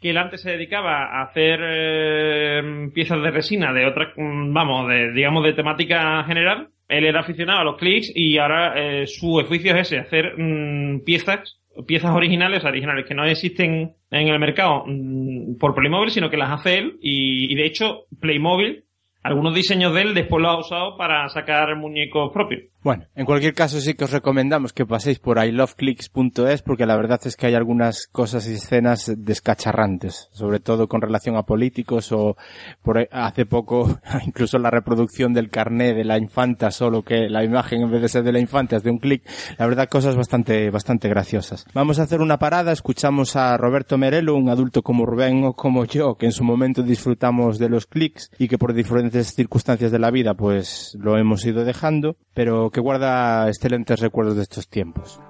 [0.00, 4.88] que él antes se dedicaba a hacer eh, piezas de resina de otras, mm, vamos,
[4.88, 9.36] de, digamos, de temática general él era aficionado a los clics y ahora eh, su
[9.36, 14.84] oficio es ese, hacer mm, piezas, piezas originales, originales que no existen en el mercado
[14.86, 18.84] mm, por Playmobil, sino que las hace él y, y, de hecho Playmobil,
[19.22, 22.69] algunos diseños de él después lo ha usado para sacar muñecos propios.
[22.82, 27.20] Bueno, en cualquier caso sí que os recomendamos que paséis por iloveclicks.es porque la verdad
[27.26, 32.38] es que hay algunas cosas y escenas descacharrantes, sobre todo con relación a políticos o
[32.80, 37.82] por hace poco incluso la reproducción del carné de la infanta, solo que la imagen
[37.82, 39.28] en vez de ser de la infanta es de un clic.
[39.58, 41.66] La verdad cosas bastante bastante graciosas.
[41.74, 45.84] Vamos a hacer una parada, escuchamos a Roberto Merelo, un adulto como Rubén o como
[45.84, 49.98] yo, que en su momento disfrutamos de los clics y que por diferentes circunstancias de
[49.98, 55.20] la vida pues lo hemos ido dejando, pero que guarda excelentes recuerdos de estos tiempos.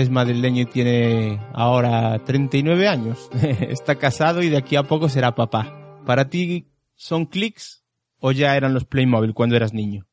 [0.00, 3.30] Es madrileño y tiene ahora 39 años.
[3.60, 6.00] Está casado y de aquí a poco será papá.
[6.06, 7.84] ¿Para ti son clics
[8.18, 10.06] o ya eran los Playmobil cuando eras niño?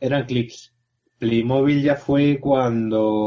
[0.00, 0.72] Eran clics.
[1.18, 3.22] Playmobil ya fue cuando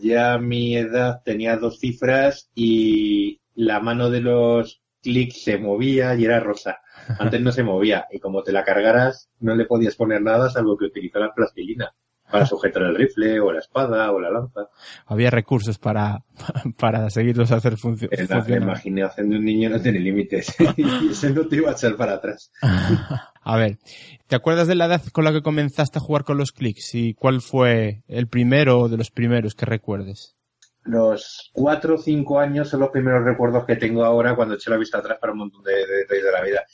[0.00, 6.24] ya mi edad tenía dos cifras y la mano de los clics se movía y
[6.24, 6.78] era rosa.
[7.18, 10.76] Antes no se movía y como te la cargaras no le podías poner nada salvo
[10.76, 11.94] que utilizar la plastilina
[12.30, 14.68] para sujetar el rifle o la espada o la lanza.
[15.06, 16.24] Había recursos para,
[16.78, 18.48] para seguirlos a hacer funcionar.
[18.48, 21.96] La imaginación de un niño no tiene límites y ese no te iba a echar
[21.96, 22.52] para atrás.
[23.42, 23.78] a ver,
[24.26, 27.14] ¿te acuerdas de la edad con la que comenzaste a jugar con los clics y
[27.14, 30.36] cuál fue el primero de los primeros que recuerdes?
[30.82, 34.78] Los cuatro o cinco años son los primeros recuerdos que tengo ahora cuando eché la
[34.78, 36.64] vista atrás para un montón de, de, de la vida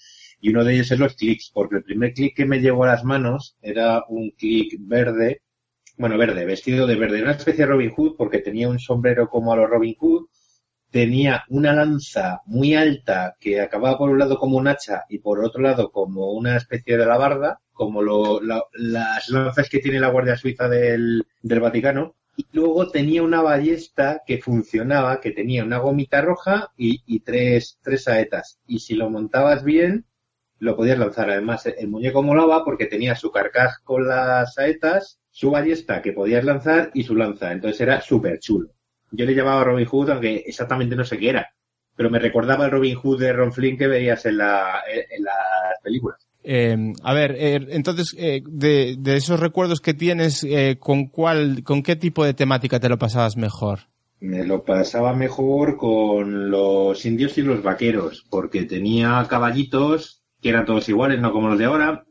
[0.41, 2.89] y uno de ellos es los clics, porque el primer clic que me llegó a
[2.89, 5.43] las manos era un clic verde
[5.97, 9.52] bueno, verde, vestido de verde, una especie de Robin Hood porque tenía un sombrero como
[9.52, 10.27] a los Robin Hood,
[10.90, 15.44] tenía una lanza muy alta que acababa por un lado como un hacha y por
[15.44, 20.36] otro lado como una especie de alabarda, como lo, las lanzas que tiene la Guardia
[20.36, 22.14] Suiza del, del Vaticano.
[22.39, 27.78] Y luego tenía una ballesta que funcionaba, que tenía una gomita roja y, y tres,
[27.82, 28.59] tres saetas.
[28.66, 30.05] Y si lo montabas bien,
[30.59, 31.31] lo podías lanzar.
[31.31, 36.47] Además, el muñeco molaba porque tenía su carcaj con las saetas su ballesta que podías
[36.47, 37.53] lanzar y su lanza.
[37.53, 38.71] Entonces era súper chulo.
[39.11, 41.51] Yo le llamaba Robin Hood, aunque exactamente no sé qué era.
[41.95, 45.79] Pero me recordaba el Robin Hood de Ron Flynn que veías en, la, en las
[45.83, 46.27] películas.
[46.43, 50.47] Eh, a ver, eh, entonces, eh, de, de, esos recuerdos que tienes,
[50.81, 53.81] ¿con cuál, con qué tipo de temática te lo pasabas mejor?
[54.21, 60.65] Me lo pasaba mejor con los indios y los vaqueros, porque tenía caballitos que eran
[60.65, 62.07] todos iguales, no como los de ahora,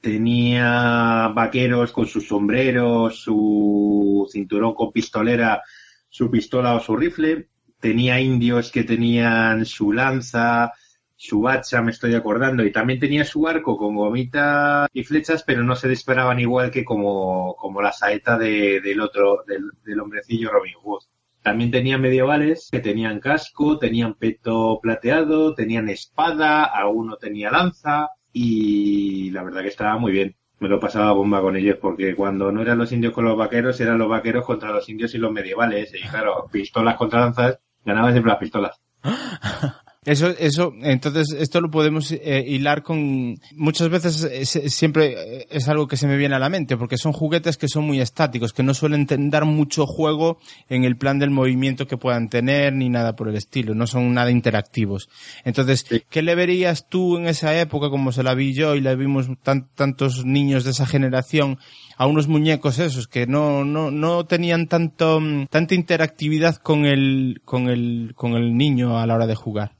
[0.00, 5.62] tenía vaqueros con sus sombreros, su cinturón con pistolera,
[6.08, 7.48] su pistola o su rifle,
[7.78, 10.72] tenía indios que tenían su lanza,
[11.16, 15.62] su hacha, me estoy acordando, y también tenía su arco con gomita y flechas, pero
[15.62, 20.50] no se disparaban igual que como, como la saeta de, del otro, del, del hombrecillo
[20.50, 21.02] Robin Hood.
[21.42, 29.30] También tenía medievales que tenían casco, tenían peto plateado, tenían espada, alguno tenía lanza, y
[29.30, 30.36] la verdad que estaba muy bien.
[30.58, 33.80] Me lo pasaba bomba con ellos porque cuando no eran los indios con los vaqueros,
[33.80, 35.94] eran los vaqueros contra los indios y los medievales.
[35.94, 38.80] Y claro, pistolas contra lanzas, ganaban siempre las pistolas.
[40.06, 45.68] Eso, eso, entonces, esto lo podemos eh, hilar con, muchas veces eh, siempre eh, es
[45.68, 48.54] algo que se me viene a la mente, porque son juguetes que son muy estáticos,
[48.54, 50.38] que no suelen dar mucho juego
[50.70, 54.14] en el plan del movimiento que puedan tener, ni nada por el estilo, no son
[54.14, 55.10] nada interactivos.
[55.44, 58.94] Entonces, ¿qué le verías tú en esa época, como se la vi yo y la
[58.94, 61.58] vimos tan- tantos niños de esa generación,
[61.98, 67.42] a unos muñecos esos que no, no, no tenían tanto, mm, tanta interactividad con el,
[67.44, 69.72] con el, con el niño a la hora de jugar?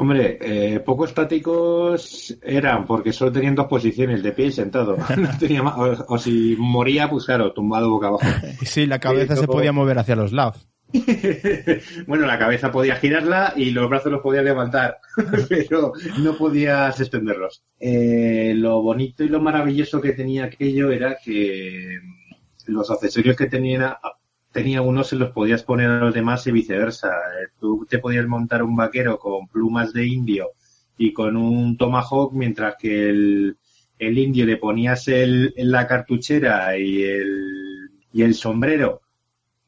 [0.00, 4.96] Hombre, eh, poco estáticos eran, porque solo tenían dos posiciones, de pie y sentado.
[5.18, 8.24] No tenía más- o, o si moría, pues claro, tumbado boca abajo.
[8.64, 10.66] Sí, la cabeza se podía mover hacia los lados.
[12.06, 14.96] bueno, la cabeza podía girarla y los brazos los podías levantar,
[15.50, 17.62] pero no podías extenderlos.
[17.78, 21.98] Eh, lo bonito y lo maravilloso que tenía aquello era que
[22.66, 23.98] los accesorios que tenía,
[24.52, 27.08] tenía uno se los podías poner a los demás y viceversa.
[27.08, 30.50] Eh, Tú te podías montar un vaquero con plumas de indio
[30.98, 33.56] y con un tomahawk, mientras que el,
[33.98, 39.02] el indio le ponías el, la cartuchera y el, y el sombrero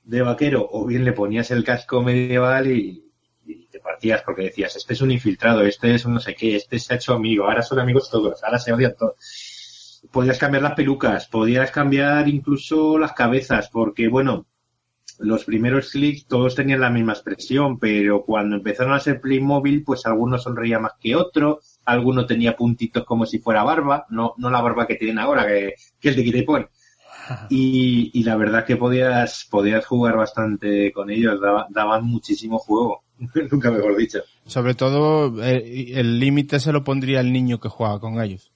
[0.05, 3.05] de vaquero o bien le ponías el casco medieval y,
[3.47, 6.57] y te partías porque decías, este es un infiltrado, este es un no sé qué,
[6.57, 10.03] este se ha hecho amigo, ahora son amigos todos, ahora se odian todos.
[10.11, 14.47] Podías cambiar las pelucas, podías cambiar incluso las cabezas, porque bueno,
[15.23, 20.05] los primeros clics todos tenían la misma expresión, pero cuando empezaron a ser Playmobil, pues
[20.07, 24.61] alguno sonreía más que otro, alguno tenía puntitos como si fuera barba, no, no la
[24.61, 26.69] barba que tienen ahora, que, que es de quita y pon.
[27.51, 33.03] Y, y la verdad que podías, podías jugar bastante con ellos, daba- daban muchísimo juego,
[33.51, 34.21] nunca mejor dicho.
[34.45, 38.52] Sobre todo, eh, el límite se lo pondría el niño que juega con ellos.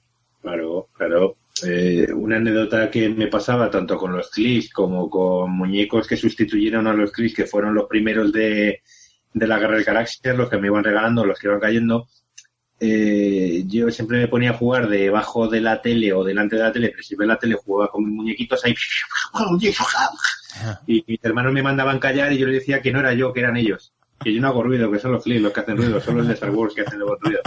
[1.65, 6.87] Eh, una anécdota que me pasaba tanto con los clics como con muñecos que sustituyeron
[6.87, 8.83] a los clics, que fueron los primeros de,
[9.33, 12.09] de la Guerra del Galaxias, los que me iban regalando, los que iban cayendo.
[12.78, 16.73] Eh, yo siempre me ponía a jugar debajo de la tele o delante de la
[16.73, 18.74] tele, pero si ve la tele jugaba con mis muñequitos ahí.
[20.87, 23.41] Y mis hermanos me mandaban callar y yo les decía que no era yo, que
[23.41, 23.93] eran ellos.
[24.19, 26.27] Que yo no hago ruido, que son los clics los que hacen ruido, son los
[26.27, 27.41] de Star Wars que hacen luego ruido.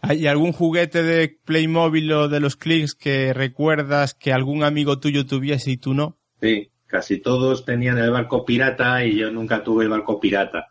[0.00, 5.26] ¿Hay algún juguete de Playmobil o de los clics que recuerdas que algún amigo tuyo
[5.26, 6.16] tuviese y tú no?
[6.40, 10.68] Sí, casi todos tenían el barco pirata y yo nunca tuve el barco pirata.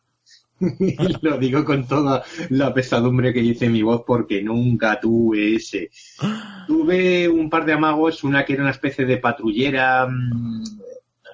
[0.60, 5.92] Y lo digo con toda la pesadumbre que dice mi voz porque nunca tuve ese.
[6.66, 10.64] Tuve un par de amagos, una que era una especie de patrullera, mm,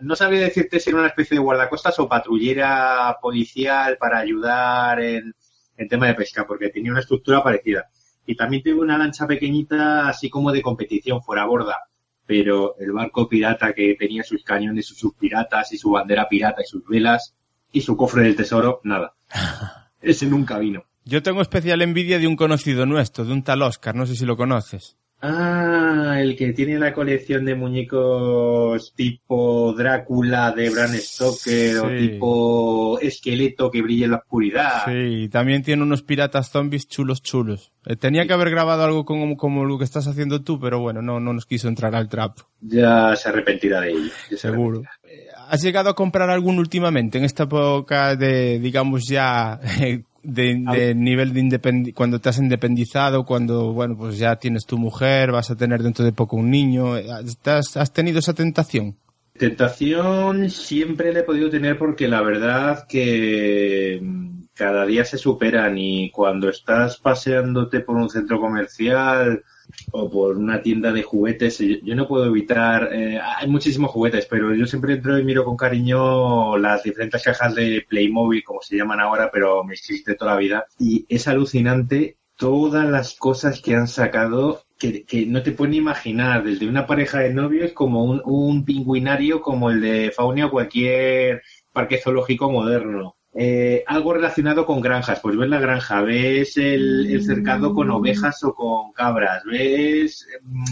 [0.01, 5.33] no sabría decirte si era una especie de guardacostas o patrullera policial para ayudar en,
[5.83, 7.89] en tema de pesca, porque tenía una estructura parecida.
[8.25, 11.77] Y también tuve una lancha pequeñita, así como de competición, fuera borda
[12.25, 16.61] pero el barco pirata que tenía sus cañones, sus, sus piratas y su bandera pirata
[16.61, 17.35] y sus velas
[17.71, 19.13] y su cofre del tesoro, nada.
[20.01, 20.83] Ese nunca vino.
[21.05, 24.25] Yo tengo especial envidia de un conocido nuestro, de un tal Oscar, no sé si
[24.25, 24.97] lo conoces.
[25.25, 32.99] Ah, el que tiene la colección de muñecos tipo Drácula de Bram Stoker o tipo
[32.99, 34.83] esqueleto que brilla en la oscuridad.
[34.83, 37.71] Sí, y también tiene unos piratas zombies chulos chulos.
[37.85, 41.01] Eh, tenía que haber grabado algo como, como lo que estás haciendo tú, pero bueno,
[41.01, 42.43] no, no nos quiso entrar al trapo.
[42.59, 44.11] Ya se arrepentirá de ello.
[44.27, 44.81] se Seguro.
[45.05, 49.57] Eh, ¿Has llegado a comprar algún últimamente en esta época de, digamos ya,
[50.23, 54.77] de, de nivel de independi cuando te has independizado, cuando, bueno, pues ya tienes tu
[54.77, 56.97] mujer, vas a tener dentro de poco un niño?
[56.97, 57.05] Eh,
[57.41, 58.95] ¿Te has, has tenido esa tentación?
[59.37, 64.01] Tentación siempre la he podido tener porque la verdad que
[64.53, 69.43] cada día se superan y cuando estás paseándote por un centro comercial
[69.91, 74.53] o por una tienda de juguetes, yo, no puedo evitar, eh, hay muchísimos juguetes, pero
[74.53, 78.99] yo siempre entro y miro con cariño las diferentes cajas de Playmobil, como se llaman
[78.99, 80.65] ahora, pero me existe toda la vida.
[80.79, 86.43] Y es alucinante todas las cosas que han sacado que, que no te pueden imaginar,
[86.43, 91.41] desde una pareja de novios como un, un pingüinario como el de Faunia o cualquier
[91.71, 93.15] parque zoológico moderno.
[93.35, 98.43] Eh, algo relacionado con granjas, pues ves la granja, ves el, el cercado con ovejas
[98.43, 100.63] o con cabras, ves mm,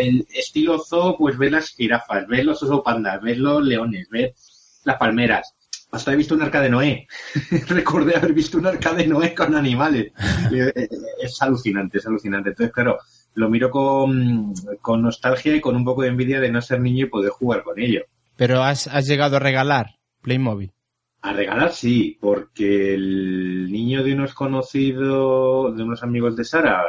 [0.00, 4.80] el estilo zoo, pues ves las jirafas, ves los oso pandas, ves los leones, ves
[4.84, 5.54] las palmeras.
[5.90, 7.06] Hasta he visto un arca de Noé.
[7.68, 10.12] Recordé haber visto un arca de Noé con animales.
[10.52, 10.88] Eh, eh,
[11.22, 12.50] Es alucinante, es alucinante.
[12.50, 12.98] Entonces, claro,
[13.34, 17.06] lo miro con, con nostalgia y con un poco de envidia de no ser niño
[17.06, 18.02] y poder jugar con ello.
[18.36, 20.72] Pero has, has llegado a regalar Playmobil.
[21.20, 26.82] A regalar sí, porque el niño de unos conocidos, de unos amigos de Sara,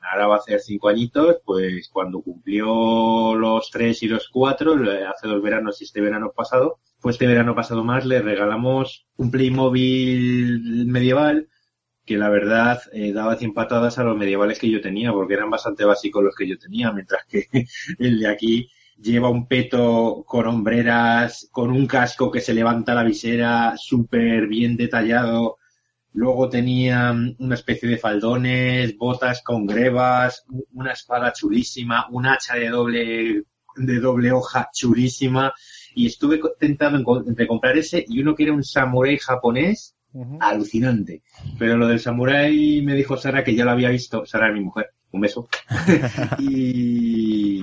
[0.00, 4.74] ahora va a hacer cinco añitos, pues cuando cumplió los tres y los cuatro,
[5.08, 9.30] hace dos veranos y este verano pasado, pues este verano pasado más le regalamos un
[9.30, 11.48] Playmobil medieval
[12.04, 15.48] que la verdad eh, daba 100 patadas a los medievales que yo tenía, porque eran
[15.48, 17.46] bastante básicos los que yo tenía, mientras que
[17.98, 18.68] el de aquí
[19.02, 24.76] lleva un peto con hombreras, con un casco que se levanta la visera, súper bien
[24.76, 25.58] detallado.
[26.12, 32.68] Luego tenía una especie de faldones, botas con grebas, una espada chulísima, un hacha de
[32.68, 33.44] doble,
[33.76, 35.52] de doble hoja chulísima.
[35.94, 36.96] Y estuve tentado
[37.26, 39.96] entre comprar ese y uno que era un samurái japonés,
[40.40, 41.22] alucinante.
[41.58, 44.60] Pero lo del samurái me dijo Sara que ya lo había visto, Sara es mi
[44.60, 45.48] mujer, un beso.
[46.38, 47.62] y,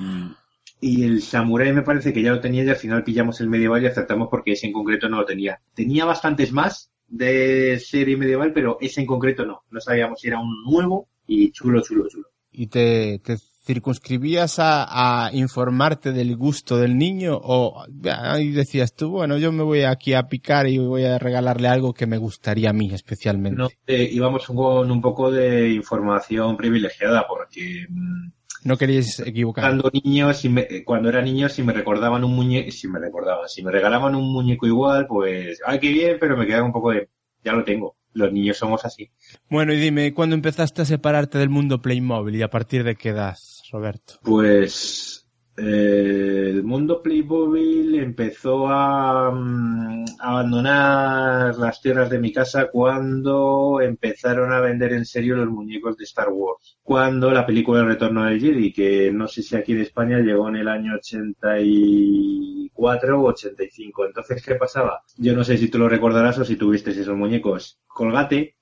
[0.80, 3.82] y el samurái me parece que ya lo tenía y al final pillamos el medieval
[3.84, 5.60] y acertamos porque ese en concreto no lo tenía.
[5.74, 9.64] Tenía bastantes más de serie medieval, pero ese en concreto no.
[9.72, 12.28] No sabíamos si era un nuevo y chulo, chulo, chulo.
[12.52, 19.38] ¿Y te, te circunscribías a, a, informarte del gusto del niño o decías tú, bueno,
[19.38, 22.74] yo me voy aquí a picar y voy a regalarle algo que me gustaría a
[22.74, 23.58] mí especialmente?
[23.58, 28.30] No, eh, íbamos con un poco de información privilegiada porque mm,
[28.63, 29.63] no queríais equivocar.
[29.63, 33.47] Cuando niño, si me, cuando era niño, si me recordaban un muñeco, si me recordaban,
[33.47, 36.91] si me regalaban un muñeco igual, pues, ay, qué bien, pero me quedaba un poco
[36.91, 37.09] de,
[37.43, 37.95] ya lo tengo.
[38.13, 39.11] Los niños somos así.
[39.47, 43.09] Bueno, y dime, ¿cuándo empezaste a separarte del mundo Playmobil y a partir de qué
[43.09, 43.38] edad,
[43.71, 44.15] Roberto?
[44.23, 45.16] Pues,
[45.57, 54.53] el mundo Playmobil empezó a, mm, a, abandonar las tierras de mi casa cuando empezaron
[54.53, 56.77] a vender en serio los muñecos de Star Wars.
[56.84, 60.47] Cuando la película El Retorno del Jedi, que no sé si aquí en España llegó
[60.49, 64.05] en el año 84 o 85.
[64.05, 65.01] Entonces, ¿qué pasaba?
[65.17, 67.79] Yo no sé si tú lo recordarás o si tuviste esos muñecos.
[67.88, 68.56] Colgate,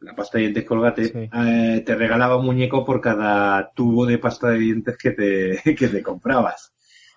[0.00, 1.30] la pasta de dientes colgate, sí.
[1.32, 5.88] eh, te regalaba un muñeco por cada tubo de pasta de dientes que te, que
[5.88, 6.72] te comprabas.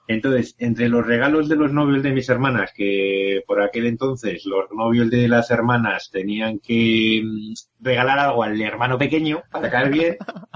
[0.07, 4.65] Entonces, entre los regalos de los novios de mis hermanas, que por aquel entonces los
[4.75, 7.23] novios de las hermanas tenían que
[7.79, 10.17] regalar algo al hermano pequeño para caer bien,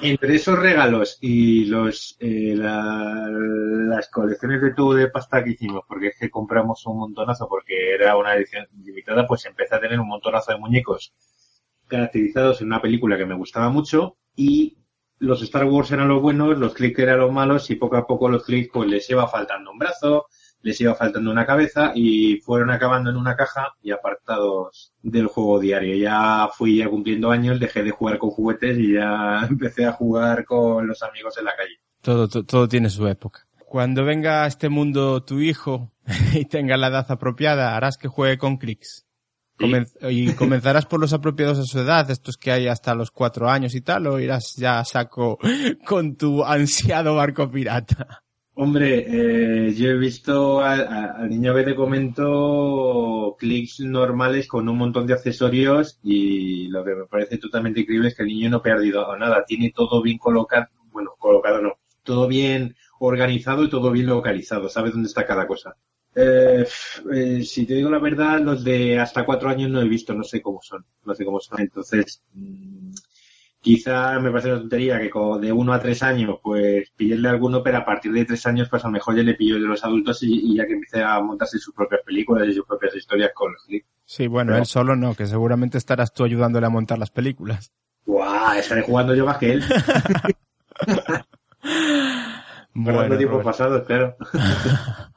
[0.00, 5.84] entre esos regalos y los eh, la, las colecciones de tubo de pasta que hicimos,
[5.86, 10.00] porque es que compramos un montonazo, porque era una edición limitada, pues empecé a tener
[10.00, 11.14] un montonazo de muñecos
[11.86, 14.78] caracterizados en una película que me gustaba mucho y
[15.18, 18.28] los Star Wars eran los buenos, los clics eran los malos y poco a poco
[18.28, 20.26] los clics pues les iba faltando un brazo,
[20.62, 25.60] les iba faltando una cabeza y fueron acabando en una caja y apartados del juego
[25.60, 25.96] diario.
[25.96, 30.44] Ya fui ya cumpliendo años, dejé de jugar con juguetes y ya empecé a jugar
[30.44, 31.80] con los amigos en la calle.
[32.00, 33.46] Todo, todo, todo tiene su época.
[33.66, 35.92] Cuando venga a este mundo tu hijo
[36.34, 39.06] y tenga la edad apropiada, harás que juegue con clics.
[39.58, 43.48] Comen y comenzarás por los apropiados a su edad, estos que hay hasta los cuatro
[43.48, 45.38] años y tal, o irás ya a saco
[45.86, 48.22] con tu ansiado barco pirata.
[48.54, 49.06] Hombre,
[49.68, 55.14] eh, yo he visto al niño que te comento clics normales con un montón de
[55.14, 59.16] accesorios y lo que me parece totalmente increíble es que el niño no ha perdido
[59.16, 64.68] nada, tiene todo bien colocado, bueno, colocado no, todo bien organizado y todo bien localizado,
[64.68, 65.74] sabe dónde está cada cosa.
[66.14, 66.66] Eh,
[67.14, 70.24] eh, si te digo la verdad, los de hasta cuatro años no he visto, no
[70.24, 71.60] sé cómo son, no sé cómo son.
[71.60, 72.91] Entonces, mmm,
[73.62, 75.10] quizá me parece una tontería que
[75.40, 78.84] de uno a tres años, pues pillarle alguno, pero a partir de tres años, pues
[78.84, 81.20] a lo mejor ya le pillo de los adultos y, y ya que empiece a
[81.20, 83.86] montarse sus propias películas y sus propias historias con los clips.
[84.04, 87.72] Sí, bueno, pero, él solo no, que seguramente estarás tú ayudándole a montar las películas.
[88.04, 88.58] ¡Guau!
[88.58, 89.64] Estaré jugando yo más que él.
[92.74, 94.16] bueno, tiempo pasado, claro.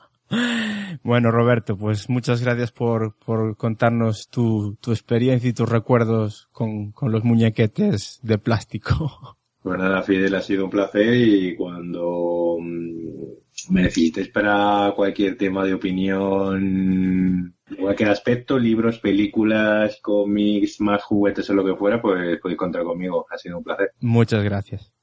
[1.03, 6.91] Bueno, Roberto, pues muchas gracias por, por contarnos tu, tu experiencia y tus recuerdos con,
[6.91, 9.37] con los muñequetes de plástico.
[9.65, 15.65] Pues nada, Fidel, ha sido un placer y cuando mm, me necesites para cualquier tema
[15.65, 22.59] de opinión, cualquier aspecto, libros, películas, cómics, más juguetes o lo que fuera, pues podéis
[22.59, 23.25] contar conmigo.
[23.31, 23.89] Ha sido un placer.
[24.01, 24.93] Muchas gracias.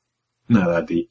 [0.47, 1.09] Nada, a ti.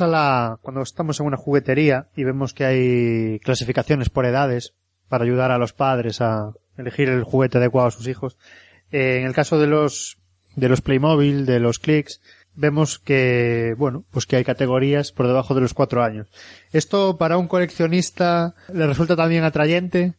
[0.00, 4.74] A la, cuando estamos en una juguetería y vemos que hay clasificaciones por edades
[5.08, 8.38] para ayudar a los padres a elegir el juguete adecuado a sus hijos,
[8.90, 10.18] eh, en el caso de los,
[10.56, 12.20] de los Playmobil, de los Clicks,
[12.54, 16.28] vemos que, bueno, pues que hay categorías por debajo de los cuatro años.
[16.72, 20.14] Esto para un coleccionista le resulta también atrayente,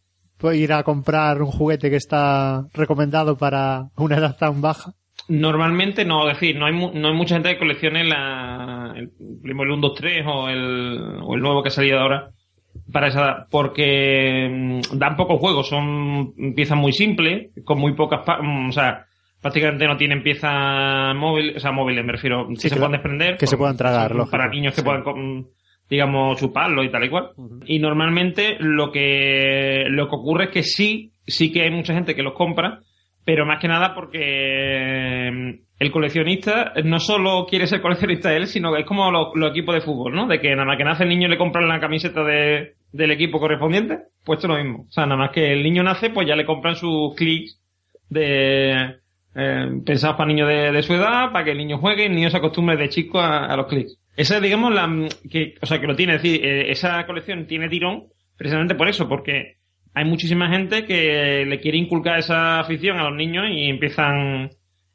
[0.52, 4.94] ir a comprar un juguete que está recomendado para una edad tan baja.
[5.30, 9.10] Normalmente no, es decir, no hay, no hay mucha gente que coleccione la, el
[9.42, 12.30] Playmobil 1, 2, 3 o el, o el nuevo que ha salido ahora.
[12.92, 18.22] para esa edad, porque mm, dan pocos juegos, son piezas muy simples, con muy pocas,
[18.42, 19.06] mm, o sea,
[19.42, 22.92] prácticamente no tienen piezas móviles, o sea, móviles me refiero, que Sí, se que puedan
[22.92, 23.38] lo- desprender.
[23.38, 24.32] que se puedan tragar, lógico.
[24.32, 24.86] Para niños que Sí.
[24.86, 25.46] puedan, com-
[25.90, 27.30] digamos, chuparlo y tal y cual.
[27.66, 32.16] Y normalmente lo que, lo que ocurre es que sí, sí que hay mucha gente
[32.16, 32.80] que los compra,
[33.26, 38.74] pero más que nada porque mm, el coleccionista no solo quiere ser coleccionista él, sino
[38.74, 40.28] que es como los, equipos de fútbol, ¿no?
[40.28, 43.40] De que nada más que nace el niño le compran la camiseta de, del equipo
[43.40, 44.86] correspondiente, pues esto es lo mismo.
[44.88, 47.60] O sea, nada más que el niño nace, pues ya le compran sus clics
[48.10, 48.98] de
[49.36, 52.38] eh, pensados para niños de, su edad, para que el niño juegue, el niño se
[52.38, 53.98] acostumbre de chico a, a los clics.
[54.16, 57.48] Esa, digamos, la mm, que, o sea, que lo tiene, es decir, eh, esa colección
[57.48, 58.06] tiene tirón
[58.38, 59.58] precisamente por eso, porque
[59.94, 64.50] hay muchísima gente que le quiere inculcar esa afición a los niños y empiezan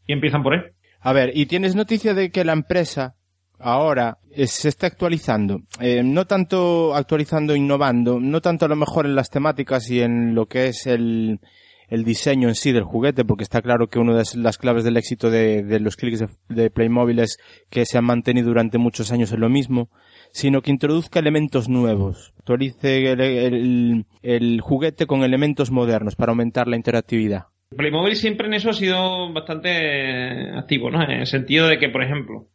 [0.06, 0.72] y empiezan por él.
[1.00, 3.14] A ver, ¿y tienes noticia de que la empresa
[3.60, 5.60] ahora eh, se está actualizando?
[5.80, 10.34] Eh, no tanto actualizando, innovando, no tanto a lo mejor en las temáticas y en
[10.34, 11.38] lo que es el,
[11.88, 14.96] el diseño en sí del juguete, porque está claro que una de las claves del
[14.96, 17.38] éxito de, de los clics de, de Playmobil es
[17.70, 19.90] que se han mantenido durante muchos años en lo mismo,
[20.38, 26.76] sino que introduzca elementos nuevos, actualice el, el- juguete con elementos modernos para aumentar la
[26.76, 27.46] interactividad.
[27.76, 31.02] Playmobil siempre en eso ha sido bastante activo, ¿no?
[31.02, 32.46] En el sentido de que, por ejemplo,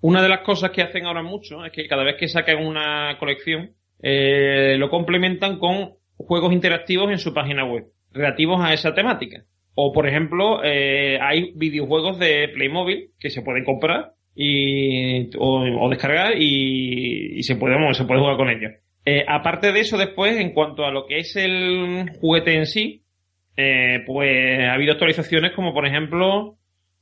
[0.00, 3.16] una de las cosas que hacen ahora mucho es que cada vez que sacan una
[3.18, 9.44] colección, eh, lo complementan con juegos interactivos en su página web, relativos a esa temática.
[9.74, 15.88] O, por ejemplo, eh, hay videojuegos de Playmobil que se pueden comprar y, o, o
[15.90, 18.72] descargar y, y se, puede, se puede jugar con ellos.
[19.06, 23.02] Eh, aparte de eso, después, en cuanto a lo que es el juguete en sí,
[23.56, 26.56] eh, pues ha habido actualizaciones como por ejemplo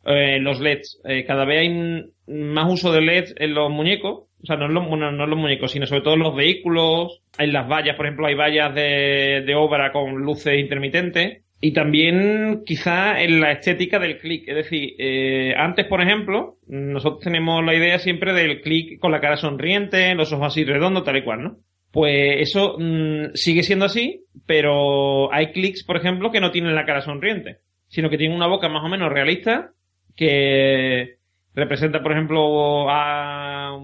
[0.04, 1.00] eh, los LEDs.
[1.04, 4.24] Eh, cada vez hay más uso de LEDs en los muñecos.
[4.42, 6.34] O sea, no en los, bueno, no en los muñecos, sino sobre todo en los
[6.34, 7.22] vehículos.
[7.38, 11.41] En las vallas, por ejemplo, hay vallas de, de obra con luces intermitentes.
[11.64, 14.48] Y también quizá en la estética del clic.
[14.48, 19.20] Es decir, eh, antes, por ejemplo, nosotros tenemos la idea siempre del clic con la
[19.20, 21.56] cara sonriente, los ojos así redondos, tal y cual, ¿no?
[21.92, 26.84] Pues eso mm, sigue siendo así, pero hay clics, por ejemplo, que no tienen la
[26.84, 29.70] cara sonriente, sino que tienen una boca más o menos realista
[30.16, 31.18] que
[31.54, 33.78] representa, por ejemplo, a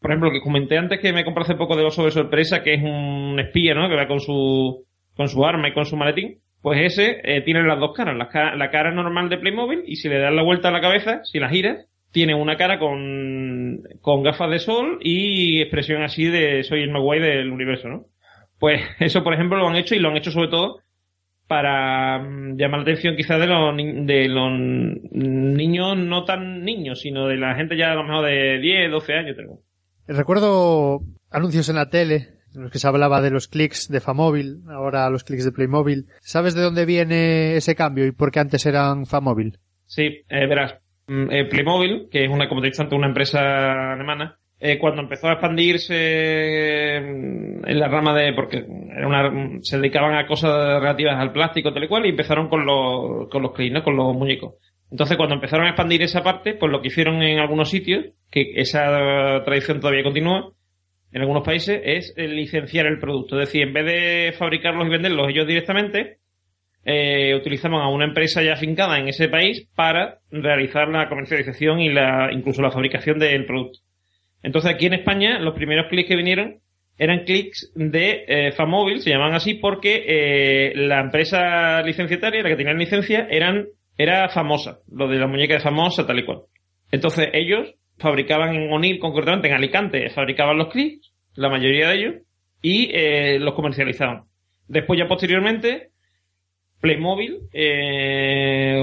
[0.00, 2.74] por ejemplo, que comenté antes que me compré hace poco de oso de sorpresa, que
[2.74, 3.90] es un espía, ¿no?
[3.90, 6.40] Que va con su con su arma y con su maletín.
[6.64, 9.96] Pues ese eh, tiene las dos caras, la, ca- la cara normal de Playmobil y
[9.96, 13.82] si le das la vuelta a la cabeza, si la giras, tiene una cara con,
[14.22, 18.06] gafas de sol y expresión así de soy el más del universo, ¿no?
[18.58, 20.78] Pues eso, por ejemplo, lo han hecho y lo han hecho sobre todo
[21.46, 24.50] para mm, llamar la atención quizás de los, de los
[25.12, 29.12] niños, no tan niños, sino de la gente ya a lo mejor de 10, 12
[29.12, 29.36] años.
[29.36, 29.60] Tengo.
[30.08, 31.00] Recuerdo
[31.30, 35.10] anuncios en la tele en los que se hablaba de los clics de Famóvil, ahora
[35.10, 36.06] los clics de Playmobil.
[36.20, 39.58] ¿Sabes de dónde viene ese cambio y por qué antes eran Famóvil?
[39.86, 40.76] Sí, eh, verás,
[41.06, 44.78] mm, eh, Playmobil, que es una, como te he dicho antes, una empresa alemana, eh,
[44.78, 50.26] cuando empezó a expandirse mm, en la rama de, porque era una, se dedicaban a
[50.26, 53.82] cosas relativas al plástico, tal y cual, y empezaron con los, con los clips, ¿no?
[53.82, 54.54] Con los muñecos.
[54.90, 58.52] Entonces, cuando empezaron a expandir esa parte, pues lo que hicieron en algunos sitios, que
[58.54, 60.52] esa tradición todavía continúa,
[61.14, 63.40] en algunos países, es licenciar el producto.
[63.40, 66.18] Es decir, en vez de fabricarlos y venderlos ellos directamente,
[66.84, 71.90] eh, utilizaban a una empresa ya afincada en ese país para realizar la comercialización y
[71.90, 73.78] la, incluso la fabricación del producto.
[74.42, 76.56] Entonces aquí en España los primeros clics que vinieron
[76.98, 82.56] eran clics de eh, Famóvil, se llamaban así porque eh, la empresa licenciataria, la que
[82.56, 86.40] tenía licencia, eran, era famosa, lo de la muñeca de famosa, tal y cual.
[86.90, 92.14] Entonces ellos fabricaban en O'Neill, concretamente en Alicante, fabricaban los clics, la mayoría de ellos,
[92.62, 94.24] y eh, los comercializaban.
[94.68, 95.90] Después ya posteriormente,
[96.80, 98.82] Playmobil, eh,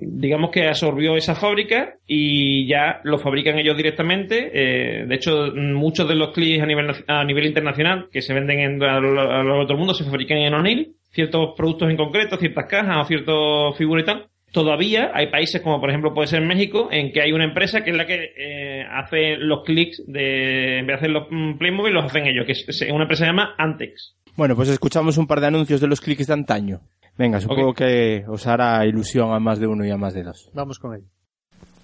[0.00, 4.50] digamos que absorbió esa fábrica y ya lo fabrican ellos directamente.
[4.52, 8.60] Eh, de hecho, muchos de los clics a nivel, a nivel internacional que se venden
[8.60, 10.96] en, a lo el mundo se fabrican en O'Neill.
[11.10, 14.26] Ciertos productos en concreto, ciertas cajas o ciertas figuras y tal.
[14.54, 17.90] Todavía hay países como por ejemplo puede ser México en que hay una empresa que
[17.90, 21.92] es la que eh, hace los clics de en vez de hacer los mm, Playmobil
[21.92, 25.26] los hacen ellos que es, una empresa que se llama Antex Bueno, pues escuchamos un
[25.26, 26.82] par de anuncios de los clics de antaño.
[27.18, 30.50] Venga, supongo que os hará ilusión a más de uno y a más de dos.
[30.54, 31.06] Vamos con ello.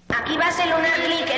[0.07, 1.30] Aquí base Lunar Click, el radar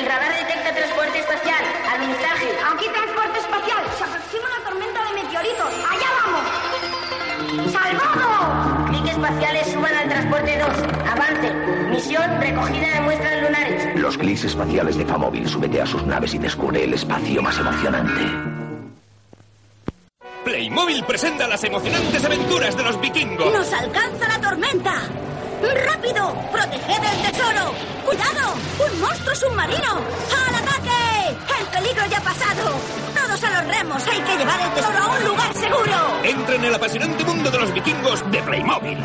[12.03, 13.95] Misión recogida de muestras lunares.
[13.95, 18.21] Los clics espaciales de Famóvil súbete a sus naves y descubre el espacio más emocionante.
[20.43, 23.53] Playmobil presenta las emocionantes aventuras de los vikingos.
[23.53, 24.95] ¡Nos alcanza la tormenta!
[25.85, 26.35] ¡Rápido!
[26.51, 27.71] ¡Proteged el tesoro!
[28.05, 28.53] ¡Cuidado!
[28.85, 29.93] ¡Un monstruo submarino!
[30.45, 31.37] ¡Al ataque!
[31.57, 32.71] ¡El peligro ya ha pasado!
[33.15, 34.07] ¡Todos a los remos!
[34.09, 36.23] ¡Hay que llevar el tesoro a un lugar seguro!
[36.23, 38.97] Entra en el apasionante mundo de los vikingos de Playmobil.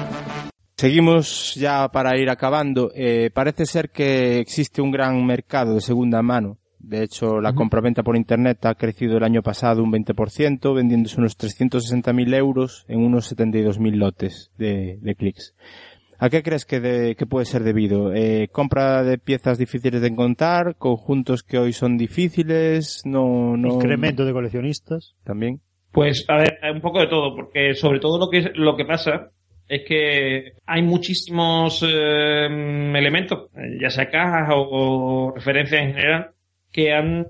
[0.78, 2.92] Seguimos ya para ir acabando.
[2.94, 6.58] Eh, parece ser que existe un gran mercado de segunda mano.
[6.78, 11.36] De hecho, la compraventa por Internet ha crecido el año pasado un 20%, vendiéndose unos
[11.36, 15.52] 360.000 euros en unos 72.000 lotes de, de clics.
[16.20, 18.14] ¿A qué crees que, de- que puede ser debido?
[18.14, 20.76] Eh, ¿Compra de piezas difíciles de encontrar?
[20.76, 23.02] ¿Conjuntos que hoy son difíciles?
[23.04, 23.74] No, no...
[23.74, 25.16] Incremento de coleccionistas.
[25.24, 25.60] También.
[25.90, 29.32] Pues, a ver, un poco de todo, porque sobre todo lo que, lo que pasa
[29.68, 33.50] es que hay muchísimos eh, elementos,
[33.80, 36.30] ya sea cajas o, referencias en general,
[36.72, 37.26] que han,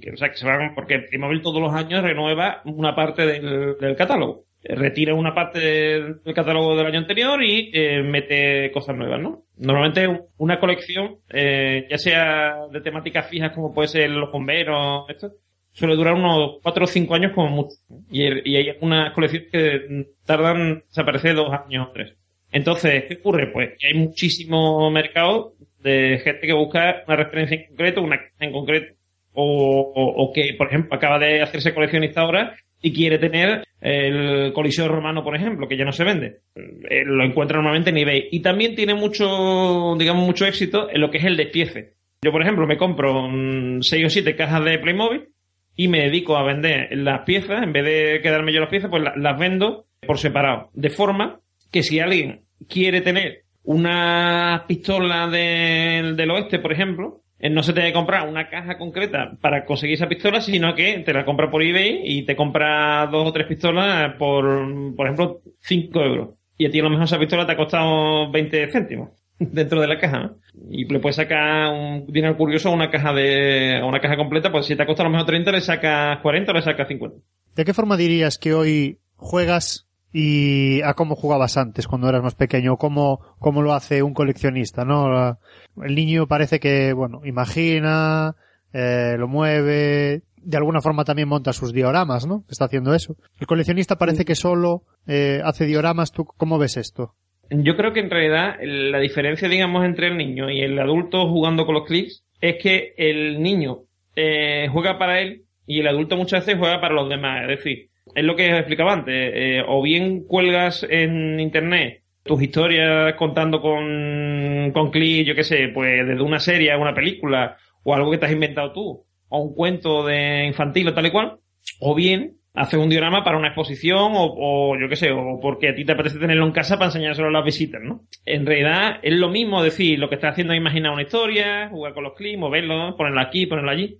[0.00, 3.76] que, o sea, que se van, porque Playmobil todos los años renueva una parte del,
[3.78, 4.44] del catálogo.
[4.64, 9.42] Retira una parte del catálogo del año anterior y eh, mete cosas nuevas, ¿no?
[9.58, 10.08] Normalmente
[10.38, 15.32] una colección, eh, ya sea de temáticas fijas como puede ser los bomberos, esto,
[15.72, 17.76] suele durar unos cuatro o cinco años como mucho.
[18.10, 22.14] Y, y hay algunas colecciones que tardan, se aparece dos años o tres.
[22.50, 23.46] Entonces, ¿qué ocurre?
[23.52, 28.30] Pues que hay muchísimo mercado de gente que busca una referencia en concreto, una caja
[28.40, 28.94] en concreto,
[29.32, 34.52] o, o- o que, por ejemplo, acaba de hacerse coleccionista ahora y quiere tener el
[34.52, 36.40] Coliseo Romano, por ejemplo, que ya no se vende.
[36.54, 38.28] Eh, lo encuentra normalmente en eBay.
[38.30, 41.94] Y también tiene mucho, digamos, mucho éxito en lo que es el despiece.
[42.22, 45.28] Yo, por ejemplo, me compro mm, seis o siete cajas de Playmobil
[45.76, 49.02] y me dedico a vender las piezas, en vez de quedarme yo las piezas, pues
[49.02, 50.70] la- las vendo por separado.
[50.74, 51.40] De forma
[51.70, 57.72] que si alguien quiere tener una pistola del, del oeste, por ejemplo, eh, no se
[57.72, 61.50] te debe comprar una caja concreta para conseguir esa pistola, sino que te la compra
[61.50, 66.28] por eBay y te compra dos o tres pistolas por, por ejemplo, 5 euros.
[66.58, 69.10] Y a ti a lo mejor esa pistola te ha costado 20 céntimos
[69.50, 70.32] dentro de la caja.
[70.70, 74.52] Y le puedes sacar un dinero curioso a una caja de, a una caja completa,
[74.52, 76.88] pues si te ha costado a lo mejor 30, le sacas 40 o le sacas
[76.88, 77.16] 50.
[77.54, 82.34] ¿De qué forma dirías que hoy juegas y a cómo jugabas antes cuando eras más
[82.34, 82.76] pequeño?
[82.76, 85.38] ¿Cómo, cómo lo hace un coleccionista, no?
[85.82, 88.36] El niño parece que, bueno, imagina,
[88.72, 92.44] eh, lo mueve, de alguna forma también monta sus dioramas, ¿no?
[92.48, 93.16] Está haciendo eso.
[93.38, 96.12] El coleccionista parece que solo eh, hace dioramas.
[96.12, 97.14] ¿Tú cómo ves esto?
[97.54, 101.66] Yo creo que en realidad la diferencia, digamos, entre el niño y el adulto jugando
[101.66, 103.80] con los clics es que el niño
[104.16, 107.42] eh, juega para él y el adulto muchas veces juega para los demás.
[107.42, 109.14] Es decir, es lo que explicaba antes.
[109.14, 115.68] eh, o bien cuelgas en internet tus historias contando con, con clics, yo qué sé,
[115.74, 119.54] pues desde una serie una película o algo que te has inventado tú o un
[119.54, 121.38] cuento de infantil o tal y cual.
[121.80, 125.70] O bien haces un diorama para una exposición o, o yo qué sé, o porque
[125.70, 128.02] a ti te apetece tenerlo en casa para enseñárselo a las visitas, ¿no?
[128.26, 131.94] En realidad es lo mismo decir, lo que estás haciendo es imaginar una historia, jugar
[131.94, 133.98] con los clics, moverlo, ponerlo aquí, ponerlo allí.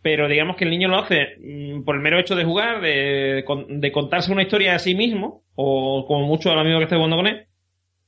[0.00, 3.44] Pero digamos que el niño lo hace mm, por el mero hecho de jugar, de,
[3.68, 7.16] de contarse una historia a sí mismo, o como mucho al amigo que esté jugando
[7.16, 7.46] con él,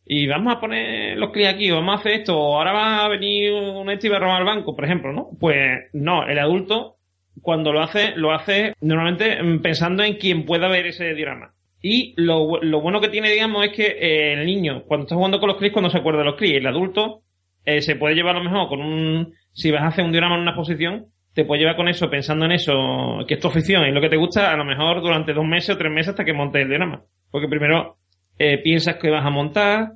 [0.06, 3.04] y vamos a poner los clics aquí, o vamos a hacer esto, o ahora va
[3.04, 5.30] a venir un este y va a robar el banco, por ejemplo, ¿no?
[5.38, 6.99] Pues no, el adulto
[7.42, 11.52] cuando lo hace, lo hace normalmente pensando en quien pueda ver ese diorama.
[11.82, 15.40] Y lo, lo bueno que tiene, digamos, es que eh, el niño, cuando está jugando
[15.40, 17.22] con los clics, cuando se acuerda de los clics, el adulto
[17.64, 20.34] eh, se puede llevar a lo mejor con un, si vas a hacer un diorama
[20.34, 23.86] en una exposición, te puede llevar con eso, pensando en eso, que es tu afición
[23.86, 26.24] y lo que te gusta, a lo mejor durante dos meses o tres meses hasta
[26.24, 27.04] que montes el diorama.
[27.30, 27.96] Porque primero
[28.38, 29.92] eh, piensas que vas a montar,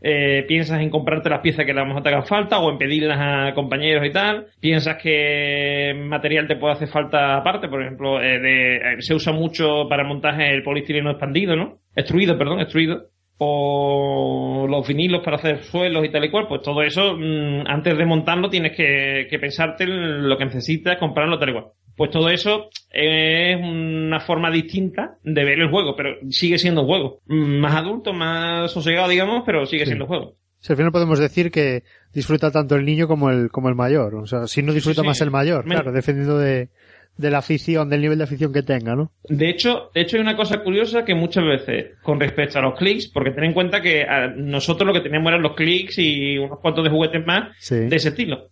[0.00, 2.78] eh, piensas en comprarte las piezas que a lo mejor te hagan falta o en
[2.78, 8.20] pedirlas a compañeros y tal, piensas que material te puede hacer falta aparte, por ejemplo,
[8.22, 11.78] eh, de- eh, se usa mucho para montaje el polistireno expandido, ¿no?
[11.96, 13.06] Extruido, perdón, extruido.
[13.40, 17.96] O los vinilos para hacer suelos y tal y cual, pues todo eso, mm, antes
[17.96, 21.66] de montarlo tienes que, que pensarte en lo que necesitas, comprarlo tal y cual.
[21.98, 26.86] Pues todo eso es una forma distinta de ver el juego, pero sigue siendo un
[26.86, 27.20] juego.
[27.26, 29.88] Más adulto, más sosegado, digamos, pero sigue Sí.
[29.90, 30.36] siendo juego.
[30.60, 31.82] Si al final podemos decir que
[32.14, 34.14] disfruta tanto el niño como el, como el mayor.
[34.16, 35.06] O sea, si no disfruta sí.
[35.06, 36.68] más el mayor, claro, dependiendo de,
[37.16, 39.12] de la afición, del nivel de afición que tenga, ¿no?
[39.28, 42.76] De hecho, de hecho hay una cosa curiosa que muchas veces, con respecto a los
[42.78, 46.38] clics, porque ten en cuenta que a nosotros lo que teníamos eran los clics y
[46.38, 47.76] unos cuantos de juguetes más Sí.
[47.76, 48.48] de ese estilo.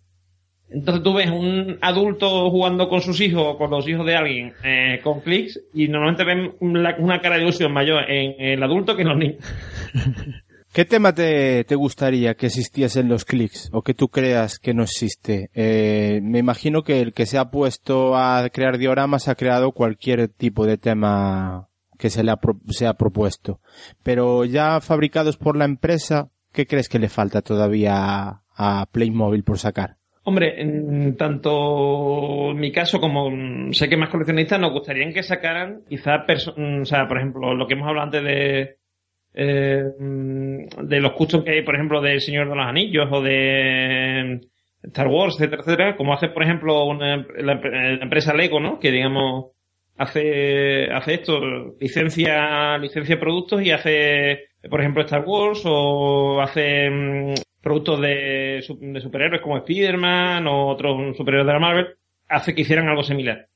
[0.69, 4.53] Entonces tú ves un adulto jugando con sus hijos o con los hijos de alguien
[4.63, 9.03] eh, con clics y normalmente ven una, cara de ilusión mayor en el adulto que
[9.03, 9.37] en los niños.
[10.73, 14.73] ¿Qué tema te, te gustaría que existiese en los clics o que tú creas que
[14.73, 15.49] no existe?
[15.53, 20.27] Eh, me imagino que el que se ha puesto a crear dioramas ha creado cualquier
[20.27, 22.39] tipo de tema que se le ha,
[22.69, 23.59] se ha propuesto.
[24.03, 29.57] Pero ya fabricados por la empresa, ¿qué crees que le falta todavía a Playmobil por
[29.57, 29.96] sacar?
[30.29, 35.23] Hombre, en tanto en mi caso como mm, sé que más coleccionistas nos gustaría que
[35.23, 36.25] sacaran quizá,
[36.57, 38.77] mm, o sea, por ejemplo, lo que hemos hablado antes de
[39.33, 43.21] eh, mm, de los custom que hay, por ejemplo, de Señor de los Anillos o
[43.21, 44.41] de
[44.83, 48.79] Star Wars, etcétera, etcétera, como hace, por ejemplo, una, la, la empresa Lego, ¿no?
[48.79, 49.51] Que digamos
[49.95, 51.39] hace hace esto,
[51.79, 56.89] licencia licencia productos y hace, por ejemplo, Star Wars o hace
[57.67, 61.87] productos de, su- de superhéroes como Spider-Man o otros superhéroes de la Marvel,
[62.29, 63.47] hace que hicieran algo similar.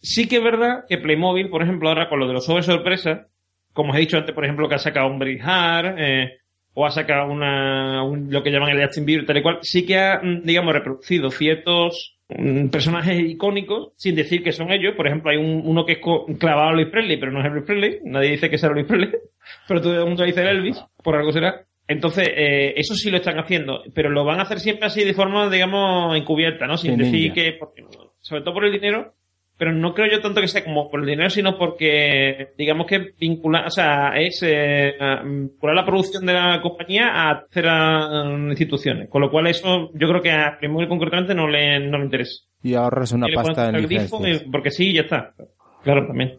[0.00, 3.26] Sí que es verdad que Playmobil, por ejemplo, ahora con lo de los sobre sorpresa,
[3.72, 6.38] como os he dicho antes, por ejemplo, que ha sacado un Brihar, eh,
[6.74, 9.84] o ha sacado una, un- lo que llaman el Justin Bieber, tal y cual, sí
[9.84, 14.94] que ha, mm, digamos, reproducido ciertos mm, personajes icónicos sin decir que son ellos.
[14.94, 15.98] Por ejemplo, hay un, uno que es
[16.38, 17.98] clavado a Luis Presley, pero no es Elvis Presley.
[18.04, 19.10] Nadie dice que sea Luis Presley,
[19.68, 21.64] pero todo el mundo dice Elvis, por algo será.
[21.88, 25.14] Entonces, eh, eso sí lo están haciendo, pero lo van a hacer siempre así de
[25.14, 26.76] forma, digamos, encubierta, ¿no?
[26.76, 27.34] Sin De decir ninja.
[27.34, 27.84] que, porque-
[28.20, 29.14] sobre todo por el dinero,
[29.56, 33.12] pero no creo yo tanto que sea como por el dinero, sino porque, digamos que
[33.18, 34.94] vincular, o sea, es eh,
[35.24, 38.10] vincular la producción de la compañía a terceras
[38.48, 39.08] instituciones.
[39.08, 42.42] Con lo cual eso, yo creo que a Playmobil concretamente no le, no le interesa.
[42.62, 45.34] Y ahorras una Y pasta en el eh, porque sí, ya está.
[45.84, 46.38] Claro, también.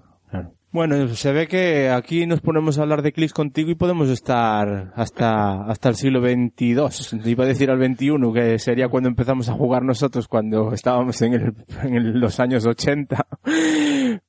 [0.77, 4.91] Bueno, se ve que aquí nos ponemos a hablar de clics contigo y podemos estar
[4.95, 7.19] hasta, hasta el siglo XXII.
[7.31, 11.33] Iba a decir al XXI, que sería cuando empezamos a jugar nosotros cuando estábamos en,
[11.33, 13.25] el, en el- los años 80.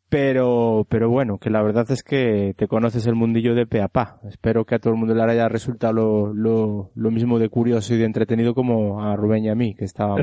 [0.08, 3.88] Pero, pero bueno, que la verdad es que te conoces el mundillo de pe a
[3.88, 4.18] pa.
[4.26, 7.92] Espero que a todo el mundo le haya resultado lo, lo, lo mismo de curioso
[7.92, 10.20] y de entretenido como a Rubén y a mí, que estábamos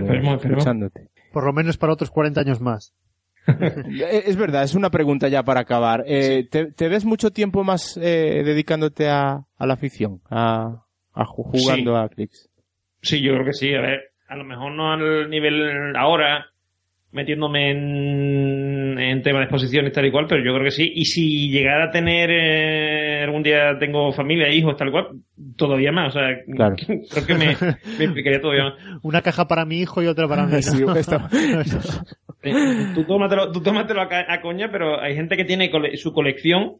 [0.55, 1.09] escuchándote.
[1.31, 2.95] Por lo menos para otros 40 años más.
[3.47, 6.03] Eh, Es verdad, es una pregunta ya para acabar.
[6.07, 11.25] Eh, ¿te, te ves mucho tiempo más eh, dedicándote a, a la afición, a, a
[11.25, 12.03] ju- jugando Sí.
[12.03, 12.49] a clics?
[13.01, 13.73] Sí, yo creo que sí.
[13.73, 16.47] A ver, a lo mejor no al nivel ahora,
[17.15, 20.91] metiéndome en, en tema de exposiciones tal y cual, pero yo creo que sí.
[20.93, 25.07] Y si llegara a tener, eh, algún día tengo familia, hijos, tal cual,
[25.55, 26.15] todavía más.
[26.15, 26.75] O sea, Claro.
[26.85, 27.55] creo que me,
[27.97, 28.73] me implicaría todavía más.
[29.01, 30.61] Una caja para mi hijo y otra para mí.
[30.61, 31.29] Sí, esta-
[32.47, 32.53] Eh,
[32.93, 36.13] Tú tómatelo, tú tómatelo a, ca- a coña, pero hay gente que tiene cole- su
[36.13, 36.73] colección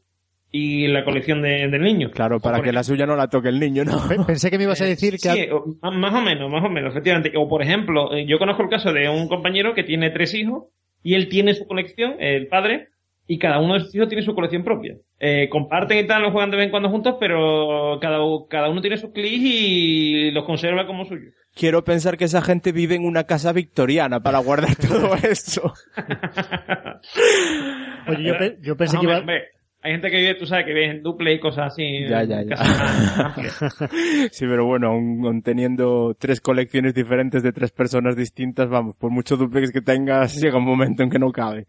[0.51, 2.11] y la colección de- del niño.
[2.11, 4.07] Claro, para que la suya no la toque el niño, ¿no?
[4.07, 5.29] Pe- Pensé que me ibas a decir que...
[5.29, 5.47] Sí,
[5.81, 7.33] más o menos, más o menos, efectivamente.
[7.35, 10.65] O por ejemplo, eh, yo conozco el caso de un compañero que tiene tres hijos
[11.03, 12.89] y él tiene su colección, el padre,
[13.27, 14.95] y cada uno de sus hijos tiene su colección propia.
[15.19, 18.19] Eh, comparten y tal, los juegan de vez en cuando juntos, pero cada,
[18.49, 21.31] cada uno tiene sus clics y los conserva como suyo.
[21.55, 25.73] Quiero pensar que esa gente vive en una casa victoriana para guardar todo eso.
[28.07, 29.19] Oye, yo, pe- yo pensé que iba...
[29.19, 29.43] hombre,
[29.85, 32.07] hay gente que vive, tú sabes, que vive en duple y cosas así.
[32.09, 32.55] Ya, ya, ya.
[34.31, 39.11] Sí, pero bueno, aun, aun teniendo tres colecciones diferentes de tres personas distintas, vamos, por
[39.11, 41.67] mucho duplex que tengas, llega un momento en que no cabe.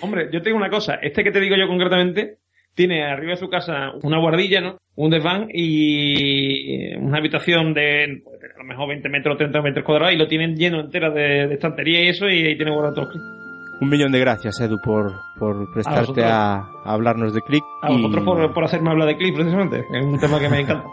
[0.00, 0.96] Hombre, yo tengo una cosa.
[0.96, 2.38] Este que te digo yo concretamente
[2.74, 4.78] tiene arriba de su casa una guardilla, ¿no?
[4.96, 10.12] Un desván y una habitación de pues, a lo mejor 20 metros, 30 metros cuadrados
[10.12, 13.43] y lo tienen lleno entero de, de estantería y eso y ahí tiene guardado todo.
[13.80, 17.64] Un millón de gracias, Edu, por, por prestarte a, a hablarnos de Click.
[17.82, 19.84] A y- vosotros por, por hacerme hablar de clip, precisamente.
[19.92, 20.84] Es un tema que me encanta.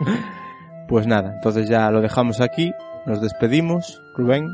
[0.88, 2.72] Pues nada, entonces ya lo dejamos aquí,
[3.06, 4.02] nos despedimos.
[4.16, 4.48] Rubén,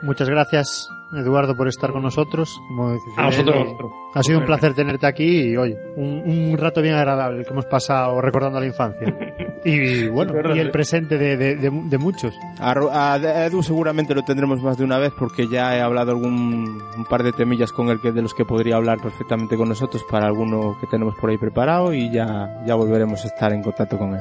[0.00, 2.60] Muchas gracias, Eduardo, por estar con nosotros.
[2.68, 3.66] Como A vosotros.
[4.14, 7.66] Ha sido un placer tenerte aquí y, oye, un, un rato bien agradable que hemos
[7.66, 9.06] pasado recordando la infancia.
[9.66, 12.34] Y bueno, y el presente de, de- de- de muchos.
[12.60, 13.16] a
[13.46, 17.22] Edu seguramente lo tendremos más de una vez porque ya he hablado algún un par
[17.22, 20.76] de temillas con el que de los que podría hablar perfectamente con nosotros para alguno
[20.82, 24.20] que tenemos por ahí preparado y ya, ya volveremos a estar en contacto con él.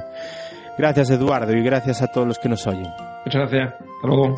[0.78, 2.88] Gracias Eduardo y gracias a todos los que nos oyen.
[3.26, 3.74] Muchas gracias.
[3.74, 4.36] Hasta luego.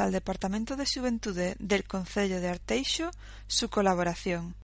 [0.00, 3.10] al Departamento de Xuventude del Concello de Arteixo
[3.46, 4.54] su colaboración.